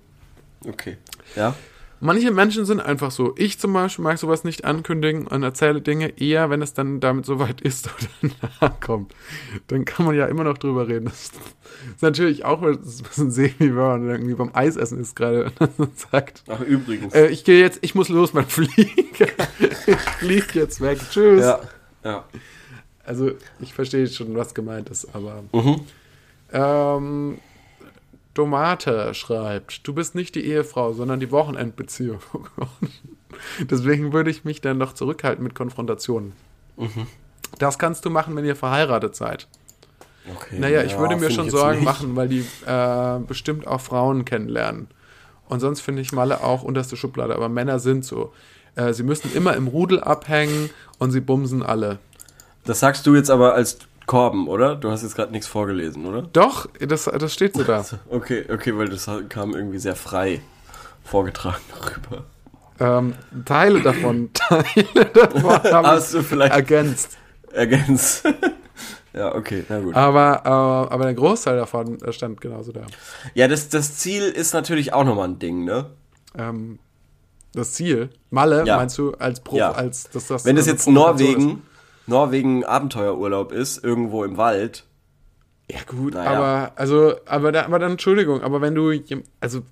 Okay. 0.66 0.96
Ja. 1.36 1.54
Manche 2.00 2.32
Menschen 2.32 2.64
sind 2.64 2.80
einfach 2.80 3.12
so. 3.12 3.34
Ich 3.36 3.60
zum 3.60 3.72
Beispiel 3.72 4.02
mag 4.02 4.18
sowas 4.18 4.42
nicht 4.42 4.64
ankündigen 4.64 5.28
und 5.28 5.44
erzähle 5.44 5.80
Dinge 5.80 6.20
eher, 6.20 6.50
wenn 6.50 6.62
es 6.62 6.74
dann 6.74 6.98
damit 6.98 7.26
soweit 7.26 7.60
ist 7.60 7.88
oder 8.22 8.34
nachkommt. 8.60 9.14
Dann 9.68 9.84
kann 9.84 10.04
man 10.04 10.16
ja 10.16 10.26
immer 10.26 10.42
noch 10.42 10.58
drüber 10.58 10.88
reden. 10.88 11.04
Das 11.04 11.30
ist 11.94 12.02
natürlich 12.02 12.44
auch 12.44 12.60
ein 12.62 12.76
bisschen 12.80 13.30
semi, 13.30 13.54
wenn 13.60 13.74
man 13.74 14.08
irgendwie 14.08 14.34
beim 14.34 14.50
Eisessen 14.52 14.98
ist 15.00 15.14
gerade 15.14 15.52
und 15.78 15.96
sagt. 15.96 16.42
Ach, 16.48 16.60
übrigens. 16.60 17.14
Äh, 17.14 17.28
ich 17.28 17.44
gehe 17.44 17.60
jetzt, 17.60 17.78
ich 17.82 17.94
muss 17.94 18.08
los, 18.08 18.32
mein 18.32 18.46
Flieger. 18.46 19.28
ich 19.86 19.96
fliege 20.18 20.58
jetzt 20.58 20.80
weg. 20.80 20.98
Tschüss. 21.08 21.44
Ja, 21.44 21.60
ja. 22.02 22.24
Also, 23.08 23.32
ich 23.60 23.72
verstehe 23.74 24.06
schon, 24.06 24.36
was 24.36 24.54
gemeint 24.54 24.90
ist, 24.90 25.08
aber. 25.14 25.42
Mhm. 25.52 25.80
Ähm, 26.52 27.38
Domate 28.34 29.14
schreibt, 29.14 29.86
du 29.86 29.92
bist 29.92 30.14
nicht 30.14 30.34
die 30.36 30.44
Ehefrau, 30.44 30.92
sondern 30.92 31.18
die 31.18 31.32
Wochenendbeziehung. 31.32 32.20
Deswegen 33.70 34.12
würde 34.12 34.30
ich 34.30 34.44
mich 34.44 34.60
dann 34.60 34.78
noch 34.78 34.92
zurückhalten 34.92 35.42
mit 35.42 35.54
Konfrontationen. 35.54 36.34
Mhm. 36.76 37.08
Das 37.58 37.78
kannst 37.78 38.04
du 38.04 38.10
machen, 38.10 38.36
wenn 38.36 38.44
ihr 38.44 38.54
verheiratet 38.54 39.16
seid. 39.16 39.48
Okay, 40.36 40.58
naja, 40.58 40.82
ich 40.82 40.92
ja, 40.92 40.98
würde 40.98 41.16
mir 41.16 41.30
schon 41.30 41.50
Sorgen 41.50 41.76
nicht. 41.76 41.84
machen, 41.84 42.14
weil 42.14 42.28
die 42.28 42.44
äh, 42.66 43.18
bestimmt 43.26 43.66
auch 43.66 43.80
Frauen 43.80 44.24
kennenlernen. 44.24 44.88
Und 45.48 45.60
sonst 45.60 45.80
finde 45.80 46.02
ich 46.02 46.12
Malle 46.12 46.44
auch 46.44 46.62
unterste 46.62 46.96
Schublade, 46.96 47.34
aber 47.34 47.48
Männer 47.48 47.78
sind 47.78 48.04
so. 48.04 48.32
Äh, 48.76 48.92
sie 48.92 49.02
müssen 49.02 49.34
immer 49.34 49.56
im 49.56 49.66
Rudel 49.66 50.00
abhängen 50.00 50.70
und 50.98 51.10
sie 51.10 51.20
bumsen 51.20 51.62
alle. 51.62 51.98
Das 52.68 52.80
sagst 52.80 53.06
du 53.06 53.14
jetzt 53.14 53.30
aber 53.30 53.54
als 53.54 53.78
Korben, 54.04 54.46
oder? 54.46 54.76
Du 54.76 54.90
hast 54.90 55.02
jetzt 55.02 55.16
gerade 55.16 55.32
nichts 55.32 55.46
vorgelesen, 55.46 56.04
oder? 56.04 56.20
Doch, 56.20 56.68
das, 56.78 57.04
das 57.04 57.32
steht 57.32 57.54
so 57.54 57.64
da. 57.64 57.82
Okay, 58.10 58.44
okay, 58.52 58.76
weil 58.76 58.90
das 58.90 59.10
kam 59.30 59.54
irgendwie 59.54 59.78
sehr 59.78 59.96
frei 59.96 60.42
vorgetragen 61.02 61.62
darüber. 61.80 62.24
Ähm, 62.78 63.14
Teile 63.46 63.80
davon, 63.80 64.28
Teile 64.34 65.06
davon 65.14 65.72
haben 65.72 65.86
hast 65.86 66.12
du 66.12 66.22
vielleicht 66.22 66.52
ergänzt. 66.52 67.16
Ergänzt. 67.52 68.24
ja, 69.14 69.34
okay, 69.34 69.64
na 69.70 69.80
gut. 69.80 69.94
Aber, 69.94 70.42
äh, 70.44 70.92
aber 70.92 71.04
der 71.04 71.14
Großteil 71.14 71.56
davon 71.56 71.96
stand 72.10 72.38
genauso 72.42 72.72
da. 72.72 72.82
Ja, 73.32 73.48
das, 73.48 73.70
das 73.70 73.96
Ziel 73.96 74.24
ist 74.24 74.52
natürlich 74.52 74.92
auch 74.92 75.04
nochmal 75.04 75.28
ein 75.28 75.38
Ding, 75.38 75.64
ne? 75.64 75.86
Ähm, 76.36 76.80
das 77.54 77.72
Ziel? 77.72 78.10
Malle, 78.28 78.66
ja. 78.66 78.76
meinst 78.76 78.98
du, 78.98 79.12
als 79.12 79.40
Pro, 79.40 79.56
ja. 79.56 79.72
als 79.72 80.10
dass 80.10 80.26
das 80.26 80.44
Wenn 80.44 80.56
das 80.56 80.66
jetzt 80.66 80.86
Norwegen 80.86 81.62
Norwegen 82.08 82.64
Abenteuerurlaub 82.64 83.52
ist, 83.52 83.84
irgendwo 83.84 84.24
im 84.24 84.36
Wald. 84.36 84.84
Ja, 85.70 85.80
gut, 85.86 86.14
naja. 86.14 86.30
aber, 86.30 86.72
also, 86.76 87.14
aber, 87.26 87.52
da, 87.52 87.66
aber 87.66 87.78
dann, 87.78 87.92
Entschuldigung, 87.92 88.42
aber 88.42 88.60
wenn 88.62 88.74
du, 88.74 88.92
also, 89.40 89.62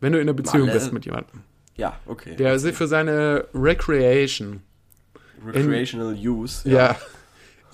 wenn 0.00 0.12
du 0.12 0.20
in 0.20 0.28
einer 0.28 0.34
Beziehung 0.34 0.68
Mal, 0.68 0.72
bist 0.72 0.92
mit 0.92 1.04
jemandem. 1.04 1.40
Ja, 1.76 1.98
okay. 2.06 2.36
Der 2.36 2.54
okay. 2.54 2.72
für 2.72 2.86
seine 2.86 3.46
Recreation. 3.52 4.62
Recreational 5.44 6.14
in, 6.14 6.28
Use. 6.28 6.68
Ja. 6.68 6.76
ja. 6.76 6.96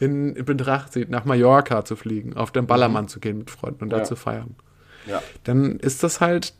In, 0.00 0.34
in 0.34 0.44
Betracht 0.46 0.94
zieht, 0.94 1.10
nach 1.10 1.26
Mallorca 1.26 1.84
zu 1.84 1.94
fliegen, 1.94 2.34
auf 2.34 2.52
den 2.52 2.66
Ballermann 2.66 3.04
mhm. 3.04 3.08
zu 3.08 3.20
gehen 3.20 3.36
mit 3.36 3.50
Freunden 3.50 3.84
und 3.84 3.90
da 3.90 4.02
zu 4.02 4.16
feiern. 4.16 4.56
Ja. 5.06 5.22
Dann 5.44 5.78
ist 5.78 6.02
das 6.02 6.22
halt 6.22 6.54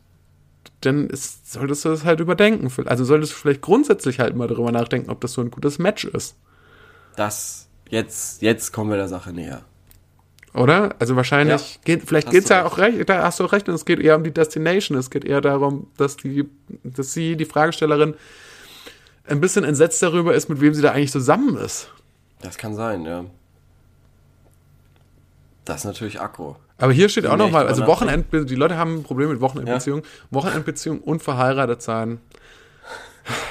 dann 0.81 1.07
ist, 1.07 1.51
solltest 1.51 1.85
du 1.85 1.89
das 1.89 2.05
halt 2.05 2.19
überdenken. 2.19 2.71
Also 2.85 3.03
solltest 3.03 3.33
du 3.33 3.37
vielleicht 3.37 3.61
grundsätzlich 3.61 4.19
halt 4.19 4.35
mal 4.35 4.47
darüber 4.47 4.71
nachdenken, 4.71 5.09
ob 5.09 5.21
das 5.21 5.33
so 5.33 5.41
ein 5.41 5.49
gutes 5.49 5.79
Match 5.79 6.05
ist 6.05 6.35
das, 7.15 7.67
jetzt, 7.89 8.41
jetzt 8.41 8.71
kommen 8.71 8.89
wir 8.89 8.97
der 8.97 9.07
Sache 9.07 9.31
näher. 9.33 9.63
Oder? 10.53 10.95
Also 10.99 11.15
wahrscheinlich 11.15 11.75
ja, 11.75 11.81
geht, 11.85 12.03
vielleicht 12.05 12.29
geht 12.29 12.43
es 12.43 12.49
ja 12.49 12.65
auch 12.65 12.77
recht, 12.77 13.07
da 13.07 13.23
hast 13.23 13.39
du 13.39 13.45
recht, 13.45 13.69
und 13.69 13.75
es 13.75 13.85
geht 13.85 13.99
eher 13.99 14.17
um 14.17 14.23
die 14.23 14.33
Destination. 14.33 14.97
Es 14.97 15.09
geht 15.09 15.23
eher 15.23 15.39
darum, 15.39 15.87
dass 15.97 16.17
die, 16.17 16.49
dass 16.83 17.13
sie, 17.13 17.37
die 17.37 17.45
Fragestellerin, 17.45 18.15
ein 19.27 19.39
bisschen 19.39 19.63
entsetzt 19.63 20.03
darüber 20.03 20.33
ist, 20.33 20.49
mit 20.49 20.59
wem 20.59 20.73
sie 20.73 20.81
da 20.81 20.91
eigentlich 20.91 21.11
zusammen 21.11 21.55
ist. 21.57 21.89
Das 22.41 22.57
kann 22.57 22.75
sein, 22.75 23.05
ja. 23.05 23.25
Das 25.63 25.77
ist 25.77 25.85
natürlich 25.85 26.19
Akku. 26.19 26.55
Aber 26.79 26.91
hier 26.91 27.07
steht 27.07 27.27
auch 27.27 27.37
nochmal, 27.37 27.67
also 27.67 27.85
Wochenend, 27.85 28.25
die 28.31 28.55
Leute 28.55 28.75
haben 28.75 28.95
ein 28.95 29.03
Problem 29.03 29.29
mit 29.29 29.39
Wochenendbeziehungen. 29.39 30.03
Ja. 30.03 30.09
Wochenendbeziehung 30.31 30.99
und 30.99 31.21
verheiratet 31.21 31.83
sein. 31.83 32.19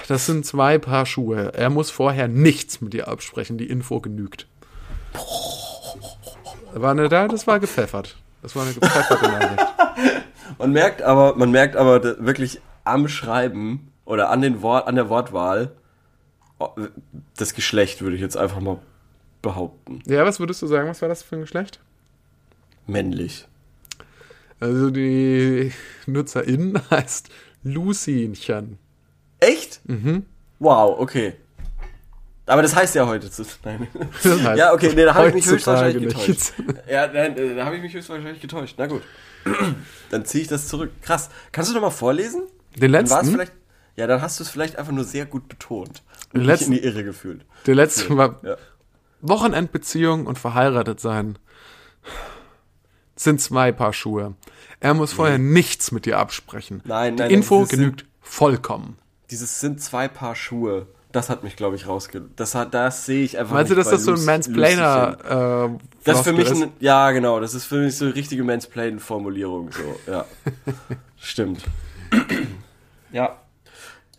Das 0.09 0.27
sind 0.27 0.45
zwei 0.45 0.79
Paar 0.79 1.07
Schuhe. 1.07 1.53
Er 1.55 1.71
muss 1.71 1.91
vorher 1.91 2.29
nichts 2.29 2.81
mit 2.81 2.93
dir 2.93 3.09
absprechen. 3.09 3.59
Die 3.59 3.69
Info 3.69 4.01
genügt. 4.01 4.47
War 6.73 6.91
eine, 6.93 7.09
das 7.09 7.47
war 7.47 7.61
gepfeffert. 7.61 8.17
Das 8.43 8.57
war 8.57 8.65
eine 8.65 8.75
gepfefferte 8.75 9.25
Nachricht. 9.29 9.67
man 10.59 10.73
merkt 10.73 11.03
aber, 11.03 11.37
man 11.37 11.51
merkt 11.51 11.77
aber 11.77 12.03
wirklich 12.25 12.61
am 12.85 13.09
Schreiben 13.09 13.93
oder 14.05 14.31
an, 14.31 14.43
den 14.43 14.63
Wort, 14.63 14.89
an 14.89 14.97
der 14.97 15.09
Wortwahl 15.09 15.73
das 17.37 17.55
Geschlecht, 17.55 18.03
würde 18.03 18.17
ich 18.17 18.23
jetzt 18.23 18.37
einfach 18.37 18.61
mal 18.61 18.79
behaupten. 19.43 20.03
Ja, 20.07 20.25
was 20.27 20.41
würdest 20.41 20.61
du 20.61 20.67
sagen? 20.67 20.89
Was 20.89 21.01
war 21.01 21.09
das 21.09 21.23
für 21.23 21.37
ein 21.37 21.43
Geschlecht? 21.43 21.81
männlich. 22.91 23.47
Also 24.59 24.91
die 24.91 25.73
Nutzerin 26.07 26.79
heißt 26.91 27.31
Lucinchen. 27.63 28.79
Echt? 29.41 29.81
Mhm. 29.89 30.25
Wow, 30.59 30.99
okay. 31.01 31.35
Aber 32.47 32.63
das 32.63 32.75
heißt 32.75 32.95
ja 32.97 33.07
heute 33.07 33.31
zu. 33.31 33.45
Nein. 33.65 33.87
Das 34.23 34.43
heißt 34.43 34.59
ja, 34.59 34.73
okay, 34.73 34.93
nee, 34.95 35.05
da 35.05 35.15
habe 35.15 35.29
ich 35.29 35.35
mich 35.35 35.47
höchstwahrscheinlich 35.47 36.05
nicht. 36.05 36.17
getäuscht. 36.27 36.53
Ja, 36.91 37.07
nein, 37.07 37.37
äh, 37.37 37.55
da 37.55 37.65
habe 37.65 37.77
ich 37.77 37.83
mich 37.83 37.95
höchstwahrscheinlich 37.95 38.41
getäuscht. 38.41 38.75
Na 38.79 38.87
gut. 38.87 39.03
Dann 40.11 40.25
ziehe 40.25 40.43
ich 40.43 40.49
das 40.49 40.67
zurück. 40.69 40.91
Krass. 41.03 41.31
Kannst 41.53 41.71
du 41.71 41.75
noch 41.75 41.83
mal 41.83 41.91
vorlesen? 41.91 42.43
Den 42.75 42.93
Dann 42.93 43.07
letzten, 43.07 43.27
vielleicht. 43.33 43.53
Ja, 43.97 44.07
dann 44.07 44.23
hast 44.23 44.39
du 44.39 44.45
es 44.45 44.51
vielleicht 44.51 44.77
einfach 44.77 44.93
nur 44.93 45.05
sehr 45.05 45.27
gut 45.27 45.49
betont. 45.49 46.03
Den 46.33 46.41
Und 46.43 46.47
letzten- 46.47 46.71
nicht 46.71 46.83
in 46.85 46.91
die 46.91 46.95
Irre 46.97 47.05
gefühlt. 47.05 47.45
der 47.67 47.75
letzte 47.75 48.17
war 48.17 48.41
Ja. 48.43 48.57
Wochenendbeziehung 49.21 50.27
und 50.27 50.39
verheiratet 50.39 51.01
sein. 51.01 51.39
Sind 53.17 53.41
zwei 53.41 53.73
Paar 53.73 53.93
Schuhe. 53.93 54.35
Er 54.81 54.95
muss 54.95 55.13
vorher 55.13 55.39
nichts 55.39 55.93
mit 55.93 56.07
dir 56.07 56.19
absprechen. 56.19 56.81
Nein, 56.85 57.17
Die 57.17 57.23
nein, 57.25 57.31
Info 57.31 57.65
genügt 57.67 58.07
vollkommen. 58.21 58.97
Dieses 59.31 59.61
sind 59.61 59.81
zwei 59.81 60.09
Paar 60.09 60.35
Schuhe. 60.35 60.87
Das 61.13 61.29
hat 61.29 61.43
mich, 61.43 61.57
glaube 61.57 61.75
ich, 61.75 61.89
rausge... 61.89 62.23
Das, 62.37 62.55
hat, 62.55 62.73
das 62.73 63.05
sehe 63.05 63.25
ich 63.25 63.37
einfach 63.37 63.55
Meinst 63.55 63.73
du, 63.73 63.75
dass 63.75 63.91
das 63.91 64.05
so 64.05 64.13
ein 64.13 64.25
Mansplainer 64.25 65.69
äh, 65.69 65.79
Das 66.05 66.19
ist 66.19 66.25
für 66.25 66.33
mich 66.33 66.47
Floskel 66.47 66.69
ein, 66.69 66.73
ja 66.79 67.11
genau, 67.11 67.41
das 67.41 67.55
ist 67.55 67.65
für 67.65 67.79
mich 67.79 67.97
so 67.97 68.05
eine 68.05 68.15
richtige 68.15 68.45
Mansplain-Formulierung, 68.45 69.71
so, 69.73 70.11
ja. 70.11 70.25
Stimmt. 71.17 71.65
ja. 73.13 73.37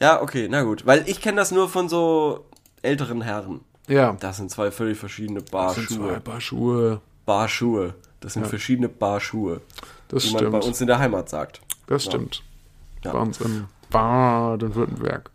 Ja, 0.01 0.21
okay, 0.21 0.47
na 0.49 0.63
gut, 0.63 0.85
weil 0.85 1.07
ich 1.07 1.21
kenne 1.21 1.37
das 1.37 1.51
nur 1.51 1.69
von 1.69 1.87
so 1.87 2.45
älteren 2.81 3.21
Herren. 3.21 3.61
Ja, 3.87 4.17
Das 4.19 4.37
sind 4.37 4.51
zwei 4.51 4.71
völlig 4.71 4.97
verschiedene 4.97 5.43
das 5.43 5.75
sind 5.75 5.89
zwei 5.89 5.97
Barschuhe. 5.97 6.19
Paar 6.19 6.41
Schuhe. 6.41 7.01
Barschuhe. 7.25 7.93
Das 8.19 8.33
sind 8.33 8.47
verschiedene 8.47 8.89
Barschuhe, 8.89 9.61
Das 10.09 10.25
wie 10.25 10.31
man 10.31 10.39
stimmt. 10.39 10.51
bei 10.51 10.67
uns 10.67 10.81
in 10.81 10.87
der 10.87 10.99
Heimat 10.99 11.29
sagt. 11.29 11.61
Das 11.87 12.03
stimmt. 12.03 12.43
Ja. 13.03 13.13
Bei 13.13 13.19
uns 13.19 13.39
in 13.41 13.65
Baden-Württemberg. 13.91 15.29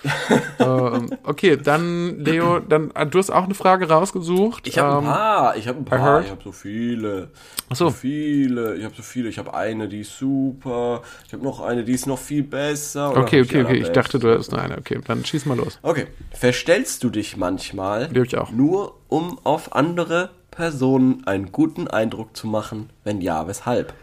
ähm, 0.60 1.10
okay, 1.24 1.56
dann, 1.56 2.20
Leo, 2.20 2.60
dann, 2.60 2.92
äh, 2.92 3.04
du 3.04 3.18
hast 3.18 3.30
auch 3.30 3.44
eine 3.44 3.54
Frage 3.54 3.88
rausgesucht. 3.88 4.68
Ich 4.68 4.78
habe 4.78 4.92
ein 4.92 4.98
Ähm, 4.98 5.04
paar, 5.10 5.56
ich 5.56 5.66
habe 5.66 5.78
ein 5.78 5.84
paar, 5.84 6.20
ich 6.22 6.30
habe 6.30 6.40
so 6.42 6.52
viele. 6.52 7.30
Ach 7.68 7.74
so. 7.74 7.86
So 7.86 7.90
viele, 7.96 8.76
ich 8.76 8.84
habe 8.84 8.94
so 8.94 9.02
viele. 9.02 9.28
Ich 9.28 9.38
habe 9.38 9.52
eine, 9.54 9.88
die 9.88 10.00
ist 10.00 10.16
super. 10.16 11.02
Ich 11.26 11.32
habe 11.32 11.42
noch 11.42 11.60
eine, 11.60 11.82
die 11.82 11.92
ist 11.92 12.06
noch 12.06 12.18
viel 12.18 12.44
besser. 12.44 13.10
Okay, 13.16 13.42
okay, 13.42 13.64
okay. 13.64 13.78
Ich 13.78 13.90
dachte, 13.90 14.20
du 14.20 14.32
hast 14.32 14.52
noch 14.52 14.58
eine. 14.60 14.78
Okay, 14.78 15.00
dann 15.04 15.24
schieß 15.24 15.46
mal 15.46 15.56
los. 15.56 15.80
Okay. 15.82 16.06
Verstellst 16.30 17.02
du 17.02 17.10
dich 17.10 17.36
manchmal 17.36 18.16
ich 18.16 18.38
auch. 18.38 18.52
nur, 18.52 18.94
um 19.08 19.40
auf 19.42 19.74
andere 19.74 20.30
Personen 20.52 21.26
einen 21.26 21.50
guten 21.50 21.88
Eindruck 21.88 22.36
zu 22.36 22.46
machen? 22.46 22.90
Wenn 23.02 23.20
ja, 23.20 23.48
weshalb? 23.48 23.94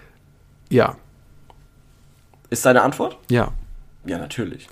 Ja, 0.69 0.97
Ist 2.49 2.65
deine 2.65 2.81
Antwort? 2.81 3.17
ja. 3.31 3.53
Ja, 4.05 4.17
natürlich. 4.17 4.67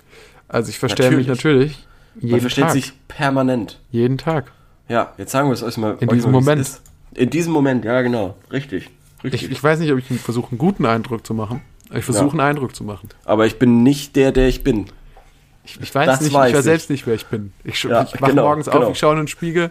Also 0.48 0.70
ich 0.70 0.78
verstelle 0.78 1.16
mich 1.16 1.26
natürlich 1.26 1.86
jeden 2.16 2.30
Man 2.32 2.40
versteht 2.40 2.64
Tag. 2.64 2.72
sich 2.72 2.92
permanent. 3.08 3.80
jeden 3.90 4.18
Tag. 4.18 4.52
Ja, 4.88 5.12
jetzt 5.18 5.32
sagen 5.32 5.48
wir 5.48 5.54
es 5.54 5.62
euch 5.62 5.76
mal. 5.78 5.96
In 6.00 6.08
diesem 6.08 6.30
mal, 6.30 6.40
Moment. 6.40 6.60
ist. 6.60 6.82
In 7.14 7.30
diesem 7.30 7.52
Moment, 7.52 7.84
ja, 7.84 8.02
genau. 8.02 8.36
Richtig. 8.52 8.90
Richtig. 9.24 9.44
Ich, 9.44 9.50
ich 9.50 9.62
weiß 9.62 9.78
nicht, 9.80 9.90
ob 9.92 9.98
ich 9.98 10.06
versuche, 10.20 10.50
einen 10.50 10.58
guten 10.58 10.84
Eindruck 10.86 11.26
zu 11.26 11.32
machen. 11.34 11.62
Ich 11.92 12.04
versuche, 12.04 12.26
Ja. 12.26 12.30
einen 12.32 12.40
Eindruck 12.40 12.74
zu 12.76 12.84
machen. 12.84 13.08
Aber 13.24 13.46
ich 13.46 13.58
bin 13.58 13.82
nicht 13.82 14.16
der, 14.16 14.32
der 14.32 14.48
ich 14.48 14.62
bin. 14.62 14.86
Ich, 15.64 15.80
ich 15.80 15.94
weiß 15.94 16.06
Das 16.06 16.20
nicht, 16.20 16.34
weiß 16.34 16.50
ich 16.50 16.56
weiß 16.58 16.64
selbst 16.64 16.90
nicht, 16.90 17.06
wer 17.06 17.14
ich 17.14 17.26
bin. 17.26 17.52
Ich, 17.64 17.82
Ja, 17.84 18.02
ich 18.02 18.20
wache 18.20 18.30
genau, 18.30 18.42
morgens 18.44 18.66
genau. 18.66 18.84
auf, 18.86 18.92
ich 18.92 18.98
schaue 18.98 19.12
in 19.12 19.20
den 19.20 19.28
Spiegel 19.28 19.70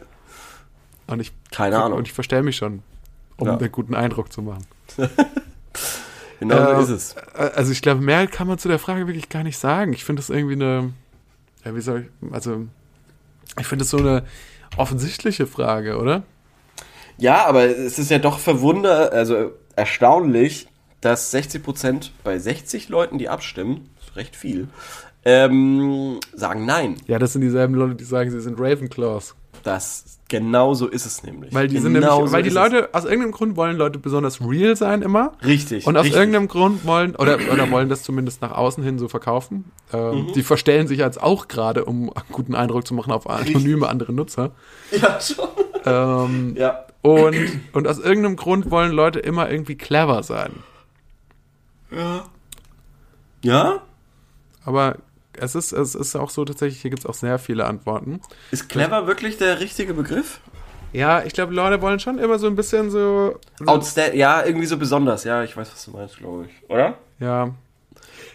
und 1.08 1.20
ich, 1.20 1.32
Keine 1.52 1.82
Ahnung. 1.84 2.00
und 2.00 2.08
ich 2.08 2.14
verstelle 2.14 2.42
mich 2.44 2.56
schon, 2.56 2.82
um 3.38 3.48
Ja. 3.48 3.58
einen 3.58 3.72
guten 3.72 3.94
Eindruck 3.94 4.34
zu 4.34 4.42
machen. 4.42 4.66
Genau 6.50 6.72
Äh, 6.80 6.86
so 6.86 6.94
ist 6.94 7.16
es. 7.16 7.16
Äh, 7.36 7.52
Also 7.56 7.72
ich 7.72 7.82
glaube, 7.82 8.02
mehr 8.02 8.28
kann 8.28 8.48
man 8.48 8.58
zu 8.58 8.68
der 8.68 8.80
Frage 8.80 9.08
wirklich 9.08 9.30
gar 9.30 9.44
nicht 9.44 9.58
sagen. 9.58 9.94
Ich 9.94 10.04
finde 10.06 10.22
das 10.22 10.30
irgendwie 10.30 10.56
eine, 10.56 10.94
ja, 11.66 11.76
wie 11.76 11.82
soll 11.82 12.08
ich, 12.22 12.34
also 12.34 12.66
ich 13.60 13.68
finde 13.68 13.84
das 13.84 13.90
so 13.90 13.98
eine 13.98 14.24
offensichtliche 14.78 15.48
Frage, 15.48 15.98
oder? 15.98 16.24
Ja, 17.18 17.46
aber 17.46 17.66
es 17.66 18.00
ist 18.00 18.10
ja 18.10 18.18
doch 18.20 18.40
verwunder, 18.40 19.12
also 19.12 19.52
erstaunlich, 19.76 20.68
dass 21.02 21.34
60% 21.34 22.10
bei 22.24 22.40
60 22.40 22.90
Leuten, 22.90 23.18
die 23.20 23.30
abstimmen, 23.30 23.90
ist 24.02 24.16
recht 24.16 24.36
viel, 24.36 24.68
ähm, 25.26 26.20
sagen 26.34 26.66
nein. 26.66 26.98
Ja, 27.08 27.20
das 27.20 27.34
sind 27.34 27.42
dieselben 27.42 27.76
Leute, 27.76 27.96
die 27.96 28.04
sagen, 28.04 28.32
sie 28.32 28.42
sind 28.42 28.60
Ravenclaws. 28.60 29.36
Das 29.64 30.20
genau 30.28 30.74
so 30.74 30.88
ist 30.88 31.06
es 31.06 31.24
nämlich. 31.24 31.54
Weil 31.54 31.68
die 31.68 31.78
sind 31.78 31.94
genau 31.94 32.16
nämlich, 32.18 32.30
so 32.32 32.36
weil 32.36 32.44
die 32.44 32.50
Leute, 32.50 32.90
aus 32.92 33.06
irgendeinem 33.06 33.32
Grund 33.32 33.56
wollen 33.56 33.78
Leute 33.78 33.98
besonders 34.00 34.42
real 34.42 34.76
sein 34.76 35.02
immer. 35.02 35.32
es. 35.42 35.48
richtig 35.48 35.88
Und 35.88 35.96
aus 35.96 36.04
richtig. 36.04 36.20
irgendeinem 36.20 36.48
Grund 36.50 36.86
wollen, 36.86 37.16
oder, 37.16 37.38
oder 37.52 37.72
wollen 37.72 37.88
das 37.88 38.04
zumindest 38.04 38.42
nach 38.42 38.52
außen 38.52 38.84
hin 38.84 39.00
so 39.00 39.08
verkaufen. 39.08 39.72
Ähm, 39.94 40.26
Mhm. 40.28 40.34
Die 40.34 40.44
verstellen 40.44 40.88
sich 40.88 41.04
als 41.04 41.18
auch 41.18 41.48
gerade, 41.48 41.86
um 41.86 42.10
einen 42.12 42.26
guten 42.32 42.56
Eindruck 42.56 42.86
zu 42.86 42.94
machen 42.94 43.12
auf 43.14 43.30
anonyme 43.30 43.88
andere 43.88 44.12
Nutzer. 44.12 44.52
ja 44.92 45.20
schon. 45.22 45.48
Ähm, 45.86 46.56
Ja. 46.58 46.86
und, 47.02 47.36
und 47.74 47.88
aus 47.88 48.00
irgendeinem 48.00 48.36
Grund 48.36 48.70
wollen 48.72 48.92
Leute 48.92 49.20
immer 49.20 49.50
irgendwie 49.50 49.76
clever 49.76 50.24
sein. 50.24 50.52
Ja? 53.44 53.82
Aber 54.66 54.98
es 55.38 55.56
ist, 55.56 55.72
es 55.72 55.96
ist 55.96 56.16
auch 56.16 56.30
so 56.30 56.46
tatsächlich, 56.46 56.82
hier 56.82 56.90
gibt 56.92 57.04
es 57.04 57.06
auch 57.10 57.14
sehr 57.14 57.40
viele 57.40 57.66
Antworten. 57.66 58.22
Ist 58.52 58.70
clever 58.70 59.08
wirklich 59.08 59.38
der 59.38 59.60
richtige 59.60 59.94
Begriff? 59.94 60.40
Ja, 60.92 61.24
ich 61.24 61.34
glaube, 61.34 61.54
Leute 61.54 61.82
wollen 61.82 62.00
schon 62.00 62.20
immer 62.20 62.38
so 62.38 62.46
ein 62.48 62.56
bisschen 62.56 62.92
so. 62.92 63.40
so 63.60 63.66
Outstanding, 63.66 64.20
ja, 64.20 64.46
irgendwie 64.46 64.68
so 64.68 64.78
besonders. 64.78 65.24
Ja, 65.24 65.44
ich 65.44 65.58
weiß, 65.58 65.72
was 65.72 65.86
du 65.86 65.92
meinst, 65.92 66.18
glaube 66.18 66.46
ich. 66.46 66.70
Oder? 66.70 66.98
ja, 67.20 67.50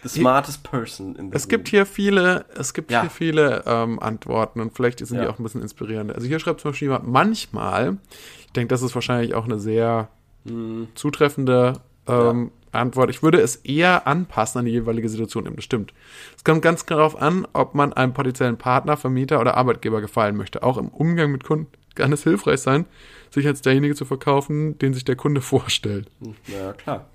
The 0.03 0.09
smartest 0.09 0.63
person 0.63 1.15
in 1.15 1.29
the 1.31 1.35
es 1.35 1.47
gibt 1.47 1.67
hier 1.69 1.85
viele, 1.85 2.45
es 2.57 2.73
gibt 2.73 2.89
Ja. 2.91 3.01
hier 3.01 3.09
viele 3.09 3.63
ähm, 3.65 3.99
Antworten 3.99 4.61
und 4.61 4.73
vielleicht 4.75 4.99
sind 4.99 5.19
die 5.19 5.25
Ja. 5.25 5.29
auch 5.29 5.39
ein 5.39 5.43
bisschen 5.43 5.61
inspirierend. 5.61 6.13
Also 6.13 6.25
hier 6.27 6.39
schreibt 6.39 6.61
zum 6.61 6.71
Beispiel 6.71 6.87
jemand, 6.87 7.07
manchmal, 7.07 7.97
ich 8.45 8.51
denke, 8.53 8.69
das 8.69 8.81
ist 8.81 8.95
wahrscheinlich 8.95 9.33
auch 9.35 9.45
eine 9.45 9.59
sehr 9.59 10.09
Mhm. 10.45 10.87
zutreffende 10.95 11.81
ähm, 12.09 12.51
Antwort. 12.71 13.09
Ich 13.09 13.23
würde 13.23 13.39
es 13.39 13.57
eher 13.57 14.07
anpassen 14.07 14.59
an 14.59 14.65
die 14.65 14.71
jeweilige 14.71 15.09
Situation. 15.09 15.51
Das 15.55 15.63
stimmt. 15.63 15.93
Es 16.35 16.43
kommt 16.43 16.61
ganz 16.61 16.85
darauf 16.85 17.19
an, 17.21 17.47
ob 17.53 17.75
man 17.75 17.93
einem 17.93 18.13
potenziellen 18.13 18.57
Partner, 18.57 18.97
Vermieter 18.97 19.39
oder 19.39 19.57
Arbeitgeber 19.57 20.01
gefallen 20.01 20.35
möchte. 20.35 20.63
Auch 20.63 20.77
im 20.77 20.89
Umgang 20.89 21.31
mit 21.31 21.43
Kunden 21.43 21.67
kann 21.95 22.13
es 22.13 22.23
hilfreich 22.23 22.61
sein, 22.61 22.85
sich 23.31 23.45
als 23.47 23.61
derjenige 23.61 23.95
zu 23.95 24.05
verkaufen, 24.05 24.77
den 24.79 24.93
sich 24.93 25.05
der 25.05 25.15
Kunde 25.15 25.41
vorstellt. 25.41 26.09
Ja, 26.47 26.73
klar. 26.73 27.07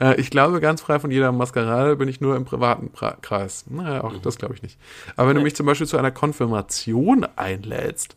Äh, 0.00 0.20
ich 0.20 0.30
glaube, 0.30 0.60
ganz 0.60 0.80
frei 0.80 0.98
von 0.98 1.10
jeder 1.10 1.32
Maskerade 1.32 1.96
bin 1.96 2.08
ich 2.08 2.20
nur 2.20 2.36
im 2.36 2.44
privaten 2.44 2.90
pra 2.90 3.16
Kreis. 3.20 3.64
Naja, 3.68 4.02
auch 4.02 4.16
das 4.18 4.38
glaube 4.38 4.54
ich 4.54 4.62
nicht. 4.62 4.78
Aber 5.16 5.28
wenn 5.28 5.36
du 5.36 5.42
mich 5.42 5.54
zum 5.54 5.66
Beispiel 5.66 5.86
zu 5.86 5.96
einer 5.96 6.10
Konfirmation 6.10 7.26
einlädst, 7.36 8.16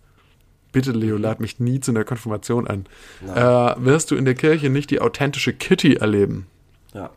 bitte 0.72 0.91
Leo, 0.91 1.18
lad 1.18 1.39
mich 1.39 1.59
nie 1.59 1.80
zu 1.80 1.91
einer 1.91 2.03
Konfirmation 2.03 2.68
ein, 2.68 2.86
äh, 3.24 3.76
wirst 3.78 4.11
du 4.11 4.15
in 4.15 4.26
der 4.26 4.36
Kirche 4.36 4.70
nicht 4.70 4.91
die 4.91 5.01
authentische 5.01 5.53
Kitty 5.53 5.95
erleben. 5.95 6.45
Ja. 6.93 7.09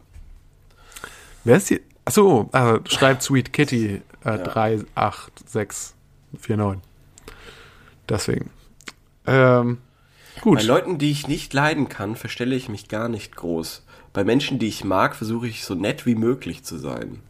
Wer 1.45 1.57
ist 1.57 1.71
die? 1.71 1.81
Achso, 2.05 2.51
äh, 2.53 2.79
schreibt 2.89 3.23
Sweet 3.23 3.53
Kitty 3.53 4.03
äh, 4.25 4.39
38649. 4.39 6.83
Deswegen. 8.09 8.51
Ähm, 9.27 9.79
Bei 10.37 10.41
gut. 10.41 10.63
Leuten, 10.63 10.99
die 10.99 11.11
ich 11.11 11.29
nicht 11.29 11.53
leiden 11.55 11.89
kann, 11.89 12.17
verstelle 12.17 12.57
ich 12.57 12.69
mich 12.69 12.89
gar 12.89 13.09
nicht 13.09 13.37
groß. 13.37 13.85
Bei 14.13 14.25
Menschen, 14.25 14.59
die 14.59 14.67
ich 14.67 14.85
mag, 14.85 15.15
versuche 15.15 15.47
ich 15.47 15.65
so 15.65 15.75
nett 15.75 16.07
wie 16.07 16.17
möglich 16.17 16.65
zu 16.65 16.79
sein. 16.79 17.21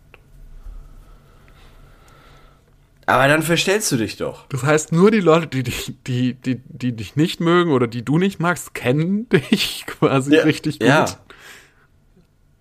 Aber 3.10 3.28
dann 3.28 3.42
verstellst 3.42 3.90
du 3.92 3.96
dich 3.96 4.16
doch. 4.16 4.46
Das 4.48 4.62
heißt, 4.62 4.92
nur 4.92 5.10
die 5.10 5.20
Leute, 5.20 5.46
die 5.48 5.62
dich, 5.62 5.94
die, 6.06 6.34
die, 6.34 6.60
die 6.68 6.92
dich 6.92 7.16
nicht 7.16 7.40
mögen 7.40 7.72
oder 7.72 7.86
die 7.86 8.04
du 8.04 8.18
nicht 8.18 8.40
magst, 8.40 8.74
kennen 8.74 9.28
dich 9.50 9.84
quasi 9.86 10.34
Ja, 10.36 10.42
richtig 10.44 10.78
gut. 10.78 10.88
ja. 10.88 11.06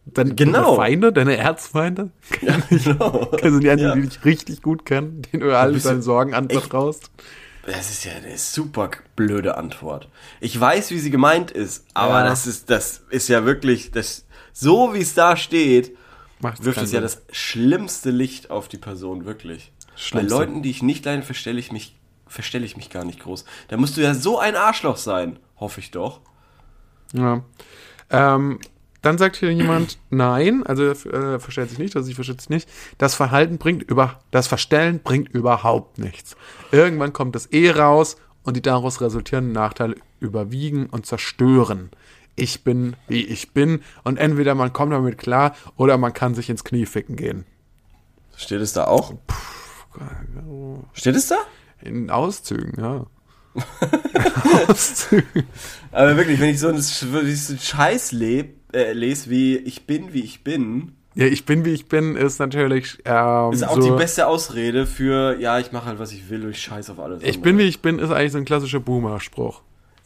Dann 0.06 0.36
Genau. 0.36 0.64
deine 0.64 0.76
Feinde, 0.76 1.14
deine 1.14 1.38
Erzfeinde, 1.38 2.10
Ja, 2.41 2.58
genau. 2.70 3.30
also 3.43 3.60
die 3.60 3.70
anderen, 3.70 3.89
Ja. 3.89 3.95
die 3.95 4.08
dich 4.10 4.26
richtig 4.26 4.62
gut 4.64 4.86
kennen, 4.86 5.22
denen 5.22 5.41
du 5.43 5.56
all 5.56 5.72
bist 5.74 5.86
du 5.86 5.89
deine 5.89 6.02
Sorgen 6.02 6.34
anvertraust. 6.34 7.12
Das 7.66 7.91
ist 7.91 8.06
ja 8.06 8.14
eine 8.14 8.36
super 8.38 8.89
blöde 9.16 9.56
Antwort. 9.58 10.08
Ich 10.39 10.60
weiß, 10.60 10.89
wie 10.91 10.97
sie 10.97 11.12
gemeint 11.12 11.52
ist, 11.52 11.86
aber 11.93 12.22
Ja. 12.22 12.30
das 12.30 12.47
ist, 12.47 12.72
das 12.72 13.04
ist 13.12 13.28
ja 13.28 13.45
wirklich, 13.45 13.91
das, 13.91 14.26
so 14.52 14.95
wie 14.95 15.02
es 15.02 15.14
da 15.14 15.38
steht, 15.38 15.95
Macht's 16.39 16.64
wirft 16.64 16.82
es 16.82 16.91
ja 16.91 17.02
das 17.02 17.22
schlimmste 17.32 18.10
Licht 18.10 18.50
auf 18.50 18.68
die 18.68 18.78
Person, 18.78 19.26
wirklich. 19.26 19.72
Schlimmste. 20.00 20.34
Bei 20.34 20.39
Leuten, 20.45 20.62
die 20.62 20.70
ich 20.70 20.82
nicht 20.82 21.04
leide, 21.04 21.24
verstelle 21.24 21.60
ich 21.60 21.72
mich, 21.72 21.95
verstelle 22.26 22.66
ich 22.66 22.78
mich 22.78 22.89
gar 22.89 23.04
nicht 23.04 23.20
groß. 23.20 23.43
Da 23.68 23.76
musst 23.78 23.97
du 23.97 24.02
ja 24.02 24.14
so 24.14 24.39
ein 24.39 24.56
Arschloch 24.56 24.97
sein, 24.97 25.39
hoffe 25.58 25.82
ich 25.82 25.91
doch. 25.91 26.22
Ja. 27.14 27.43
Ähm, 28.10 28.60
dann 29.02 29.18
sagt 29.18 29.36
hier 29.36 29.52
jemand, 29.52 30.00
nein, 30.10 30.66
also 30.66 30.84
äh, 30.86 31.39
verstellt 31.39 31.70
sich 31.70 31.80
nicht, 31.80 31.95
also 31.97 32.08
sie 32.08 32.14
verstellt 32.14 32.39
sich 32.39 32.50
nicht. 32.50 32.70
Das 32.97 33.14
Verhalten 33.14 33.58
bringt 33.58 33.84
über, 33.84 34.20
das 34.32 34.47
Verstellen 34.47 35.02
bringt 35.04 35.30
überhaupt 35.30 35.97
nichts. 35.97 36.38
Irgendwann 36.72 37.12
kommt 37.12 37.36
das 37.36 37.52
eh 37.52 37.72
raus 37.72 38.16
und 38.43 38.56
die 38.56 38.62
daraus 38.62 39.02
resultierenden 39.02 39.54
Nachteile 39.54 39.95
überwiegen 40.22 40.86
und 40.88 41.06
zerstören. 41.06 41.91
ich 42.38 42.64
bin, 42.64 42.95
wie 43.10 43.26
ich 43.26 43.52
bin. 43.52 43.82
Und 44.06 44.18
entweder 44.18 44.56
man 44.56 44.72
kommt 44.72 44.93
damit 44.93 45.18
klar 45.18 45.56
oder 45.76 45.97
man 45.97 46.14
kann 46.14 46.36
sich 46.36 46.50
ins 46.50 46.64
Knie 46.64 46.86
ficken 46.86 47.18
gehen. 47.18 47.43
Steht 48.38 48.62
es 48.62 48.72
da 48.72 48.86
auch? 48.86 49.14
Steht 50.93 51.16
es 51.16 51.28
da? 51.28 51.38
In 51.82 52.10
Auszügen, 52.10 52.74
ja. 52.78 53.06
Auszügen. 54.68 55.47
Aber 55.91 56.18
wirklich, 56.18 56.39
wenn 56.39 56.50
ich 56.50 56.60
so 56.60 56.68
einen, 56.68 56.78
wenn 56.78 57.28
ich 57.28 57.45
so 57.45 57.54
einen 57.54 57.60
Scheiß 57.60 58.12
leb, 58.12 58.60
äh, 58.74 58.93
lese, 58.93 59.30
wie 59.30 59.58
ich 59.58 59.88
bin, 59.88 60.14
wie 60.14 60.22
ich 60.22 60.43
bin, 60.43 60.93
Ja, 61.16 61.26
ich 61.26 61.45
bin, 61.45 61.66
wie 61.66 61.72
ich 61.72 61.88
bin, 61.88 62.16
ist 62.16 62.39
natürlich. 62.39 63.00
Ähm, 63.06 63.52
ist 63.54 63.64
auch 63.68 63.76
so, 63.76 63.82
die 63.82 63.91
beste 63.97 64.28
Ausrede 64.28 64.86
für, 64.86 65.39
ja, 65.39 65.60
ich 65.60 65.72
mache 65.72 65.86
halt, 65.86 66.00
was 66.00 66.12
ich 66.12 66.30
will 66.30 66.45
und 66.45 66.52
ich 66.52 66.62
scheiß 66.62 66.89
auf 66.89 67.00
alles. 67.00 67.24
Ich 67.24 67.41
bin, 67.41 67.58
wie 67.58 67.64
ich 67.64 67.82
bin, 67.82 68.00
ist 68.00 68.12
eigentlich 68.12 68.32
so 68.32 68.38
ein 68.38 68.45
klassischer 68.45 68.80
Boomer-Spruch. 68.80 69.62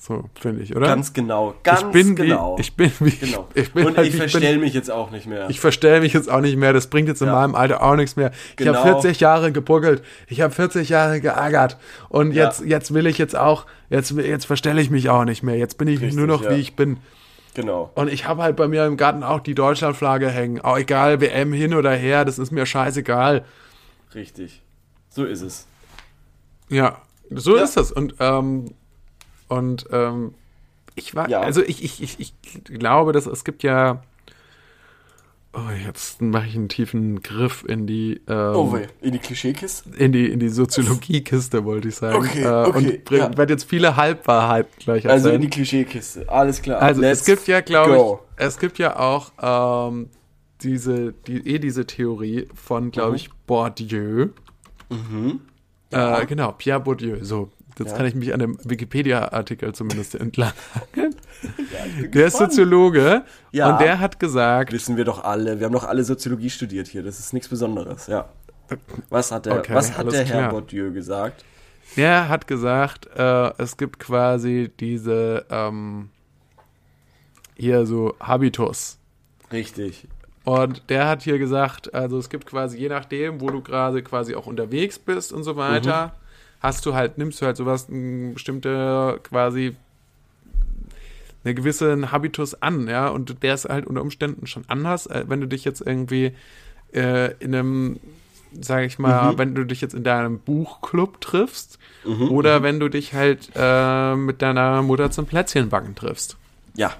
So, 0.05 0.25
finde 0.37 0.61
ich, 0.63 0.75
oder? 0.75 0.85
Ganz 0.87 1.13
genau, 1.13 1.55
ganz 1.63 1.81
ich 1.81 1.87
bin, 1.91 2.13
genau. 2.17 2.57
Wie, 2.57 2.61
ich 2.61 2.75
bin, 2.75 2.91
wie 2.99 3.11
genau. 3.11 3.47
ich, 3.53 3.61
ich 3.63 3.71
bin. 3.71 3.85
und 3.85 3.95
halt, 3.95 4.05
ich 4.07 4.13
wie 4.15 4.17
verstell 4.17 4.51
bin. 4.55 4.59
mich 4.59 4.73
jetzt 4.73 4.91
auch 4.91 5.11
nicht 5.11 5.27
mehr. 5.27 5.49
Ich 5.49 5.61
verstelle 5.61 6.01
mich 6.01 6.11
jetzt 6.11 6.29
auch 6.29 6.41
nicht 6.41 6.57
mehr. 6.57 6.73
Das 6.73 6.87
bringt 6.87 7.07
jetzt 7.07 7.21
in 7.21 7.27
Ja. 7.27 7.35
meinem 7.35 7.55
Alter 7.55 7.81
auch 7.81 7.95
nichts 7.95 8.17
mehr. 8.17 8.31
Ich 8.49 8.55
Genau. 8.57 8.73
habe 8.83 8.99
40 9.01 9.21
Jahre 9.21 9.53
gebuckelt. 9.53 10.03
Ich 10.27 10.41
habe 10.41 10.53
40 10.53 10.89
Jahre 10.89 11.21
geärgert. 11.21 11.77
Und 12.09 12.33
Ja. 12.33 12.43
jetzt, 12.47 12.65
jetzt 12.65 12.93
will 12.93 13.07
ich 13.07 13.17
jetzt 13.17 13.33
auch, 13.37 13.65
jetzt, 13.89 14.11
jetzt 14.11 14.43
verstelle 14.45 14.81
ich 14.81 14.89
mich 14.89 15.07
auch 15.09 15.23
nicht 15.23 15.41
mehr. 15.41 15.55
Jetzt 15.55 15.77
bin 15.77 15.87
ich 15.87 16.01
Richtig, 16.01 16.17
nur 16.17 16.27
noch, 16.27 16.43
ja. 16.43 16.49
wie 16.49 16.55
ich 16.59 16.75
bin. 16.75 16.97
genau. 17.53 17.89
Und 17.95 18.11
ich 18.11 18.27
habe 18.27 18.43
halt 18.43 18.57
bei 18.57 18.67
mir 18.67 18.85
im 18.85 18.97
Garten 18.97 19.23
auch 19.23 19.39
die 19.39 19.55
Deutschlandflagge 19.55 20.27
hängen. 20.29 20.59
Auch 20.59 20.77
egal, 20.77 21.21
WM 21.21 21.53
hin 21.53 21.73
oder 21.73 21.91
her, 21.91 22.25
das 22.25 22.39
ist 22.39 22.51
mir 22.51 22.65
scheißegal. 22.65 23.45
Richtig. 24.13 24.63
So 25.07 25.23
ist 25.23 25.41
es. 25.43 25.65
Ja, 26.67 26.97
so 27.29 27.55
ist 27.55 27.77
das. 27.77 27.93
Und, 27.93 28.15
ähm, 28.19 28.73
und 29.57 29.85
ähm, 29.91 30.33
ich 30.95 31.15
war, 31.15 31.27
Ja. 31.29 31.41
also 31.41 31.61
ich, 31.63 31.83
ich, 31.83 32.01
ich, 32.03 32.17
ich 32.19 32.33
glaube, 32.65 33.11
dass 33.13 33.25
es 33.25 33.43
gibt 33.43 33.63
ja. 33.63 34.01
Oh, 35.55 35.69
jetzt 35.85 36.19
mache 36.19 36.47
ich 36.47 36.55
einen 36.55 36.67
tiefen 36.67 37.21
Griff 37.21 37.63
in 37.67 37.85
die, 37.85 38.19
ähm, 38.27 38.55
Oh 38.55 38.73
weh, 38.73 38.87
in 39.01 39.11
die 39.11 39.19
Klischeekiste? 39.19 39.87
in 39.97 40.11
die, 40.11 40.25
in 40.31 40.39
die 40.39 40.49
Soziologiekiste, 40.49 41.63
wollte 41.63 41.89
ich 41.89 41.95
sagen. 41.95 42.15
Okay, 42.15 42.41
äh, 42.41 42.47
okay, 42.47 42.77
und 42.77 43.05
bring, 43.05 43.19
ja. 43.19 43.37
werde 43.37 43.53
jetzt 43.53 43.65
viele 43.65 43.95
Halbwahrheiten 43.95 44.71
gleich 44.79 45.07
Also 45.07 45.27
erzählen. 45.27 45.35
in 45.35 45.41
die 45.41 45.49
Klischeekiste. 45.55 46.27
Alles 46.27 46.59
klar. 46.63 46.81
Also 46.81 47.01
Let's 47.01 47.19
es 47.19 47.25
gibt 47.27 47.47
ja, 47.47 47.61
glaube 47.61 48.19
ich, 48.37 48.43
es 48.43 48.57
gibt 48.57 48.79
ja 48.79 48.97
auch 48.99 49.31
ähm, 49.91 50.09
diese, 50.63 51.13
die, 51.27 51.47
eh 51.47 51.59
diese 51.59 51.85
Theorie 51.85 52.47
von, 52.55 52.89
glaube 52.89 53.09
Mhm. 53.11 53.15
ich, 53.17 53.29
Bourdieu. 53.45 54.29
Äh, 55.91 56.25
genau, 56.25 56.51
Pierre 56.53 56.79
Bourdieu. 56.79 57.17
So, 57.21 57.51
jetzt 57.79 57.91
Ja. 57.91 57.97
kann 57.97 58.05
ich 58.05 58.15
mich 58.15 58.33
an 58.33 58.39
dem 58.39 58.57
Wikipedia-Artikel 58.63 59.73
zumindest 59.73 60.15
entlang. 60.15 60.51
der 62.13 62.27
ist 62.27 62.37
Soziologe 62.37 63.23
Ja. 63.51 63.71
und 63.73 63.81
der 63.81 63.99
hat 63.99 64.19
gesagt, 64.19 64.71
Wissen 64.73 64.97
wir 64.97 65.05
doch 65.05 65.23
alle. 65.23 65.59
Wir 65.59 65.65
haben 65.65 65.73
doch 65.73 65.83
alle 65.83 66.03
Soziologie 66.03 66.49
studiert 66.49 66.87
hier. 66.87 67.03
Das 67.03 67.19
ist 67.19 67.33
nichts 67.33 67.47
Besonderes, 67.49 68.07
ja. 68.07 68.29
Was 69.09 69.31
hat 69.31 69.45
der, 69.45 69.59
Okay, 69.59 69.73
was 69.75 69.97
hat 69.97 70.11
der 70.11 70.25
Herr 70.25 70.39
klar. 70.39 70.49
Bourdieu 70.49 70.91
gesagt? 70.93 71.43
der 71.97 72.27
hat 72.29 72.47
gesagt, 72.47 73.07
äh, 73.15 73.51
es 73.61 73.77
gibt 73.77 73.99
quasi 73.99 74.71
diese 74.79 75.45
ähm, 75.49 76.09
hier 77.55 77.85
so 77.85 78.15
Habitus. 78.19 78.97
Richtig. 79.51 80.07
Und 80.45 80.89
der 80.89 81.07
hat 81.07 81.21
hier 81.21 81.37
gesagt, 81.37 81.93
also 81.93 82.17
es 82.17 82.29
gibt 82.29 82.45
quasi, 82.47 82.77
je 82.79 82.89
nachdem, 82.89 83.39
wo 83.41 83.49
du 83.49 83.61
gerade 83.61 84.01
quasi 84.01 84.33
auch 84.35 84.47
unterwegs 84.47 84.97
bist 84.99 85.31
und 85.31 85.43
so 85.43 85.55
weiter, 85.55 86.15
hast 86.63 86.85
du 86.85 86.95
halt, 86.95 87.17
nimmst 87.17 87.41
du 87.41 87.45
halt 87.45 87.57
sowas, 87.57 87.89
ein 87.89 88.33
bestimmte 88.33 89.19
quasi 89.23 89.75
eine 91.43 91.53
gewisse 91.53 92.11
Habitus 92.11 92.61
an, 92.61 92.87
ja, 92.87 93.09
und 93.09 93.43
der 93.43 93.53
ist 93.53 93.65
halt 93.65 93.85
unter 93.85 94.01
Umständen 94.01 94.47
schon 94.47 94.63
anders, 94.67 95.07
äh, 95.07 95.25
wenn 95.27 95.41
du 95.41 95.47
dich 95.47 95.65
jetzt 95.65 95.81
irgendwie 95.81 96.31
äh, 96.93 97.33
in 97.39 97.53
einem, 97.53 97.99
sag 98.59 98.85
ich 98.85 98.97
mal, 98.97 99.37
wenn 99.37 99.53
du 99.53 99.65
dich 99.65 99.81
jetzt 99.81 99.93
in 99.93 100.03
deinem 100.03 100.39
Buchclub 100.39 101.19
triffst 101.19 101.79
oder 102.29 102.63
wenn 102.63 102.79
du 102.79 102.87
dich 102.87 103.13
halt 103.13 103.49
äh, 103.55 104.15
mit 104.15 104.41
deiner 104.41 104.81
Mutter 104.83 105.11
zum 105.11 105.25
Plätzchenbacken 105.25 105.95
triffst. 105.95 106.37
Ja. 106.75 106.93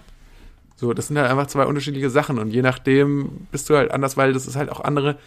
So, 0.76 0.94
das 0.94 1.08
sind 1.08 1.18
halt 1.18 1.30
einfach 1.30 1.48
zwei 1.48 1.66
unterschiedliche 1.66 2.10
Sachen 2.10 2.40
und 2.40 2.52
je 2.52 2.62
nachdem 2.62 3.48
bist 3.52 3.70
du 3.70 3.78
halt 3.78 3.92
anders, 3.92 4.18
weil 4.18 4.34
das 4.34 4.48
ist 4.48 4.56
halt 4.56 4.70
auch 4.70 4.82
andere, 4.82 5.18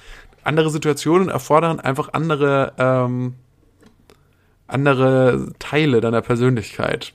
andere 0.44 0.68
Situationen 0.70 1.28
erfordern 1.28 1.80
einfach 1.80 2.12
andere, 2.12 2.72
ähm, 2.76 3.34
andere 4.66 5.52
Teile 5.58 6.00
deiner 6.00 6.22
Persönlichkeit. 6.22 7.12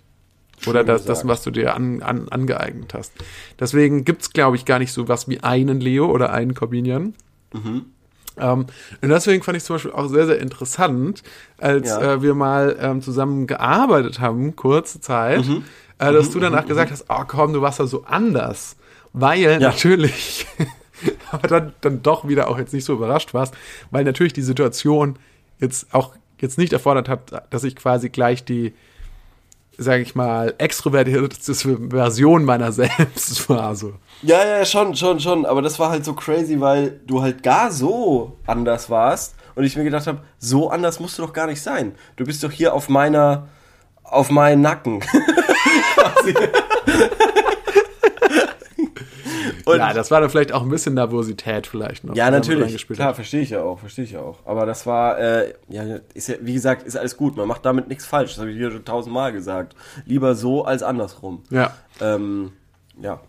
Oder 0.67 0.83
das, 0.83 1.05
das, 1.05 1.27
was 1.27 1.41
du 1.41 1.49
dir 1.49 1.75
an, 1.75 2.03
an, 2.03 2.29
angeeignet 2.29 2.93
hast. 2.93 3.13
Deswegen 3.59 4.05
gibt's 4.05 4.31
glaube 4.31 4.55
ich, 4.55 4.65
gar 4.65 4.77
nicht 4.77 4.93
so 4.93 5.07
was 5.07 5.27
wie 5.27 5.41
einen 5.41 5.81
Leo 5.81 6.05
oder 6.05 6.31
einen 6.33 6.53
Corbinian. 6.53 7.15
Mhm. 7.51 7.85
Ähm, 8.37 8.65
und 9.01 9.09
deswegen 9.09 9.41
fand 9.43 9.57
ich 9.57 9.63
zum 9.63 9.75
Beispiel 9.75 9.91
auch 9.91 10.07
sehr, 10.07 10.27
sehr 10.27 10.39
interessant, 10.39 11.23
als 11.57 11.89
Ja. 11.89 12.13
äh, 12.13 12.21
wir 12.21 12.35
mal 12.35 12.77
ähm, 12.79 13.01
zusammen 13.01 13.47
gearbeitet 13.47 14.19
haben, 14.19 14.55
kurze 14.55 15.01
Zeit, 15.01 15.45
Mhm. 15.47 15.63
äh, 15.97 16.13
dass 16.13 16.29
du 16.29 16.39
danach 16.39 16.67
gesagt 16.67 16.91
hast, 16.91 17.05
oh 17.09 17.23
komm, 17.27 17.53
du 17.53 17.61
warst 17.61 17.79
da 17.79 17.87
so 17.87 18.03
anders. 18.05 18.75
Weil 19.13 19.59
natürlich, 19.59 20.45
aber 21.31 21.47
dann, 21.47 21.73
dann 21.81 22.03
doch 22.03 22.27
wieder 22.27 22.47
auch 22.49 22.57
jetzt 22.59 22.73
nicht 22.73 22.85
so 22.85 22.93
überrascht 22.93 23.33
warst, 23.33 23.53
weil 23.89 24.03
natürlich 24.03 24.33
die 24.33 24.43
Situation 24.43 25.17
jetzt 25.59 25.93
auch 25.93 26.15
jetzt 26.41 26.57
nicht 26.57 26.73
erfordert 26.73 27.07
hat, 27.07 27.45
dass 27.49 27.63
ich 27.63 27.75
quasi 27.75 28.09
gleich 28.09 28.43
die, 28.43 28.73
sage 29.77 30.01
ich 30.01 30.15
mal, 30.15 30.53
extrovertierteste 30.57 31.89
Version 31.89 32.43
meiner 32.45 32.71
selbst 32.71 33.49
war. 33.49 33.75
So. 33.75 33.93
Ja, 34.21 34.45
ja, 34.45 34.65
schon, 34.65 34.95
schon, 34.95 35.19
schon. 35.19 35.45
Aber 35.45 35.61
das 35.61 35.79
war 35.79 35.89
halt 35.89 36.05
so 36.05 36.13
crazy, 36.13 36.59
weil 36.59 36.99
du 37.05 37.21
halt 37.21 37.43
gar 37.43 37.71
so 37.71 38.37
anders 38.45 38.89
warst. 38.89 39.35
Und 39.55 39.63
ich 39.63 39.75
mir 39.75 39.83
gedacht 39.83 40.07
habe, 40.07 40.21
so 40.39 40.69
anders 40.69 40.99
musst 40.99 41.17
du 41.17 41.23
doch 41.23 41.33
gar 41.33 41.47
nicht 41.47 41.61
sein. 41.61 41.95
Du 42.15 42.25
bist 42.25 42.43
doch 42.43 42.51
hier 42.51 42.73
auf 42.73 42.89
meiner, 42.89 43.49
auf 44.03 44.29
meinen 44.29 44.61
Nacken. 44.61 45.03
Und 49.65 49.77
ja, 49.77 49.93
das 49.93 50.11
war 50.11 50.21
dann 50.21 50.29
vielleicht 50.29 50.51
auch 50.51 50.61
ein 50.61 50.69
bisschen 50.69 50.93
Nervosität 50.93 51.67
vielleicht 51.67 52.03
noch. 52.03 52.15
Ja, 52.15 52.29
natürlich. 52.31 52.87
Klar, 52.87 53.13
verstehe 53.13 53.41
ich 53.41 53.49
ja 53.51 53.61
auch, 53.63 53.79
verstehe 53.79 54.05
ich 54.05 54.11
ja 54.11 54.21
auch. 54.21 54.39
Aber 54.45 54.65
das 54.65 54.85
war, 54.85 55.19
äh, 55.19 55.53
ja, 55.69 55.83
ist 56.13 56.29
ja, 56.29 56.35
wie 56.41 56.53
gesagt, 56.53 56.83
ist 56.83 56.95
alles 56.97 57.17
gut. 57.17 57.37
Man 57.37 57.47
macht 57.47 57.65
damit 57.65 57.87
nichts 57.87 58.05
falsch. 58.05 58.31
Das 58.31 58.39
habe 58.39 58.51
ich 58.51 58.57
hier 58.57 58.71
schon 58.71 58.85
tausendmal 58.85 59.31
gesagt. 59.31 59.75
Lieber 60.05 60.35
so 60.35 60.65
als 60.65 60.83
andersrum. 60.83 61.43
Ja. 61.49 61.75
Ähm, 61.99 62.51
ja. 63.01 63.19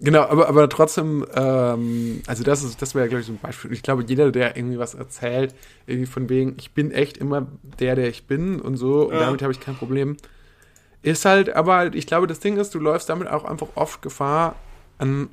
Genau, 0.00 0.22
aber, 0.22 0.48
aber 0.48 0.68
trotzdem, 0.68 1.24
ähm, 1.36 2.22
also 2.26 2.42
das 2.42 2.64
ist, 2.64 2.82
das 2.82 2.96
wäre, 2.96 3.06
glaube 3.08 3.20
ich, 3.20 3.26
so 3.26 3.32
ein 3.32 3.38
Beispiel. 3.40 3.72
Ich 3.72 3.84
glaube, 3.84 4.04
jeder, 4.06 4.32
der 4.32 4.56
irgendwie 4.56 4.78
was 4.78 4.94
erzählt, 4.94 5.54
irgendwie 5.86 6.06
von 6.06 6.28
wegen, 6.28 6.56
ich 6.58 6.72
bin 6.72 6.90
echt 6.90 7.18
immer 7.18 7.46
der, 7.78 7.94
der 7.94 8.08
ich 8.08 8.26
bin 8.26 8.60
und 8.60 8.76
so, 8.76 9.06
und 9.06 9.14
Ja. 9.14 9.20
damit 9.20 9.42
habe 9.42 9.52
ich 9.52 9.60
kein 9.60 9.76
Problem. 9.76 10.16
Ist 11.02 11.24
halt, 11.24 11.54
aber 11.54 11.94
ich 11.94 12.06
glaube, 12.08 12.26
das 12.26 12.40
Ding 12.40 12.56
ist, 12.56 12.74
du 12.74 12.80
läufst 12.80 13.08
damit 13.08 13.28
auch 13.28 13.44
einfach 13.44 13.68
oft 13.76 14.02
Gefahr, 14.02 14.56
ein, 14.98 15.28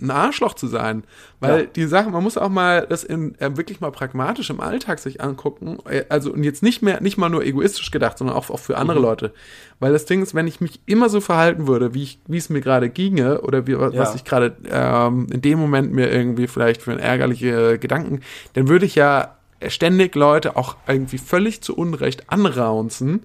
ein 0.00 0.10
Arschloch 0.10 0.54
zu 0.54 0.66
sein. 0.66 1.04
Weil 1.40 1.60
Ja. 1.60 1.66
die 1.76 1.84
Sache, 1.86 2.10
man 2.10 2.22
muss 2.22 2.36
auch 2.38 2.48
mal 2.48 2.86
das 2.88 3.04
in, 3.04 3.34
äh, 3.40 3.56
wirklich 3.56 3.80
mal 3.80 3.90
pragmatisch 3.90 4.50
im 4.50 4.60
Alltag 4.60 4.98
sich 4.98 5.20
angucken. 5.20 5.78
Äh, 5.88 6.04
Also, 6.08 6.32
und 6.32 6.42
jetzt 6.44 6.62
nicht 6.62 6.82
mehr, 6.82 7.00
nicht 7.00 7.18
mal 7.18 7.28
nur 7.28 7.44
egoistisch 7.44 7.90
gedacht, 7.90 8.18
sondern 8.18 8.36
auch, 8.36 8.50
auch 8.50 8.58
für 8.58 8.76
andere 8.78 8.98
Mhm. 8.98 9.04
Leute. 9.04 9.32
Weil 9.78 9.92
das 9.92 10.04
Ding 10.06 10.22
ist, 10.22 10.34
wenn 10.34 10.46
ich 10.46 10.60
mich 10.60 10.80
immer 10.86 11.08
so 11.08 11.20
verhalten 11.20 11.66
würde, 11.66 11.94
wie 11.94 12.02
ich, 12.02 12.18
wie 12.26 12.36
es 12.38 12.50
mir 12.50 12.60
gerade 12.60 12.88
ginge, 12.90 13.40
oder 13.42 13.66
wie, 13.66 13.78
was 13.78 13.94
Ja. 13.94 14.12
ich 14.14 14.24
gerade 14.24 14.56
ähm, 14.70 15.26
in 15.32 15.40
dem 15.42 15.58
Moment 15.58 15.92
mir 15.92 16.10
irgendwie 16.10 16.46
vielleicht 16.46 16.82
für 16.82 16.98
ärgerliche 16.98 17.78
Gedanken, 17.78 18.20
dann 18.54 18.68
würde 18.68 18.86
ich 18.86 18.94
ja 18.94 19.36
ständig 19.68 20.14
Leute 20.14 20.56
auch 20.56 20.76
irgendwie 20.86 21.18
völlig 21.18 21.60
zu 21.60 21.76
Unrecht 21.76 22.30
anraunzen 22.30 23.24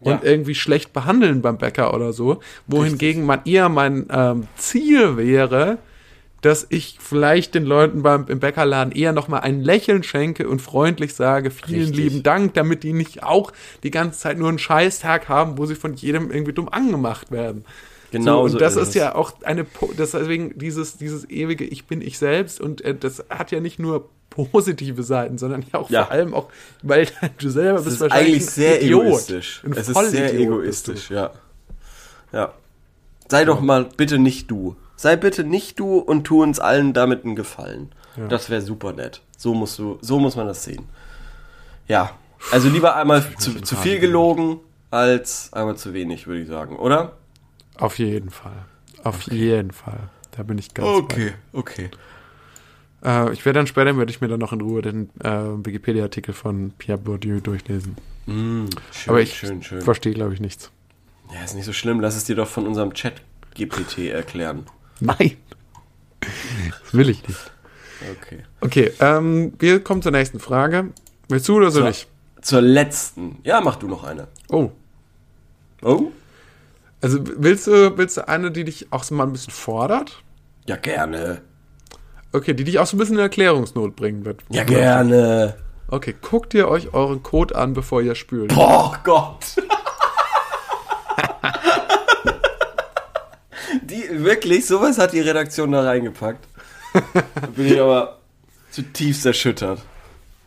und 0.00 0.10
Ja. 0.12 0.20
irgendwie 0.22 0.54
schlecht 0.54 0.92
behandeln 0.92 1.42
beim 1.42 1.58
Bäcker 1.58 1.94
oder 1.94 2.12
so, 2.12 2.40
wohingegen 2.66 3.24
man 3.26 3.40
eher 3.44 3.68
mein 3.68 4.06
ähm, 4.10 4.46
Ziel 4.56 5.16
wäre, 5.16 5.78
dass 6.42 6.66
ich 6.68 6.98
vielleicht 7.00 7.54
den 7.54 7.64
Leuten 7.64 8.02
beim 8.02 8.26
im 8.28 8.40
Bäckerladen 8.40 8.92
eher 8.92 9.12
noch 9.12 9.28
mal 9.28 9.38
ein 9.38 9.62
Lächeln 9.62 10.02
schenke 10.02 10.48
und 10.48 10.60
freundlich 10.60 11.14
sage, 11.14 11.50
vielen 11.50 11.88
Richtig. 11.88 11.96
lieben 11.96 12.22
Dank, 12.22 12.54
damit 12.54 12.82
die 12.82 12.92
nicht 12.92 13.22
auch 13.22 13.52
die 13.82 13.90
ganze 13.90 14.18
Zeit 14.20 14.38
nur 14.38 14.48
einen 14.50 14.58
Scheißtag 14.58 15.28
haben, 15.28 15.56
wo 15.56 15.66
sie 15.66 15.76
von 15.76 15.94
jedem 15.94 16.30
irgendwie 16.30 16.52
dumm 16.52 16.68
angemacht 16.68 17.30
werden. 17.30 17.64
Genau 18.10 18.38
so, 18.38 18.42
und 18.44 18.50
so 18.50 18.58
das 18.58 18.76
ist 18.76 18.88
ist, 18.88 18.94
ja 18.94 19.14
auch 19.14 19.32
eine, 19.42 19.64
deswegen 19.96 20.58
dieses, 20.58 20.98
dieses 20.98 21.28
ewige 21.30 21.64
Ich 21.64 21.86
bin 21.86 22.02
ich 22.02 22.18
selbst 22.18 22.60
und 22.60 22.82
äh, 22.82 22.94
das 22.94 23.24
hat 23.30 23.50
ja 23.52 23.60
nicht 23.60 23.78
nur 23.78 24.10
positive 24.28 25.02
Seiten, 25.02 25.38
sondern 25.38 25.64
ja 25.72 25.78
auch 25.78 25.88
Ja. 25.90 26.04
vor 26.04 26.12
allem 26.12 26.34
auch, 26.34 26.48
weil 26.82 27.06
du 27.38 27.48
selber 27.50 27.78
Es 27.78 27.84
bist 27.84 27.96
ist 27.96 28.00
wahrscheinlich 28.02 28.32
eigentlich 28.34 28.42
ein 28.42 28.48
sehr 28.48 28.82
Idiot. 28.82 29.06
egoistisch. 29.06 29.62
Ein 29.64 29.72
Es 29.76 29.88
ist 29.88 30.10
sehr 30.10 30.32
du. 30.32 30.38
egoistisch, 30.38 31.10
ja. 31.10 31.30
Ja. 32.32 32.52
Sei 33.28 33.44
doch 33.44 33.60
mal 33.60 33.88
bitte 33.96 34.18
nicht 34.18 34.50
du. 34.50 34.76
Sei 35.02 35.16
bitte 35.16 35.42
nicht 35.42 35.80
du 35.80 35.98
und 35.98 36.22
tu 36.22 36.44
uns 36.44 36.60
allen 36.60 36.92
damit 36.92 37.24
einen 37.24 37.34
Gefallen. 37.34 37.90
Ja. 38.16 38.28
Das 38.28 38.50
wäre 38.50 38.62
super 38.62 38.92
nett. 38.92 39.20
So 39.36 39.52
musst 39.52 39.76
du, 39.80 39.98
so 40.00 40.20
muss 40.20 40.36
man 40.36 40.46
das 40.46 40.62
sehen. 40.62 40.84
Ja. 41.88 42.12
Also 42.52 42.68
lieber 42.68 42.94
einmal 42.94 43.24
zu, 43.36 43.60
zu 43.62 43.74
viel 43.74 43.98
gelogen 43.98 44.60
als 44.92 45.52
einmal 45.52 45.76
zu 45.76 45.92
wenig, 45.92 46.28
würde 46.28 46.42
ich 46.42 46.46
sagen, 46.48 46.76
oder? 46.76 47.16
Auf 47.78 47.98
jeden 47.98 48.30
Fall. 48.30 48.64
Auf 49.02 49.22
jeden 49.22 49.72
Fall. 49.72 50.08
Da 50.36 50.44
bin 50.44 50.56
ich 50.58 50.72
ganz 50.72 50.86
Okay, 50.86 51.32
okay. 51.52 51.90
bei. 53.00 53.26
Äh, 53.26 53.32
ich 53.32 53.44
werde 53.44 53.58
dann 53.58 53.66
später, 53.66 53.96
werde 53.96 54.12
ich 54.12 54.20
mir 54.20 54.28
dann 54.28 54.38
noch 54.38 54.52
in 54.52 54.60
Ruhe 54.60 54.82
den 54.82 55.10
äh, 55.18 55.30
Wikipedia-Artikel 55.32 56.32
von 56.32 56.70
Pierre 56.78 56.98
Bourdieu 56.98 57.40
durchlesen. 57.40 57.96
Mm, 58.26 58.66
schön, 58.92 59.10
Aber 59.10 59.20
ich 59.20 59.34
schön, 59.36 59.64
schön. 59.64 59.80
verstehe, 59.80 60.14
glaube 60.14 60.32
ich, 60.32 60.38
nichts. 60.38 60.70
Ja, 61.34 61.42
ist 61.42 61.56
nicht 61.56 61.64
so 61.64 61.72
schlimm. 61.72 61.98
Lass 61.98 62.14
es 62.14 62.22
dir 62.22 62.36
doch 62.36 62.46
von 62.46 62.68
unserem 62.68 62.94
Chat-GPT 62.94 64.10
erklären. 64.12 64.64
Nein. 65.04 65.36
Das 66.20 66.94
will 66.94 67.08
ich 67.10 67.26
nicht. 67.26 67.38
Okay. 68.20 68.44
Okay, 68.60 68.92
ähm, 69.00 69.52
wir 69.58 69.82
kommen 69.82 70.02
zur 70.02 70.12
nächsten 70.12 70.38
Frage. 70.40 70.90
Willst 71.28 71.48
du 71.48 71.56
oder 71.56 71.70
soll 71.70 71.82
So. 71.82 71.88
ich? 71.88 72.06
Zur 72.40 72.60
letzten. 72.60 73.38
Ja, 73.44 73.60
mach 73.60 73.76
du 73.76 73.86
noch 73.88 74.04
eine. 74.04 74.28
Oh. 74.48 74.70
Oh? 75.82 76.04
Also 77.00 77.18
willst 77.22 77.66
du, 77.66 77.96
willst 77.98 78.16
du 78.16 78.28
eine, 78.28 78.50
die 78.52 78.64
dich 78.64 78.92
auch 78.92 79.02
so 79.04 79.14
mal 79.14 79.24
ein 79.24 79.32
bisschen 79.32 79.52
fordert? 79.52 80.22
Ja, 80.66 80.76
gerne. 80.76 81.42
Okay, 82.32 82.54
die 82.54 82.64
dich 82.64 82.78
auch 82.78 82.86
so 82.86 82.96
ein 82.96 82.98
bisschen 83.00 83.16
in 83.16 83.22
Erklärungsnot 83.22 83.96
bringen 83.96 84.24
wird. 84.24 84.42
Ja, 84.50 84.64
gerne. 84.64 85.56
Okay, 85.88 86.14
guckt 86.20 86.54
ihr 86.54 86.68
euch 86.68 86.94
euren 86.94 87.22
Code 87.22 87.54
an, 87.56 87.74
bevor 87.74 88.00
ihr 88.02 88.14
spült. 88.14 88.52
Oh 88.56 88.92
Gott. 89.04 89.56
die, 93.82 94.01
wirklich, 94.18 94.66
sowas 94.66 94.98
hat 94.98 95.12
die 95.12 95.20
Redaktion 95.20 95.72
da 95.72 95.82
reingepackt. 95.82 96.44
Da 96.92 97.00
bin 97.56 97.66
ich 97.66 97.80
aber 97.80 98.18
zutiefst 98.70 99.24
erschüttert. 99.26 99.80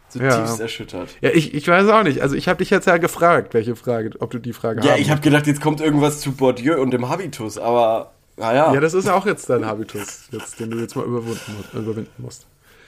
Zutiefst 0.10 0.58
Ja. 0.60 0.64
erschüttert. 0.64 1.10
Ja, 1.22 1.32
ich, 1.32 1.54
ich 1.54 1.68
weiß 1.68 1.88
auch 1.90 2.04
nicht. 2.04 2.22
Also 2.22 2.36
ich 2.36 2.48
habe 2.48 2.60
dich 2.60 2.70
jetzt 2.70 2.88
ja 2.88 2.98
gefragt, 2.98 3.54
welche 3.54 3.76
Frage, 3.76 4.12
ob 4.20 4.32
du 4.32 4.40
die 4.40 4.54
Frage 4.54 4.82
Ja, 4.86 4.94
haben 4.94 5.02
ich 5.02 5.10
habe 5.10 5.22
gedacht, 5.22 5.48
jetzt 5.48 5.62
kommt 5.62 5.82
irgendwas 5.82 6.20
zu 6.22 6.32
Bourdieu 6.34 6.80
und 6.80 6.92
dem 6.92 7.10
Habitus, 7.10 7.58
aber 7.58 8.12
naja. 8.38 8.74
Ja, 8.74 8.80
das 8.80 8.94
ist 8.94 9.06
ja 9.08 9.14
auch 9.16 9.26
jetzt 9.26 9.50
dein 9.50 9.66
Habitus, 9.66 10.24
jetzt, 10.32 10.60
den 10.60 10.70
du 10.72 10.78
jetzt 10.80 10.96
mal 10.96 11.06
überwinden, 11.06 11.40
mu- 11.74 11.80
überwinden 11.80 12.12
musst. 12.24 12.46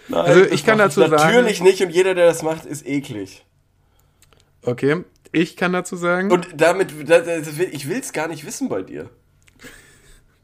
Nein, 0.10 0.22
also 0.26 0.42
ich 0.44 0.66
kann 0.66 0.78
dazu 0.78 1.02
Natürlich 1.02 1.58
sagen- 1.58 1.68
nicht 1.68 1.82
und 1.82 1.90
jeder, 1.90 2.16
der 2.16 2.28
das 2.28 2.42
macht, 2.44 2.66
ist 2.66 2.86
eklig. 2.86 3.44
Okay, 4.64 5.04
ich 5.32 5.56
kann 5.58 5.74
dazu 5.74 5.96
sagen. 5.96 6.32
Und 6.32 6.48
damit, 6.56 6.92
das, 7.10 7.26
das 7.26 7.58
will, 7.58 7.70
ich 7.72 7.90
will 7.90 8.00
es 8.00 8.14
gar 8.14 8.28
nicht 8.28 8.46
wissen 8.46 8.70
bei 8.70 8.82
dir. 8.84 9.10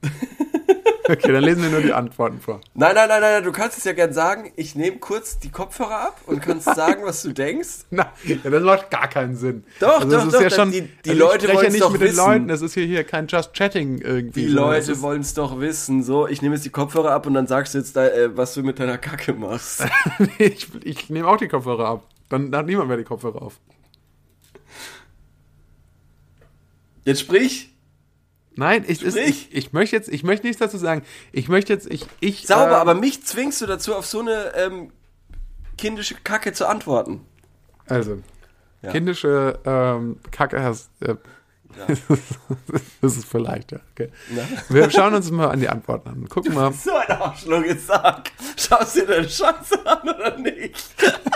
okay, 1.10 1.32
dann 1.32 1.44
lesen 1.44 1.64
wir 1.64 1.70
nur 1.70 1.82
die 1.82 1.94
Antworten 1.94 2.40
vor. 2.40 2.62
Nein, 2.74 2.96
nein, 2.96 3.08
nein, 3.08 3.22
nein, 3.22 3.44
du 3.44 3.52
kannst 3.52 3.78
es 3.78 3.84
ja 3.84 3.94
gern 3.94 4.14
sagen. 4.14 4.52
Ich 4.56 4.76
nehme 4.76 4.98
kurz 4.98 5.40
die 5.40 5.50
Kopfhörer 5.52 6.02
ab 6.08 6.22
und 6.26 6.42
kannst 6.42 6.66
sagen, 6.74 7.04
was 7.04 7.22
du 7.24 7.32
denkst. 7.34 7.86
Na, 7.90 8.12
ja, 8.26 8.38
das 8.50 8.64
macht 8.64 8.90
gar 8.92 9.08
keinen 9.08 9.36
Sinn. 9.36 9.64
Doch, 9.80 10.02
also 10.02 10.18
doch, 10.18 10.32
doch, 10.32 10.42
ja 10.42 10.50
schon, 10.50 10.72
die- 10.72 10.90
die 11.06 11.12
also 11.12 11.22
Leute 11.24 11.46
ich 11.46 11.52
spreche 11.52 11.64
ja 11.66 11.70
nicht 11.72 11.84
doch 11.84 11.92
mit 11.92 12.02
den 12.02 12.08
wissen. 12.10 12.18
Leuten. 12.18 12.48
Das 12.48 12.62
ist 12.62 12.74
hier, 12.74 12.86
hier 12.86 13.04
kein 13.04 13.28
Just 13.28 13.54
Chatting 13.54 14.00
irgendwie. 14.00 14.42
Die 14.46 14.48
Leute 14.48 14.92
es 14.94 15.02
wollen 15.02 15.22
es 15.22 15.34
doch 15.34 15.60
wissen. 15.60 16.04
So, 16.04 16.28
ich 16.28 16.42
nehme 16.42 16.56
jetzt 16.56 16.66
die 16.66 16.70
Kopfhörer 16.70 17.12
ab 17.12 17.26
und 17.28 17.34
dann 17.34 17.48
sagst 17.48 17.74
du 17.74 17.80
jetzt, 17.80 17.96
da, 17.96 18.08
äh, 18.08 18.36
was 18.38 18.54
du 18.54 18.64
mit 18.64 18.80
deiner 18.80 18.98
Kacke 18.98 19.34
machst. 19.34 19.86
ich, 20.38 20.68
ich 20.84 21.10
nehme 21.10 21.28
auch 21.28 21.38
die 21.38 21.48
Kopfhörer 21.48 21.86
ab. 21.88 22.08
Dann 22.30 22.56
hat 22.56 22.66
niemand 22.66 22.88
mehr 22.88 22.98
die 22.98 23.04
Kopfhörer 23.04 23.42
auf. 23.42 23.60
Jetzt 27.06 27.20
sprich. 27.20 27.73
Nein, 28.56 28.86
ich, 28.88 29.02
ist, 29.02 29.18
ich, 29.18 29.54
ich 29.54 29.74
möchte 29.74 29.96
jetzt, 29.96 30.10
ich 30.10 30.24
möchte 30.24 30.46
nichts 30.46 30.60
dazu 30.60 30.78
sagen. 30.78 31.04
Ich 31.32 31.50
möchte 31.50 31.74
jetzt, 31.74 31.88
ich, 31.92 32.06
ich. 32.20 32.46
Sauber, 32.48 32.72
äh, 32.72 32.76
aber 32.76 32.94
mich 32.94 33.24
zwingst 33.26 33.62
du 33.62 33.66
dazu, 33.66 33.96
auf 33.96 34.06
so 34.06 34.20
eine 34.20 34.54
ähm, 34.56 34.92
kindische 35.78 36.16
Kacke 36.24 36.54
zu 36.54 36.68
antworten. 36.68 37.22
Also, 37.88 38.20
Ja. 38.82 38.92
kindische 38.92 39.60
ähm, 39.66 40.20
Kacke 40.32 40.62
hast. 40.62 40.90
Äh, 41.02 41.16
das 43.02 43.18
ist 43.18 43.26
vielleicht, 43.26 43.72
ja. 43.72 43.80
Okay. 43.94 44.10
Na? 44.30 44.44
Wir 44.70 44.92
schauen 44.92 45.16
uns 45.16 45.32
mal 45.32 45.50
an 45.50 45.60
die 45.60 45.70
Antworten 45.70 46.08
an. 46.10 46.30
Gucken 46.30 46.54
mal. 46.54 46.72
So 46.72 46.94
ein 46.96 47.10
Arschloch, 47.10 47.64
sag. 47.80 48.30
Schaust 48.56 48.96
du 48.96 49.00
dir 49.02 49.08
deine 49.08 49.28
Scheiße 49.30 49.86
an 49.88 50.08
oder 50.10 50.38
nicht? 50.38 50.76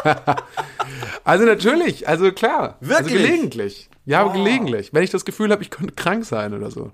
Also 1.23 1.43
natürlich, 1.43 2.07
also 2.07 2.31
klar. 2.31 2.77
Also 2.79 2.93
Wirklich? 2.93 3.13
gelegentlich. 3.21 3.89
Ja, 4.05 4.25
Wow. 4.25 4.33
gelegentlich. 4.33 4.93
Wenn 4.93 5.03
ich 5.03 5.09
das 5.09 5.25
Gefühl 5.25 5.51
habe, 5.51 5.61
ich 5.61 5.69
könnte 5.69 5.93
krank 5.93 6.23
sein 6.23 6.53
oder 6.53 6.71
so. 6.71 6.91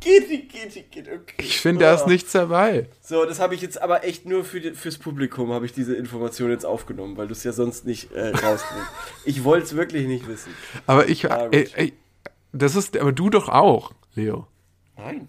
Geht, 0.00 0.28
geht, 0.28 0.90
geht, 0.92 1.08
okay. 1.08 1.34
Ich 1.38 1.60
finde, 1.60 1.84
da 1.84 1.94
ist 1.94 2.06
nichts 2.06 2.30
dabei. 2.30 2.88
So, 3.00 3.24
das 3.24 3.40
habe 3.40 3.56
ich 3.56 3.62
jetzt 3.62 3.82
aber 3.82 4.04
echt 4.04 4.26
nur 4.26 4.44
für 4.44 4.60
die, 4.60 4.70
fürs 4.72 4.96
Publikum, 4.96 5.52
habe 5.52 5.66
ich 5.66 5.72
diese 5.72 5.96
Information 5.96 6.50
jetzt 6.50 6.64
aufgenommen, 6.64 7.16
weil 7.16 7.26
du 7.26 7.32
es 7.32 7.42
ja 7.42 7.50
sonst 7.52 7.84
nicht 7.84 8.12
äh, 8.12 8.28
rausbringst. 8.28 8.90
ich 9.24 9.42
wollte 9.42 9.66
es 9.66 9.74
wirklich 9.76 10.06
nicht 10.06 10.28
wissen. 10.28 10.54
Aber 10.86 11.08
ich, 11.08 11.22
gut. 11.22 11.32
ey, 11.50 11.68
ey, 11.74 11.92
das 12.52 12.76
ist, 12.76 12.96
aber 12.96 13.10
du 13.12 13.28
doch 13.28 13.48
auch, 13.48 13.92
Leo. 14.14 14.46
Nein. 14.96 15.28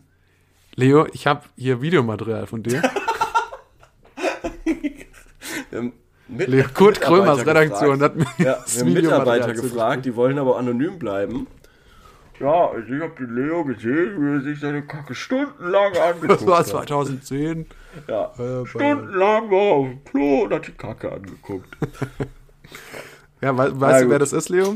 Leo, 0.75 1.07
ich 1.13 1.25
habe 1.25 1.45
hier 1.57 1.81
Videomaterial 1.81 2.45
von 2.45 2.61
dir. 2.61 2.83
Mit, 6.27 6.47
Leo, 6.47 6.65
Kurt 6.73 7.01
Krömers 7.01 7.43
Redaktion 7.43 8.01
hat 8.01 8.15
mir 8.15 8.25
Ja, 8.37 8.53
das 8.53 8.75
wir 8.75 8.85
haben 8.85 8.93
Mitarbeiter 8.93 9.53
gefragt, 9.53 10.05
die 10.05 10.15
wollen 10.15 10.37
aber 10.37 10.57
anonym 10.57 10.99
bleiben. 10.99 11.47
Ja, 12.39 12.69
also 12.69 12.93
ich 12.93 13.01
habe 13.01 13.13
den 13.19 13.35
Leo 13.35 13.63
gesehen, 13.65 14.15
wie 14.21 14.35
er 14.37 14.41
sich 14.41 14.59
seine 14.59 14.81
Kacke 14.83 15.13
stundenlang 15.13 15.93
angeguckt 15.97 16.31
Das 16.41 16.47
war 16.47 16.59
hat. 16.59 16.67
2010. 16.67 17.65
Ja, 18.07 18.31
Äh, 18.39 18.65
stundenlang 18.65 19.49
war 19.51 19.57
er 19.59 19.73
auf 19.73 19.87
dem 19.87 20.03
Klo 20.05 20.43
und 20.43 20.53
hat 20.53 20.67
die 20.67 20.71
Kacke 20.71 21.11
angeguckt. 21.11 21.69
Ja, 23.41 23.57
we 23.57 23.71
Na 23.73 23.79
weißt 23.79 24.01
du, 24.01 24.05
gut. 24.05 24.11
wer 24.11 24.19
das 24.19 24.33
ist, 24.33 24.49
Leo? 24.49 24.75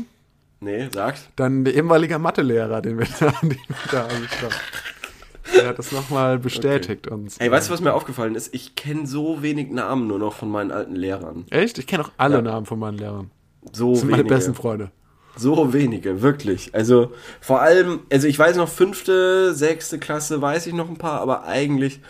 Nee, 0.60 0.88
sagt. 0.92 1.28
Dann 1.36 1.64
der 1.64 1.74
ehemalige 1.74 2.18
Mathelehrer, 2.18 2.80
den 2.80 2.98
wir 2.98 3.06
da, 3.20 3.30
den 3.42 3.50
wir 3.50 3.58
da 3.90 4.04
angeschaut 4.06 4.52
haben. 4.52 5.54
Der 5.54 5.68
hat 5.68 5.78
das 5.78 5.92
nochmal 5.92 6.38
bestätigt 6.38 7.06
uns. 7.06 7.36
Ey, 7.38 7.50
weißt 7.50 7.68
du, 7.68 7.72
was 7.74 7.80
mir 7.82 7.92
aufgefallen 7.92 8.34
ist? 8.34 8.54
Ich 8.54 8.74
kenne 8.74 9.06
so 9.06 9.42
wenig 9.42 9.70
Namen 9.70 10.06
nur 10.08 10.18
noch 10.18 10.32
von 10.32 10.50
meinen 10.50 10.70
alten 10.72 10.94
Lehrern. 10.96 11.44
Echt? 11.50 11.78
Ich 11.78 11.86
kenne 11.86 12.04
auch 12.04 12.10
alle 12.16 12.36
Ja. 12.36 12.42
Namen 12.42 12.64
von 12.64 12.78
meinen 12.78 12.96
Lehrern. 12.96 13.30
So 13.72 13.90
Das 13.90 14.00
sind 14.00 14.10
meine 14.10 14.22
wenige. 14.22 14.34
besten 14.34 14.54
Freunde. 14.54 14.90
So 15.36 15.72
wenige, 15.72 16.22
wirklich. 16.22 16.74
Also 16.74 17.12
vor 17.40 17.60
allem, 17.60 18.00
also 18.10 18.28
ich 18.28 18.38
weiß 18.38 18.56
noch 18.56 18.68
fünfte, 18.68 19.54
sechste 19.54 19.98
Klasse 19.98 20.40
weiß 20.40 20.66
ich 20.66 20.74
noch 20.74 20.88
ein 20.88 20.98
paar, 20.98 21.20
aber 21.20 21.44
eigentlich, 21.44 22.00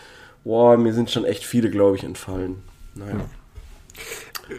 boah, 0.45 0.77
mir 0.77 0.93
sind 0.93 1.11
schon 1.11 1.25
echt 1.25 1.45
viele, 1.45 1.71
glaube 1.71 1.97
ich, 1.97 2.05
entfallen. 2.05 2.57
Naja. 2.95 3.25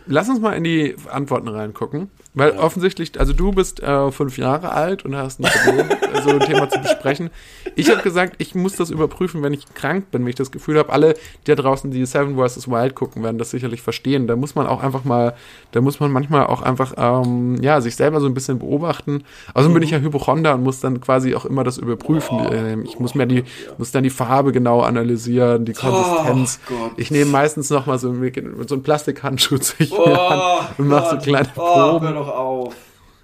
Lass 0.07 0.29
uns 0.29 0.39
mal 0.39 0.53
in 0.53 0.63
die 0.63 0.95
Antworten 1.11 1.47
reingucken. 1.47 2.09
Weil 2.35 2.51
offensichtlich, 2.51 3.17
also 3.17 3.31
du 3.31 3.53
bist 3.53 3.81
äh, 3.81 4.11
fünf 4.11 4.37
Jahre 4.37 4.73
alt 4.73 5.05
und 5.05 5.15
hast 5.15 5.39
ein 5.39 5.45
Problem, 5.45 5.87
so 6.21 6.29
ein 6.31 6.39
Thema 6.41 6.69
zu 6.69 6.79
besprechen. 6.79 7.29
Ich 7.75 7.89
habe 7.89 8.01
gesagt, 8.01 8.35
ich 8.39 8.55
muss 8.55 8.75
das 8.75 8.89
überprüfen, 8.89 9.41
wenn 9.41 9.53
ich 9.53 9.73
krank 9.73 10.11
bin, 10.11 10.23
wenn 10.23 10.29
ich 10.29 10.35
das 10.35 10.51
Gefühl 10.51 10.77
habe, 10.77 10.91
alle, 10.91 11.13
die 11.13 11.51
da 11.51 11.55
draußen 11.55 11.91
die 11.91 12.05
Seven 12.05 12.37
vs. 12.37 12.67
Wild 12.67 12.93
gucken, 12.93 13.23
werden 13.23 13.37
das 13.37 13.51
sicherlich 13.51 13.81
verstehen. 13.81 14.27
Da 14.27 14.35
muss 14.35 14.53
man 14.53 14.67
auch 14.67 14.83
einfach 14.83 15.05
mal, 15.05 15.33
da 15.71 15.79
muss 15.79 16.01
man 16.01 16.11
manchmal 16.11 16.47
auch 16.47 16.61
einfach, 16.61 16.93
ähm, 16.97 17.61
ja, 17.61 17.79
sich 17.79 17.95
selber 17.95 18.19
so 18.19 18.27
ein 18.27 18.33
bisschen 18.33 18.59
beobachten. 18.59 19.23
Außerdem 19.53 19.73
bin 19.73 19.83
ich 19.83 19.91
ja 19.91 19.99
Hypochonder 19.99 20.55
und 20.55 20.63
muss 20.63 20.81
dann 20.81 20.99
quasi 20.99 21.35
auch 21.35 21.45
immer 21.45 21.63
das 21.63 21.77
überprüfen. 21.77 22.37
Ähm, 22.51 22.83
ich 22.83 22.99
muss 22.99 23.15
mir 23.15 23.27
die, 23.27 23.45
muss 23.77 23.91
dann 23.91 24.03
die 24.03 24.09
Farbe 24.09 24.51
genau 24.51 24.81
analysieren, 24.81 25.63
die 25.63 25.73
Konsistenz. 25.73 26.59
Gott. 26.67 26.91
ich 26.97 27.11
nehme 27.11 27.31
meistens 27.31 27.69
noch 27.69 27.85
mal 27.85 27.97
so, 27.97 28.13
so 28.13 28.75
einen 28.75 28.83
Plastikhandschuh 28.83 29.57
zu 29.57 29.75
mir 29.79 30.19
an 30.19 30.67
und 30.77 30.87
mach 30.89 31.09
so 31.09 31.17
kleine 31.17 31.47
Proben. 31.55 32.24
Doch 32.25 32.35
auf. 32.35 32.75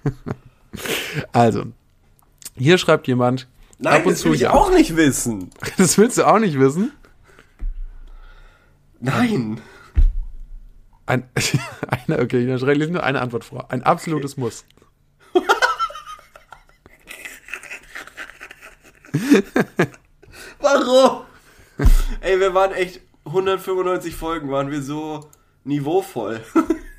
Also, 1.32 1.66
hier 2.56 2.78
schreibt 2.78 3.06
jemand, 3.06 3.46
Nein, 3.78 3.92
ab 3.92 4.06
und 4.06 4.12
das 4.12 4.20
zu 4.20 4.28
will 4.28 4.36
ich 4.36 4.40
ja. 4.42 4.52
auch 4.52 4.70
nicht 4.70 4.96
wissen. 4.96 5.50
Das 5.76 5.98
willst 5.98 6.16
du 6.16 6.26
auch 6.26 6.38
nicht 6.38 6.58
wissen? 6.58 6.92
Nein. 8.98 9.60
Ein, 11.04 11.28
eine, 12.06 12.20
okay, 12.20 12.46
dann 12.46 12.58
schreibe 12.58 12.82
ich 12.82 12.90
nur 12.90 13.02
eine 13.02 13.20
Antwort 13.20 13.44
vor. 13.44 13.70
Ein 13.70 13.82
absolutes 13.82 14.38
Muss. 14.38 14.64
Warum? 20.58 21.24
Ey, 22.20 22.40
wir 22.40 22.54
waren 22.54 22.72
echt 22.72 23.02
195 23.26 24.14
Folgen, 24.14 24.50
waren 24.50 24.70
wir 24.70 24.80
so 24.80 25.28
niveauvoll. 25.64 26.40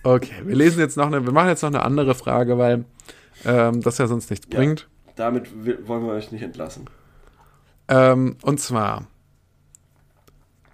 Okay, 0.03 0.33
wir 0.43 0.55
lesen 0.55 0.79
jetzt 0.79 0.97
noch 0.97 1.07
eine, 1.07 1.23
wir 1.25 1.31
machen 1.31 1.47
jetzt 1.49 1.61
noch 1.63 1.69
eine 1.69 1.83
andere 1.83 2.13
Frage, 2.15 2.57
weil 2.57 2.85
ähm, 3.45 3.81
das 3.81 3.97
ja 3.97 4.07
sonst 4.07 4.29
nichts 4.29 4.47
Ja. 4.51 4.57
bringt. 4.59 4.87
Damit 5.15 5.49
wollen 5.87 6.05
wir 6.05 6.13
euch 6.13 6.31
nicht 6.31 6.41
entlassen. 6.41 6.89
Ähm, 7.87 8.37
und 8.41 8.59
zwar, 8.59 9.07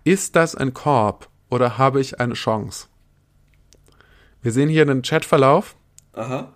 ist 0.04 0.36
das 0.36 0.56
ein 0.56 0.74
Korb 0.74 1.30
oder 1.50 1.78
habe 1.78 2.00
ich 2.02 2.20
eine 2.20 2.34
Chance? 2.34 2.88
Wir 4.42 4.52
sehen 4.52 4.70
hier 4.70 4.84
einen 4.84 5.02
Chatverlauf 5.02 5.76
Aha. 6.14 6.54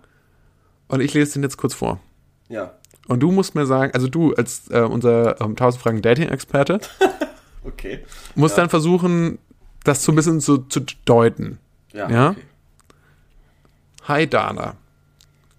und 0.88 1.00
ich 1.00 1.12
lese 1.14 1.34
den 1.34 1.42
jetzt 1.42 1.56
kurz 1.58 1.74
vor. 1.74 2.00
Ja. 2.48 2.74
Und 3.06 3.20
du 3.20 3.30
musst 3.30 3.54
mir 3.54 3.66
sagen, 3.66 3.92
also 3.92 4.08
du 4.08 4.32
als 4.34 4.70
äh, 4.70 4.80
unser 4.80 5.40
ähm, 5.40 5.50
1000 5.50 5.82
Fragen 5.82 6.02
Dating-Experte, 6.02 6.80
Okay. 7.64 8.04
musst 8.34 8.56
dann 8.58 8.68
versuchen, 8.70 9.38
das 9.84 10.02
so 10.04 10.12
ein 10.12 10.16
bisschen 10.16 10.40
zu, 10.40 10.58
zu 10.58 10.80
deuten. 11.04 11.58
Ja. 11.92 12.10
Ja? 12.10 12.30
Okay. 12.30 12.40
Hi 14.04 14.26
Dana. 14.28 14.76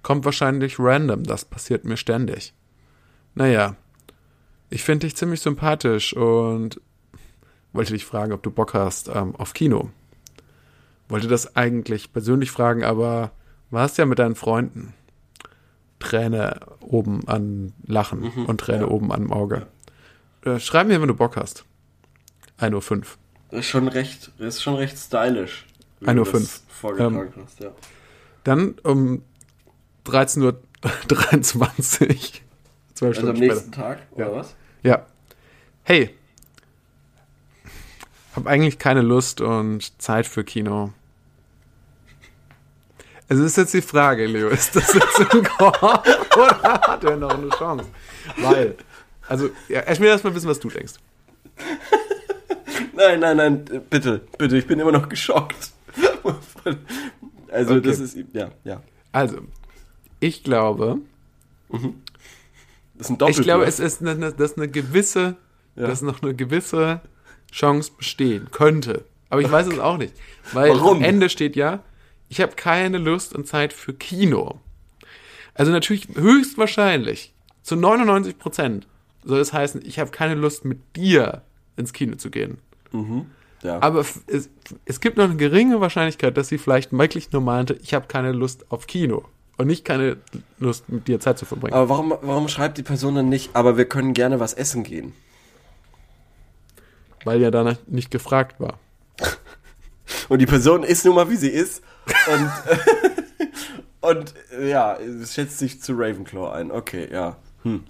Kommt 0.04 0.26
wahrscheinlich 0.26 0.76
random, 0.80 1.24
das 1.24 1.46
passiert 1.46 1.84
mir 1.86 1.98
ständig. 1.98 2.54
Naja. 3.34 3.76
ich 4.70 4.84
finde 4.84 5.08
dich 5.08 5.16
ziemlich 5.16 5.42
sympathisch 5.42 6.16
und 6.16 6.80
wollte 7.74 7.94
dich 7.94 8.06
fragen, 8.06 8.32
ob 8.34 8.44
du 8.44 8.52
Bock 8.52 8.74
hast 8.74 9.08
ähm, 9.10 9.36
auf 9.36 9.54
Kino. 9.54 9.90
Wollte 11.10 11.28
das 11.28 11.56
eigentlich 11.56 12.14
persönlich 12.14 12.52
fragen, 12.52 12.84
aber 12.84 13.32
warst 13.72 13.98
ja 13.98 14.06
mit 14.06 14.20
deinen 14.20 14.36
Freunden. 14.36 14.94
Träne 16.00 16.60
oben 16.82 17.28
an 17.28 17.74
Lachen 17.86 18.22
Mhm, 18.36 18.46
und 18.46 18.60
Träne 18.60 18.82
ja. 18.84 18.88
oben 18.88 19.12
am 19.12 19.32
Auge. 19.32 19.68
Äh, 20.44 20.60
schreib 20.60 20.88
mir, 20.88 21.02
wenn 21.02 21.08
du 21.08 21.16
Bock 21.16 21.36
hast. 21.36 21.66
1.05 22.60 22.92
Uhr. 22.92 23.04
Das 23.52 23.60
ist 23.62 23.68
schon 23.70 23.88
recht, 23.88 24.32
ist 24.40 24.62
schon 24.64 24.76
recht 24.76 24.98
stylisch. 24.98 25.66
wie 26.00 26.08
1.05 26.08 26.14
du 26.14 26.22
Uhr. 26.22 26.48
Vorgetragen 26.68 27.34
hast, 27.44 27.60
ja. 27.60 27.72
Dann 28.46 28.76
um 28.84 29.22
13.23 30.06 30.44
Uhr. 30.44 30.56
12 32.94 33.18
Also 33.18 33.30
am 33.30 33.36
Stunden 33.36 33.40
nächsten 33.40 33.74
später. 33.74 33.82
Tag, 33.88 34.00
oder 34.12 34.26
Ja. 34.28 34.36
was? 34.36 34.56
Ja. 34.84 35.06
Hey. 35.84 36.16
Hab 38.36 38.48
eigentlich 38.48 38.80
keine 38.80 39.02
Lust 39.02 39.42
und 39.42 40.02
Zeit 40.02 40.26
für 40.28 40.44
Kino. 40.46 40.94
Also 43.28 43.44
ist 43.44 43.58
jetzt 43.58 43.74
die 43.74 43.82
Frage, 43.82 44.26
Leo, 44.28 44.50
ist 44.50 44.76
das 44.76 44.94
jetzt 44.94 45.20
ein 45.34 45.44
Korb 45.44 45.82
oder 46.38 46.62
hat 46.82 47.04
er 47.04 47.18
noch 47.18 47.34
eine 47.34 47.50
Chance? 47.50 47.86
Weil, 48.38 48.76
also, 49.28 49.50
ja, 49.68 49.82
ich 49.92 50.00
will 50.00 50.08
erstmal 50.10 50.36
wissen, 50.36 50.48
was 50.48 50.60
du 50.60 50.70
denkst. 50.70 50.94
Nein, 52.94 53.20
nein, 53.20 53.36
nein, 53.38 53.66
bitte, 53.90 54.22
bitte, 54.38 54.58
ich 54.58 54.68
bin 54.68 54.80
immer 54.80 54.92
noch 54.92 55.10
geschockt. 55.10 55.72
Also 57.56 57.76
Okay. 57.76 57.88
das 57.88 58.00
ist, 58.00 58.18
ja, 58.34 58.52
ja. 58.64 58.82
Also, 59.12 59.40
ich 60.20 60.44
glaube, 60.44 61.00
Das 62.98 63.10
ist 63.10 63.22
ein 63.22 63.30
ich 63.30 63.42
glaube, 63.42 63.66
es 63.66 63.80
ist 63.80 64.02
eine, 64.02 64.32
dass 64.34 64.58
eine 64.58 64.68
gewisse, 64.70 65.36
Ja. 65.76 65.88
dass 65.88 66.02
noch 66.02 66.22
eine 66.22 66.34
gewisse 66.34 67.02
Chance 67.52 67.92
bestehen 67.98 68.48
könnte. 68.52 69.06
Aber 69.30 69.42
ich 69.42 69.52
weiß 69.52 69.68
es 69.68 69.80
auch 69.80 69.98
nicht. 69.98 70.14
Weil 70.54 70.70
Warum? 70.72 70.98
am 70.98 71.04
Ende 71.04 71.30
steht 71.30 71.56
ja, 71.56 71.84
ich 72.30 72.40
habe 72.42 72.54
keine 72.56 72.98
Lust 72.98 73.34
und 73.34 73.48
Zeit 73.48 73.74
für 73.74 73.94
Kino. 73.94 74.60
Also 75.54 75.72
natürlich 75.72 76.08
höchstwahrscheinlich, 76.16 77.34
zu 77.64 77.76
99 77.76 78.38
Prozent 78.38 78.88
soll 79.24 79.40
es 79.40 79.54
heißen, 79.54 79.82
ich 79.86 80.00
habe 80.00 80.12
keine 80.12 80.36
Lust 80.36 80.66
mit 80.66 80.80
dir 80.96 81.42
ins 81.78 81.94
Kino 81.94 82.16
zu 82.16 82.30
gehen. 82.30 82.58
Ja. 83.66 83.82
Aber 83.82 84.06
es, 84.28 84.50
es 84.86 85.00
gibt 85.02 85.18
noch 85.18 85.26
eine 85.26 85.36
geringe 85.36 85.82
Wahrscheinlichkeit, 85.82 86.38
dass 86.38 86.48
sie 86.48 86.58
vielleicht 86.58 86.92
wirklich 86.92 87.32
nur 87.32 87.42
meinte, 87.42 87.78
ich 87.82 87.94
habe 87.94 88.08
keine 88.08 88.32
Lust 88.32 88.72
auf 88.72 88.88
Kino. 88.88 89.26
Und 89.58 89.68
nicht 89.68 89.86
keine 89.86 90.18
Lust, 90.60 90.90
mit 90.90 91.08
dir 91.08 91.20
Zeit 91.22 91.40
zu 91.40 91.46
verbringen. 91.46 91.74
aber 91.74 91.88
warum, 91.88 92.14
warum 92.22 92.50
schreibt 92.50 92.78
die 92.78 92.84
Person 92.84 93.16
dann 93.16 93.30
nicht, 93.30 93.56
aber 93.56 93.78
wir 93.78 93.86
können 93.86 94.14
gerne 94.14 94.42
was 94.42 94.54
essen 94.54 94.84
gehen? 94.84 95.14
weil 97.26 97.42
ja 97.42 97.52
danach 97.52 97.78
nicht 97.88 98.12
gefragt 98.12 98.60
war. 98.62 98.80
Und 100.30 100.40
die 100.40 100.46
Person 100.46 100.84
ist 100.84 101.04
nun 101.06 101.16
mal, 101.16 101.30
wie 101.30 101.36
sie 101.36 101.50
ist. 101.50 101.84
Und, 102.32 102.52
und 104.10 104.34
ja, 104.64 104.96
es 104.96 105.34
schätzt 105.34 105.58
sich 105.58 105.82
zu 105.82 105.94
Ravenclaw 105.94 106.52
ein. 106.52 106.72
Okay, 106.72 107.08
ja. 107.12 107.38
Hm. 107.64 107.84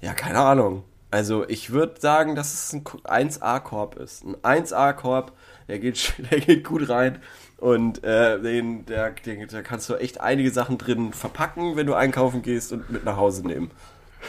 Ja, 0.00 0.12
keine 0.12 0.40
Ahnung. 0.40 0.82
Also 1.14 1.44
ich 1.46 1.70
würde 1.70 2.00
sagen, 2.00 2.34
dass 2.34 2.52
es 2.52 2.72
ein 2.72 2.82
1A-Korb 2.82 3.94
ist. 4.00 4.24
Ein 4.24 4.64
1A-Korb, 4.64 5.30
der 5.68 5.78
geht, 5.78 6.12
der 6.32 6.40
geht 6.40 6.64
gut 6.64 6.88
rein. 6.88 7.20
Und 7.58 8.02
äh, 8.02 8.40
den, 8.42 8.84
der, 8.86 9.12
den, 9.12 9.46
da 9.46 9.62
kannst 9.62 9.88
du 9.88 9.94
echt 9.94 10.20
einige 10.20 10.50
Sachen 10.50 10.76
drin 10.76 11.12
verpacken, 11.12 11.76
wenn 11.76 11.86
du 11.86 11.94
einkaufen 11.94 12.42
gehst 12.42 12.72
und 12.72 12.90
mit 12.90 13.04
nach 13.04 13.16
Hause 13.16 13.46
nehmen. 13.46 13.70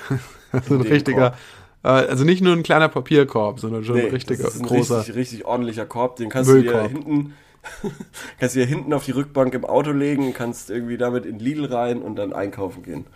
So 0.69 0.75
ein 0.75 0.81
richtiger, 0.81 1.35
äh, 1.83 1.87
also 1.87 2.23
nicht 2.23 2.41
nur 2.41 2.53
ein 2.53 2.61
kleiner 2.61 2.87
Papierkorb, 2.87 3.59
sondern 3.59 3.83
schon 3.83 3.95
Nee, 3.95 4.03
ein 4.03 4.11
richtiger, 4.11 4.43
das 4.43 4.53
ist 4.53 4.61
ein 4.61 4.67
großer. 4.67 4.99
richtig, 4.99 5.15
richtig 5.15 5.45
ordentlicher 5.45 5.87
Korb. 5.87 6.17
Den 6.17 6.29
kannst 6.29 6.51
du 6.51 6.61
dir 6.61 6.71
Müllkorb. 6.71 6.91
hinten, 6.91 7.33
kannst 8.39 8.55
du 8.55 8.59
dir 8.59 8.67
hinten 8.67 8.93
auf 8.93 9.03
die 9.05 9.11
Rückbank 9.11 9.55
im 9.55 9.65
Auto 9.65 9.91
legen, 9.91 10.33
kannst 10.35 10.69
irgendwie 10.69 10.97
damit 10.97 11.25
in 11.25 11.39
Lidl 11.39 11.65
rein 11.65 12.03
und 12.03 12.15
dann 12.15 12.31
einkaufen 12.31 12.83
gehen. 12.83 13.07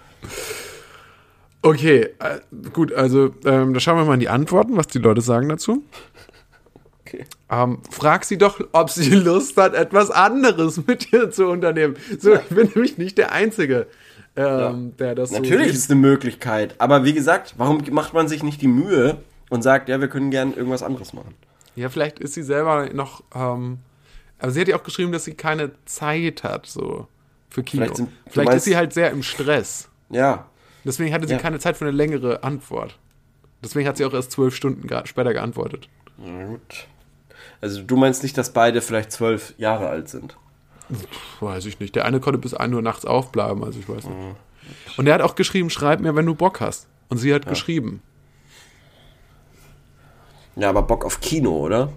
Okay, 1.62 2.10
äh, 2.20 2.40
gut, 2.74 2.94
also 2.94 3.34
ähm, 3.46 3.74
da 3.74 3.80
schauen 3.80 3.98
wir 3.98 4.06
mal 4.06 4.14
in 4.14 4.20
die 4.22 4.30
Antworten, 4.30 4.78
was 4.78 4.88
die 4.88 5.00
Leute 5.00 5.22
sagen 5.22 5.50
dazu. 5.50 5.84
Okay. 7.02 7.26
Ähm, 7.50 7.80
frag 7.90 8.24
sie 8.24 8.38
doch, 8.38 8.62
ob 8.72 8.90
sie 8.90 9.10
Lust 9.16 9.58
hat, 9.58 9.74
etwas 9.74 10.12
anderes 10.12 10.86
mit 10.88 11.12
dir 11.12 11.32
zu 11.32 11.48
unternehmen. 11.48 11.96
So, 12.20 12.36
ich 12.36 12.42
bin 12.50 12.68
nämlich 12.74 12.98
nicht 12.98 13.18
der 13.18 13.32
Einzige, 13.34 13.88
ähm, 14.36 14.94
der 14.98 15.16
das 15.16 15.32
Natürlich 15.32 15.68
so 15.70 15.74
ist 15.74 15.78
es 15.86 15.90
eine 15.92 16.00
Möglichkeit, 16.00 16.76
aber 16.78 17.04
wie 17.04 17.14
gesagt, 17.14 17.56
warum 17.58 17.82
macht 17.92 18.14
man 18.14 18.28
sich 18.28 18.44
nicht 18.44 18.62
die 18.62 18.68
Mühe 18.68 19.18
und 19.50 19.62
sagt, 19.64 19.90
ja, 19.90 20.00
wir 20.00 20.08
können 20.08 20.30
gern 20.32 20.54
irgendwas 20.54 20.84
anderes 20.84 21.12
machen? 21.14 21.34
Ja, 21.76 21.90
vielleicht 21.90 22.20
ist 22.20 22.36
sie 22.36 22.44
selber 22.44 22.90
noch, 22.94 23.24
ähm, 23.36 23.80
aber 24.38 24.52
sie 24.52 24.62
hat 24.62 24.68
ja 24.68 24.78
auch 24.78 24.84
geschrieben, 24.84 25.12
dass 25.12 25.26
sie 25.26 25.34
keine 25.34 25.72
Zeit 25.86 26.44
hat, 26.44 26.68
so, 26.68 27.08
für 27.50 27.64
Kino. 27.64 27.84
Vielleicht 27.84 27.96
Vielleicht, 27.96 27.98
sind- 27.98 28.36
du 28.36 28.40
meinst- 28.44 28.58
ist 28.58 28.64
sie 28.66 28.78
halt 28.78 28.94
sehr 28.94 29.12
im 29.12 29.24
Stress. 29.24 29.90
Ja, 30.10 30.46
Deswegen 30.86 31.14
hatte 31.14 31.28
sie 31.28 31.34
Ja. 31.34 31.40
keine 31.40 31.60
Zeit 31.60 31.78
für 31.78 31.86
eine 31.86 31.96
längere 31.96 32.44
Antwort. 32.44 32.98
Deswegen 33.64 33.88
hat 33.88 33.98
sie 33.98 34.06
auch 34.06 34.14
erst 34.14 34.32
zwölf 34.32 34.56
Stunden 34.56 34.88
später 35.06 35.34
geantwortet. 35.34 35.90
na 36.18 36.46
gut. 36.46 36.88
Also 37.62 37.82
du 37.82 37.98
meinst 37.98 38.24
nicht, 38.24 38.38
dass 38.38 38.54
beide 38.54 38.82
vielleicht 38.82 39.12
zwölf 39.12 39.54
Jahre 39.58 39.90
alt 39.90 40.08
sind? 40.10 40.38
Weiß 41.42 41.66
ich 41.66 41.80
nicht. 41.80 41.96
Der 41.96 42.06
eine 42.06 42.20
konnte 42.20 42.40
bis 42.40 42.54
1 42.54 42.74
Uhr 42.74 42.82
nachts 42.82 43.06
aufbleiben, 43.06 43.64
also 43.64 43.80
ich 43.80 43.88
weiß 43.90 44.06
nicht. 44.06 44.18
Mhm. 44.18 44.36
Und 44.98 45.08
er 45.08 45.14
hat 45.16 45.22
auch 45.22 45.36
geschrieben, 45.36 45.70
schreib 45.70 46.00
mir, 46.00 46.16
wenn 46.16 46.26
du 46.26 46.36
Bock 46.36 46.62
hast. 46.62 46.88
Und 47.10 47.18
sie 47.18 47.34
hat 47.34 47.46
geschrieben. 47.48 48.02
Ja, 50.56 50.70
aber 50.70 50.82
Bock 50.84 51.06
auf 51.06 51.22
Kino, 51.22 51.52
oder? 51.58 51.92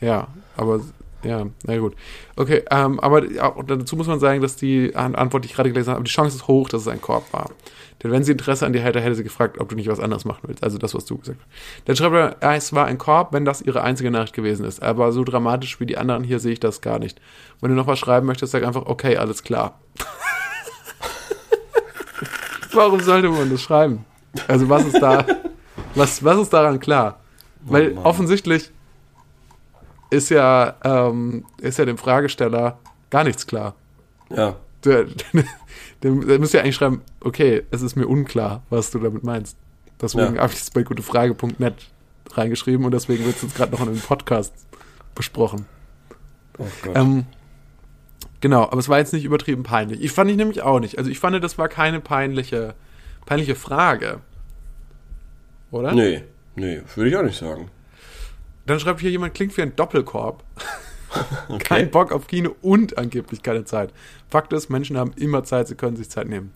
Ja, 0.00 0.28
aber 0.56 0.80
ja, 1.24 1.46
na 1.64 1.78
gut. 1.78 1.94
Okay, 2.36 2.62
ähm, 2.70 3.00
aber 3.00 3.22
dazu 3.22 3.96
muss 3.96 4.06
man 4.06 4.20
sagen, 4.20 4.42
dass 4.42 4.56
die 4.56 4.94
An- 4.94 5.14
Antwort, 5.14 5.44
die 5.44 5.48
ich 5.48 5.54
gerade 5.54 5.70
gelesen 5.70 5.88
habe, 5.90 5.96
aber 5.98 6.04
die 6.04 6.10
Chance 6.10 6.36
ist 6.36 6.46
hoch, 6.48 6.68
dass 6.68 6.82
es 6.82 6.88
ein 6.88 7.00
Korb 7.00 7.32
war. 7.32 7.50
Denn 8.02 8.10
wenn 8.12 8.22
sie 8.24 8.32
Interesse 8.32 8.66
an 8.66 8.74
dir 8.74 8.82
hätte, 8.82 9.00
hätte 9.00 9.14
sie 9.14 9.24
gefragt, 9.24 9.58
ob 9.58 9.70
du 9.70 9.74
nicht 9.74 9.88
was 9.88 10.00
anderes 10.00 10.26
machen 10.26 10.42
willst. 10.46 10.62
Also 10.62 10.76
das, 10.76 10.94
was 10.94 11.06
du 11.06 11.16
gesagt 11.16 11.38
hast. 11.40 11.86
Dann 11.88 11.96
schreibt 11.96 12.42
er, 12.42 12.54
es 12.54 12.74
war 12.74 12.84
ein 12.86 12.98
Korb, 12.98 13.32
wenn 13.32 13.46
das 13.46 13.62
ihre 13.62 13.82
einzige 13.82 14.10
Nachricht 14.10 14.34
gewesen 14.34 14.66
ist. 14.66 14.82
Aber 14.82 15.12
so 15.12 15.24
dramatisch 15.24 15.80
wie 15.80 15.86
die 15.86 15.96
anderen 15.96 16.22
hier 16.22 16.38
sehe 16.38 16.52
ich 16.52 16.60
das 16.60 16.82
gar 16.82 16.98
nicht. 16.98 17.18
Wenn 17.62 17.70
du 17.70 17.76
noch 17.76 17.86
was 17.86 17.98
schreiben 17.98 18.26
möchtest, 18.26 18.52
sag 18.52 18.64
einfach, 18.64 18.84
okay, 18.84 19.16
alles 19.16 19.42
klar. 19.42 19.80
Warum 22.72 23.00
sollte 23.00 23.30
man 23.30 23.48
das 23.50 23.62
schreiben? 23.62 24.04
Also 24.48 24.68
was 24.68 24.84
ist 24.84 25.00
da, 25.00 25.24
was, 25.94 26.22
was 26.22 26.38
ist 26.38 26.52
daran 26.52 26.78
klar? 26.78 27.20
Weil 27.62 27.94
Mann. 27.94 28.04
offensichtlich 28.04 28.70
ist 30.10 30.30
ja, 30.30 30.74
ähm, 30.84 31.44
ist 31.60 31.78
ja 31.78 31.84
dem 31.84 31.98
Fragesteller 31.98 32.78
gar 33.10 33.24
nichts 33.24 33.46
klar. 33.46 33.74
Ja. 34.30 34.56
Der, 34.84 35.04
der, 36.02 36.12
der 36.12 36.38
müsste 36.38 36.58
ja 36.58 36.62
eigentlich 36.62 36.76
schreiben, 36.76 37.02
okay, 37.20 37.62
es 37.70 37.82
ist 37.82 37.96
mir 37.96 38.06
unklar, 38.06 38.62
was 38.70 38.90
du 38.90 38.98
damit 38.98 39.24
meinst. 39.24 39.56
Deswegen 40.00 40.36
Ja. 40.36 40.42
habe 40.42 40.52
ich 40.52 40.60
es 40.60 40.70
bei 40.70 40.82
gutefrage.net 40.82 41.74
reingeschrieben 42.32 42.84
und 42.84 42.92
deswegen 42.92 43.24
wird 43.24 43.36
es 43.36 43.42
jetzt 43.42 43.56
gerade 43.56 43.72
noch 43.72 43.80
in 43.80 43.88
einem 43.88 44.00
Podcast 44.00 44.52
besprochen. 45.14 45.66
Oh 46.58 46.66
Gott. 46.82 46.96
Ähm, 46.96 47.24
genau, 48.40 48.64
aber 48.64 48.78
es 48.78 48.88
war 48.88 48.98
jetzt 48.98 49.12
nicht 49.12 49.24
übertrieben 49.24 49.62
peinlich. 49.62 50.02
Ich 50.02 50.12
fand 50.12 50.30
ich 50.30 50.36
nämlich 50.36 50.62
auch 50.62 50.80
nicht. 50.80 50.98
Also 50.98 51.10
ich 51.10 51.18
fand, 51.18 51.42
das 51.42 51.56
war 51.58 51.68
keine 51.68 52.00
peinliche, 52.00 52.74
peinliche 53.24 53.54
Frage. 53.54 54.20
Oder? 55.70 55.92
nee, 55.92 56.22
nee, 56.54 56.80
würde 56.94 57.10
ich 57.10 57.16
auch 57.16 57.22
nicht 57.22 57.38
sagen. 57.38 57.70
Dann 58.66 58.80
schreibt 58.80 59.00
hier 59.00 59.10
jemand, 59.10 59.34
klingt 59.34 59.56
wie 59.56 59.62
ein 59.62 59.74
Doppelkorb. 59.76 60.42
Okay. 61.48 61.58
Kein 61.64 61.90
Bock 61.90 62.12
auf 62.12 62.26
Kino 62.26 62.56
und 62.60 62.98
angeblich 62.98 63.42
keine 63.42 63.64
Zeit. 63.64 63.90
Fakt 64.28 64.52
ist, 64.52 64.68
Menschen 64.68 64.98
haben 64.98 65.12
immer 65.16 65.44
Zeit, 65.44 65.68
sie 65.68 65.74
können 65.74 65.96
sich 65.96 66.10
Zeit 66.10 66.28
nehmen. 66.28 66.52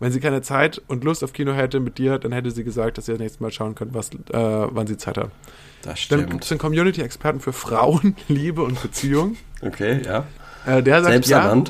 Wenn 0.00 0.12
sie 0.12 0.20
keine 0.20 0.42
Zeit 0.42 0.82
und 0.88 1.04
Lust 1.04 1.22
auf 1.22 1.32
Kino 1.32 1.54
hätte 1.54 1.80
mit 1.80 1.96
dir, 1.96 2.18
dann 2.18 2.32
hätte 2.32 2.50
sie 2.50 2.64
gesagt, 2.64 2.98
dass 2.98 3.08
ihr 3.08 3.14
das 3.14 3.20
nächste 3.20 3.42
Mal 3.42 3.52
schauen 3.52 3.74
könnt, 3.74 3.94
was, 3.94 4.10
äh, 4.10 4.16
wann 4.32 4.86
sie 4.86 4.96
Zeit 4.96 5.16
hat. 5.16 5.30
Das 5.82 6.08
Dann 6.08 6.18
gibt 6.18 6.30
stimmt. 6.30 6.44
es 6.44 6.50
einen 6.50 6.58
Community-Experten 6.58 7.40
für 7.40 7.52
Frauen, 7.52 8.16
Liebe 8.28 8.62
und 8.62 8.82
Beziehung. 8.82 9.36
Okay, 9.62 10.02
ja. 10.04 10.26
Äh, 10.66 10.82
der 10.82 11.02
sagt, 11.02 11.12
Selbst 11.12 11.30
ja, 11.30 11.64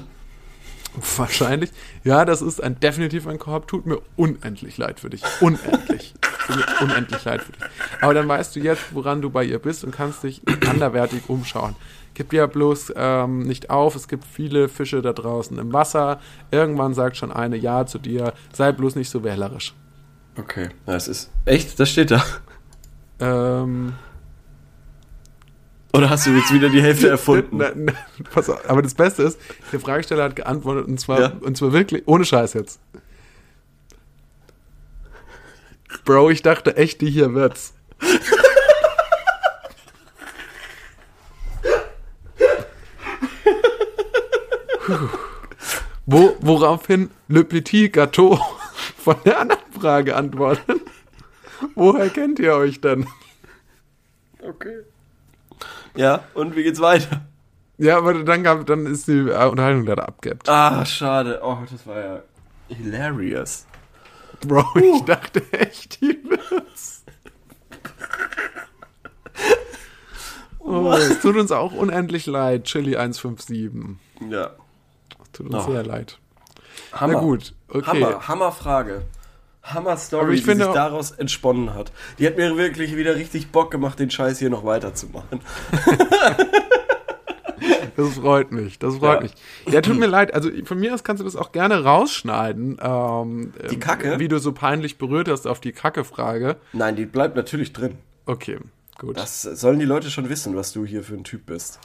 wahrscheinlich, 1.16 1.70
ja, 2.05 2.24
das 2.24 2.41
ist 2.43 2.62
ein, 2.62 2.80
definitiv 2.80 3.26
ein 3.26 3.39
Korb, 3.39 3.68
tut 3.68 3.87
mir 3.87 4.01
unendlich 4.16 4.78
leid 4.78 5.01
für 5.01 5.11
dich. 5.11 5.22
Unendlich. 5.41 6.14
unendlich 6.80 7.24
leid 7.24 7.42
für 7.42 7.53
dich. 7.53 7.62
Aber 8.01 8.14
dann 8.14 8.28
weißt 8.28 8.55
du 8.57 8.61
jetzt, 8.61 8.82
woran 8.95 9.22
du 9.22 9.30
bei 9.30 9.45
ihr 9.45 9.59
bist 9.59 9.84
und 9.84 9.90
kannst 9.90 10.22
dich 10.22 10.42
anderwertig 10.68 11.22
umschauen. 11.28 11.74
Gib 12.14 12.30
dir 12.30 12.47
bloß 12.47 12.92
ähm, 12.97 13.40
nicht 13.40 13.70
auf, 13.70 13.97
es 13.97 14.07
gibt 14.07 14.24
viele 14.24 14.68
Fische 14.68 15.03
da 15.03 15.12
draußen 15.12 15.59
im 15.59 15.72
Wasser. 15.72 16.20
Irgendwann 16.51 16.95
sagt 16.95 17.16
schon 17.16 17.32
eine 17.32 17.57
Ja 17.57 17.86
zu 17.86 17.99
dir, 17.99 18.32
sei 18.53 18.70
bloß 18.72 18.95
nicht 18.97 19.11
so 19.11 19.24
wählerisch. 19.24 19.74
Okay. 20.38 20.68
Das 20.86 21.09
ist. 21.09 21.30
Echt? 21.45 21.78
Das 21.80 21.90
steht 21.90 22.11
da. 22.12 22.22
Ähm, 23.20 23.95
Oder 25.92 26.11
hast 26.11 26.26
du 26.26 26.30
jetzt 26.30 26.53
wieder 26.53 26.68
die 26.68 26.82
Hälfte 26.82 27.09
erfunden? 27.11 27.57
Na, 27.59 27.70
na, 27.74 27.92
pass 28.32 28.51
auf, 28.51 28.68
aber 28.68 28.82
das 28.82 28.95
Beste 28.95 29.22
ist, 29.22 29.38
der 29.72 29.78
Fragesteller 29.80 30.24
hat 30.24 30.36
geantwortet 30.36 30.86
und 30.88 30.99
zwar, 30.99 31.20
Ja. 31.20 31.32
und 31.40 31.57
zwar 31.57 31.72
wirklich, 31.72 32.03
ohne 32.07 32.24
Scheiß 32.24 32.55
jetzt. 32.55 32.80
Bro, 36.05 36.30
ich 36.30 36.42
dachte 36.42 36.76
echt, 36.76 37.01
die 37.01 37.11
hier 37.11 37.34
wird's. 37.34 37.74
Wo, 46.07 46.36
woraufhin 46.40 47.11
Le 47.28 47.45
Petit 47.45 47.92
Gâteau 47.92 48.38
von 48.99 49.16
der 49.24 49.40
anderen 49.40 49.62
Frage 49.72 50.14
antwortet. 50.16 50.80
Woher 51.74 52.11
kennt 52.11 52.38
ihr 52.38 52.55
euch 52.55 52.80
denn? 52.80 53.07
Okay. 54.42 54.80
Ja, 55.95 56.24
und 56.34 56.55
wie 56.57 56.64
geht's 56.64 56.80
weiter? 56.80 57.22
Ja, 57.78 57.97
aber 57.99 58.14
dann, 58.22 58.42
gab, 58.42 58.66
dann 58.66 58.86
ist 58.86 59.09
die 59.09 59.20
Unterhaltung 59.20 59.86
leider 59.86 60.07
abgeebbt. 60.07 60.49
Ah, 60.49 60.84
schade. 60.84 61.40
Oh, 61.42 61.59
das 61.70 61.86
war 61.86 62.01
ja 62.01 62.22
hilarious. 62.68 63.66
Bro, 64.47 64.64
ich 64.97 65.03
dachte 65.03 65.42
echt, 65.53 66.01
die 66.01 66.18
wird's. 66.24 67.05
Oh, 70.59 70.92
es 70.92 71.20
tut 71.20 71.36
uns 71.36 71.53
auch 71.53 71.72
unendlich 71.72 72.26
leid, 72.26 72.64
Chili 72.64 72.97
157. 72.97 73.97
Ja. 74.30 74.51
Tut 75.32 75.47
uns 75.53 75.66
Oh. 75.66 75.72
sehr 75.72 75.84
leid. 75.84 76.18
Hammer. 76.92 77.14
Na 77.14 77.18
gut, 77.20 77.55
okay. 77.68 77.86
Hammer, 77.86 78.28
Hammer 78.28 78.53
Frage. 78.53 79.03
Hammer 79.62 79.97
Story, 79.97 80.22
Aber 80.24 80.32
ich 80.32 80.40
die 80.40 80.47
finde 80.47 80.64
sich 80.66 80.74
daraus 80.74 81.11
entsponnen 81.11 81.74
hat. 81.74 81.90
Die 82.18 82.26
hat 82.26 82.36
mir 82.36 82.57
wirklich 82.57 82.97
wieder 82.97 83.16
richtig 83.16 83.51
Bock 83.51 83.70
gemacht, 83.70 83.99
den 83.99 84.11
Scheiß 84.11 84.38
hier 84.38 84.51
noch 84.51 84.64
weiterzumachen. 84.64 85.40
Das 87.97 88.14
freut 88.14 88.51
mich, 88.53 88.78
das 88.78 88.97
freut 88.97 89.16
Ja. 89.16 89.20
mich. 89.22 89.32
Ja, 89.72 89.80
tut 89.80 89.99
mir 89.99 90.07
leid, 90.07 90.34
also 90.34 90.51
von 90.64 90.78
mir 90.80 90.92
aus 90.95 91.05
kannst 91.05 91.20
du 91.20 91.24
das 91.24 91.36
auch 91.36 91.53
gerne 91.53 91.84
rausschneiden. 91.84 92.78
Ähm, 92.82 93.53
Die 93.70 93.78
Kacke? 93.78 94.18
Wie 94.18 94.28
du 94.28 94.38
so 94.38 94.53
peinlich 94.53 94.99
berührt 94.99 95.28
hast 95.28 95.47
auf 95.47 95.61
die 95.61 95.72
Kacke-Frage. 95.72 96.57
Nein, 96.72 96.97
die 96.97 97.07
bleibt 97.07 97.36
natürlich 97.36 97.72
drin. 97.72 97.97
Okay, 98.26 98.59
gut. 98.99 99.16
Das 99.16 99.42
sollen 99.42 99.78
die 99.78 99.84
Leute 99.84 100.11
schon 100.11 100.28
wissen, 100.28 100.57
was 100.57 100.72
du 100.72 100.84
hier 100.84 101.03
für 101.05 101.14
ein 101.14 101.24
Typ 101.24 101.47
bist. 101.47 101.78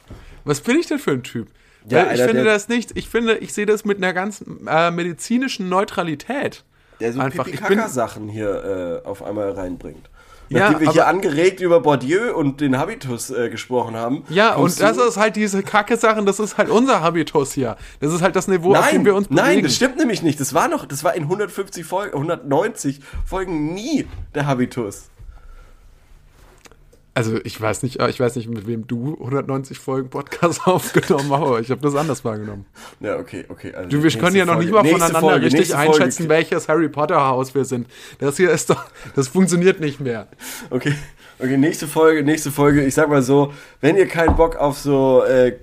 Was 0.45 0.61
bin 0.61 0.77
ich 0.79 0.87
denn 0.87 0.99
für 0.99 1.11
ein 1.11 1.23
Typ? 1.23 1.47
Ja, 1.87 2.05
Weil 2.07 2.15
ich 2.15 2.21
einer, 2.21 2.29
finde 2.31 2.43
das 2.45 2.67
nicht, 2.67 2.97
ich 2.97 3.07
finde, 3.07 3.37
ich 3.37 3.53
sehe 3.53 3.65
das 3.65 3.85
mit 3.85 3.97
einer 3.97 4.13
ganzen 4.13 4.67
äh, 4.67 4.91
medizinischen 4.91 5.69
Neutralität. 5.69 6.63
Der 6.99 7.13
so 7.13 7.19
Einfach, 7.21 7.47
ich 7.47 7.53
bin- 7.53 7.61
Pipi-Kaka-Sachen 7.61 8.27
hier 8.27 9.01
äh, 9.03 9.07
auf 9.07 9.23
einmal 9.23 9.51
reinbringt. 9.51 10.09
Ja, 10.49 10.59
Nachdem 10.61 10.79
wir 10.79 10.87
aber- 10.87 10.93
hier 10.93 11.07
angeregt 11.07 11.59
über 11.61 11.79
Bourdieu 11.79 12.33
und 12.35 12.59
den 12.59 12.77
Habitus 12.77 13.29
äh, 13.29 13.49
gesprochen 13.49 13.95
haben. 13.95 14.23
Ja, 14.29 14.55
und 14.55 14.79
das 14.81 14.97
ist 14.97 15.17
halt 15.17 15.35
diese 15.35 15.61
Kacke-Sachen, 15.61 16.25
das 16.25 16.39
ist 16.39 16.57
halt 16.57 16.69
unser 16.69 17.01
Habitus 17.01 17.53
hier. 17.53 17.77
Das 17.99 18.11
ist 18.11 18.21
halt 18.23 18.35
das 18.35 18.47
Niveau, 18.47 18.73
auf 18.73 18.87
dem 18.89 18.97
Nein, 18.97 19.05
wir 19.05 19.15
uns 19.15 19.27
bewegen. 19.27 19.45
nein, 19.45 19.63
das 19.63 19.75
stimmt 19.75 19.97
nämlich 19.97 20.23
nicht. 20.23 20.39
Das 20.39 20.53
war 20.55 20.67
noch, 20.67 20.85
das 20.87 21.03
war 21.03 21.13
in 21.15 21.23
150 21.23 21.85
Folgen, 21.85 22.13
190 22.15 22.99
Folgen 23.25 23.73
nie 23.73 24.07
der 24.33 24.47
Habitus. 24.47 25.09
Also 27.19 27.37
ich 27.43 27.59
weiß 27.59 27.83
nicht, 27.83 27.99
ich 28.01 28.19
weiß 28.19 28.37
nicht, 28.37 28.47
mit 28.49 28.65
wem 28.65 28.87
du 28.87 29.17
190 29.19 29.77
Folgen 29.77 30.09
Podcast 30.09 30.61
aufgenommen 30.65 31.29
hast, 31.31 31.41
aber 31.41 31.59
ich 31.59 31.69
habe 31.69 31.81
das 31.81 31.93
anders 31.95 32.23
wahrgenommen. 32.23 32.65
Ja, 33.01 33.17
okay, 33.17 33.43
okay. 33.49 33.73
Also 33.73 33.89
Du, 33.89 34.01
wir 34.01 34.09
können 34.11 34.35
ja 34.37 34.45
noch 34.45 34.53
Folge- 34.53 34.65
nicht 34.71 34.73
mal 34.73 34.85
voneinander 34.89 35.19
Folge, 35.19 35.45
richtig 35.47 35.59
nächste 35.59 35.75
Folge. 35.75 35.91
einschätzen, 35.91 36.29
welches 36.29 36.69
Harry 36.69 36.87
Potter 36.87 37.19
Haus 37.27 37.53
wir 37.53 37.65
sind. 37.65 37.87
Das 38.19 38.37
hier 38.37 38.51
ist 38.51 38.69
doch, 38.69 38.85
das 39.15 39.27
funktioniert 39.27 39.81
nicht 39.81 39.99
mehr. 39.99 40.27
Okay, 40.69 40.95
okay, 41.39 41.57
nächste 41.57 41.87
Folge, 41.87 42.23
nächste 42.23 42.51
Folge. 42.51 42.85
Ich 42.85 42.93
sag 42.93 43.09
mal 43.09 43.21
so, 43.21 43.51
wenn 43.81 43.97
ihr 43.97 44.07
keinen 44.07 44.37
Bock 44.37 44.55
auf 44.55 44.77
so 44.79 45.23
äh, 45.25 45.57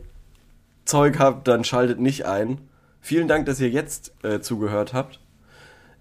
Zeug 0.85 1.19
habt, 1.19 1.49
dann 1.49 1.65
schaltet 1.65 1.99
nicht 2.01 2.27
ein. 2.27 2.59
Vielen 3.01 3.29
Dank, 3.29 3.47
dass 3.47 3.61
ihr 3.61 3.71
jetzt 3.71 4.13
äh, 4.23 4.41
zugehört 4.41 4.93
habt. 4.93 5.21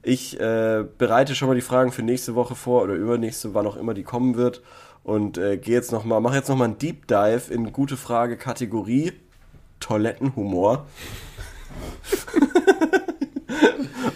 Ich 0.03 0.39
äh, 0.39 0.84
bereite 0.97 1.34
schon 1.34 1.47
mal 1.47 1.56
die 1.56 1.62
Fragen 1.62 1.91
für 1.91 2.03
nächste 2.03 2.36
Woche 2.36 2.56
vor 2.56 2.84
oder 2.84 2.93
übernächste, 2.93 3.53
wann 3.56 3.66
auch 3.66 3.78
immer 3.78 3.93
die 3.93 4.03
kommen 4.03 4.36
wird. 4.36 4.62
Und 5.06 5.38
äh, 5.38 5.58
gehe 5.58 5.76
jetzt 5.76 5.91
noch 5.91 6.03
mal, 6.03 6.20
mache 6.20 6.36
jetzt 6.36 6.49
noch 6.49 6.58
mal 6.58 6.66
einen 6.66 6.80
Deep 6.80 7.08
Dive 7.08 7.53
in 7.53 7.72
gute 7.72 7.95
Frage 7.95 8.38
Kategorie 8.38 9.14
Toilettenhumor. 9.80 10.88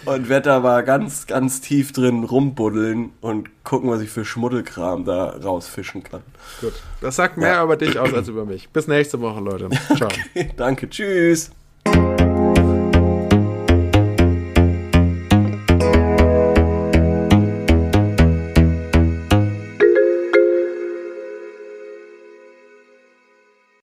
und 0.04 0.28
werde 0.28 0.48
da 0.50 0.60
mal 0.60 0.82
ganz, 0.82 1.28
ganz 1.28 1.60
tief 1.60 1.92
drin 1.92 2.24
rumbuddeln 2.24 3.10
und 3.20 3.48
gucken, 3.62 3.88
was 3.88 4.00
ich 4.00 4.10
für 4.10 4.24
Schmuddelkram 4.24 5.04
da 5.04 5.26
rausfischen 5.30 6.02
kann. 6.02 6.22
Gut. 6.60 6.72
Das 7.00 7.14
sagt 7.16 7.36
mehr 7.36 7.54
Ja. 7.54 7.64
über 7.64 7.76
dich 7.76 7.96
aus 7.96 8.12
als 8.12 8.26
über 8.26 8.44
mich. 8.44 8.68
Bis 8.70 8.88
nächste 8.88 9.20
Woche, 9.20 9.38
Leute. 9.40 9.68
Ciao. 9.96 10.10
Danke, 10.56 10.90
tschüss. 10.90 11.52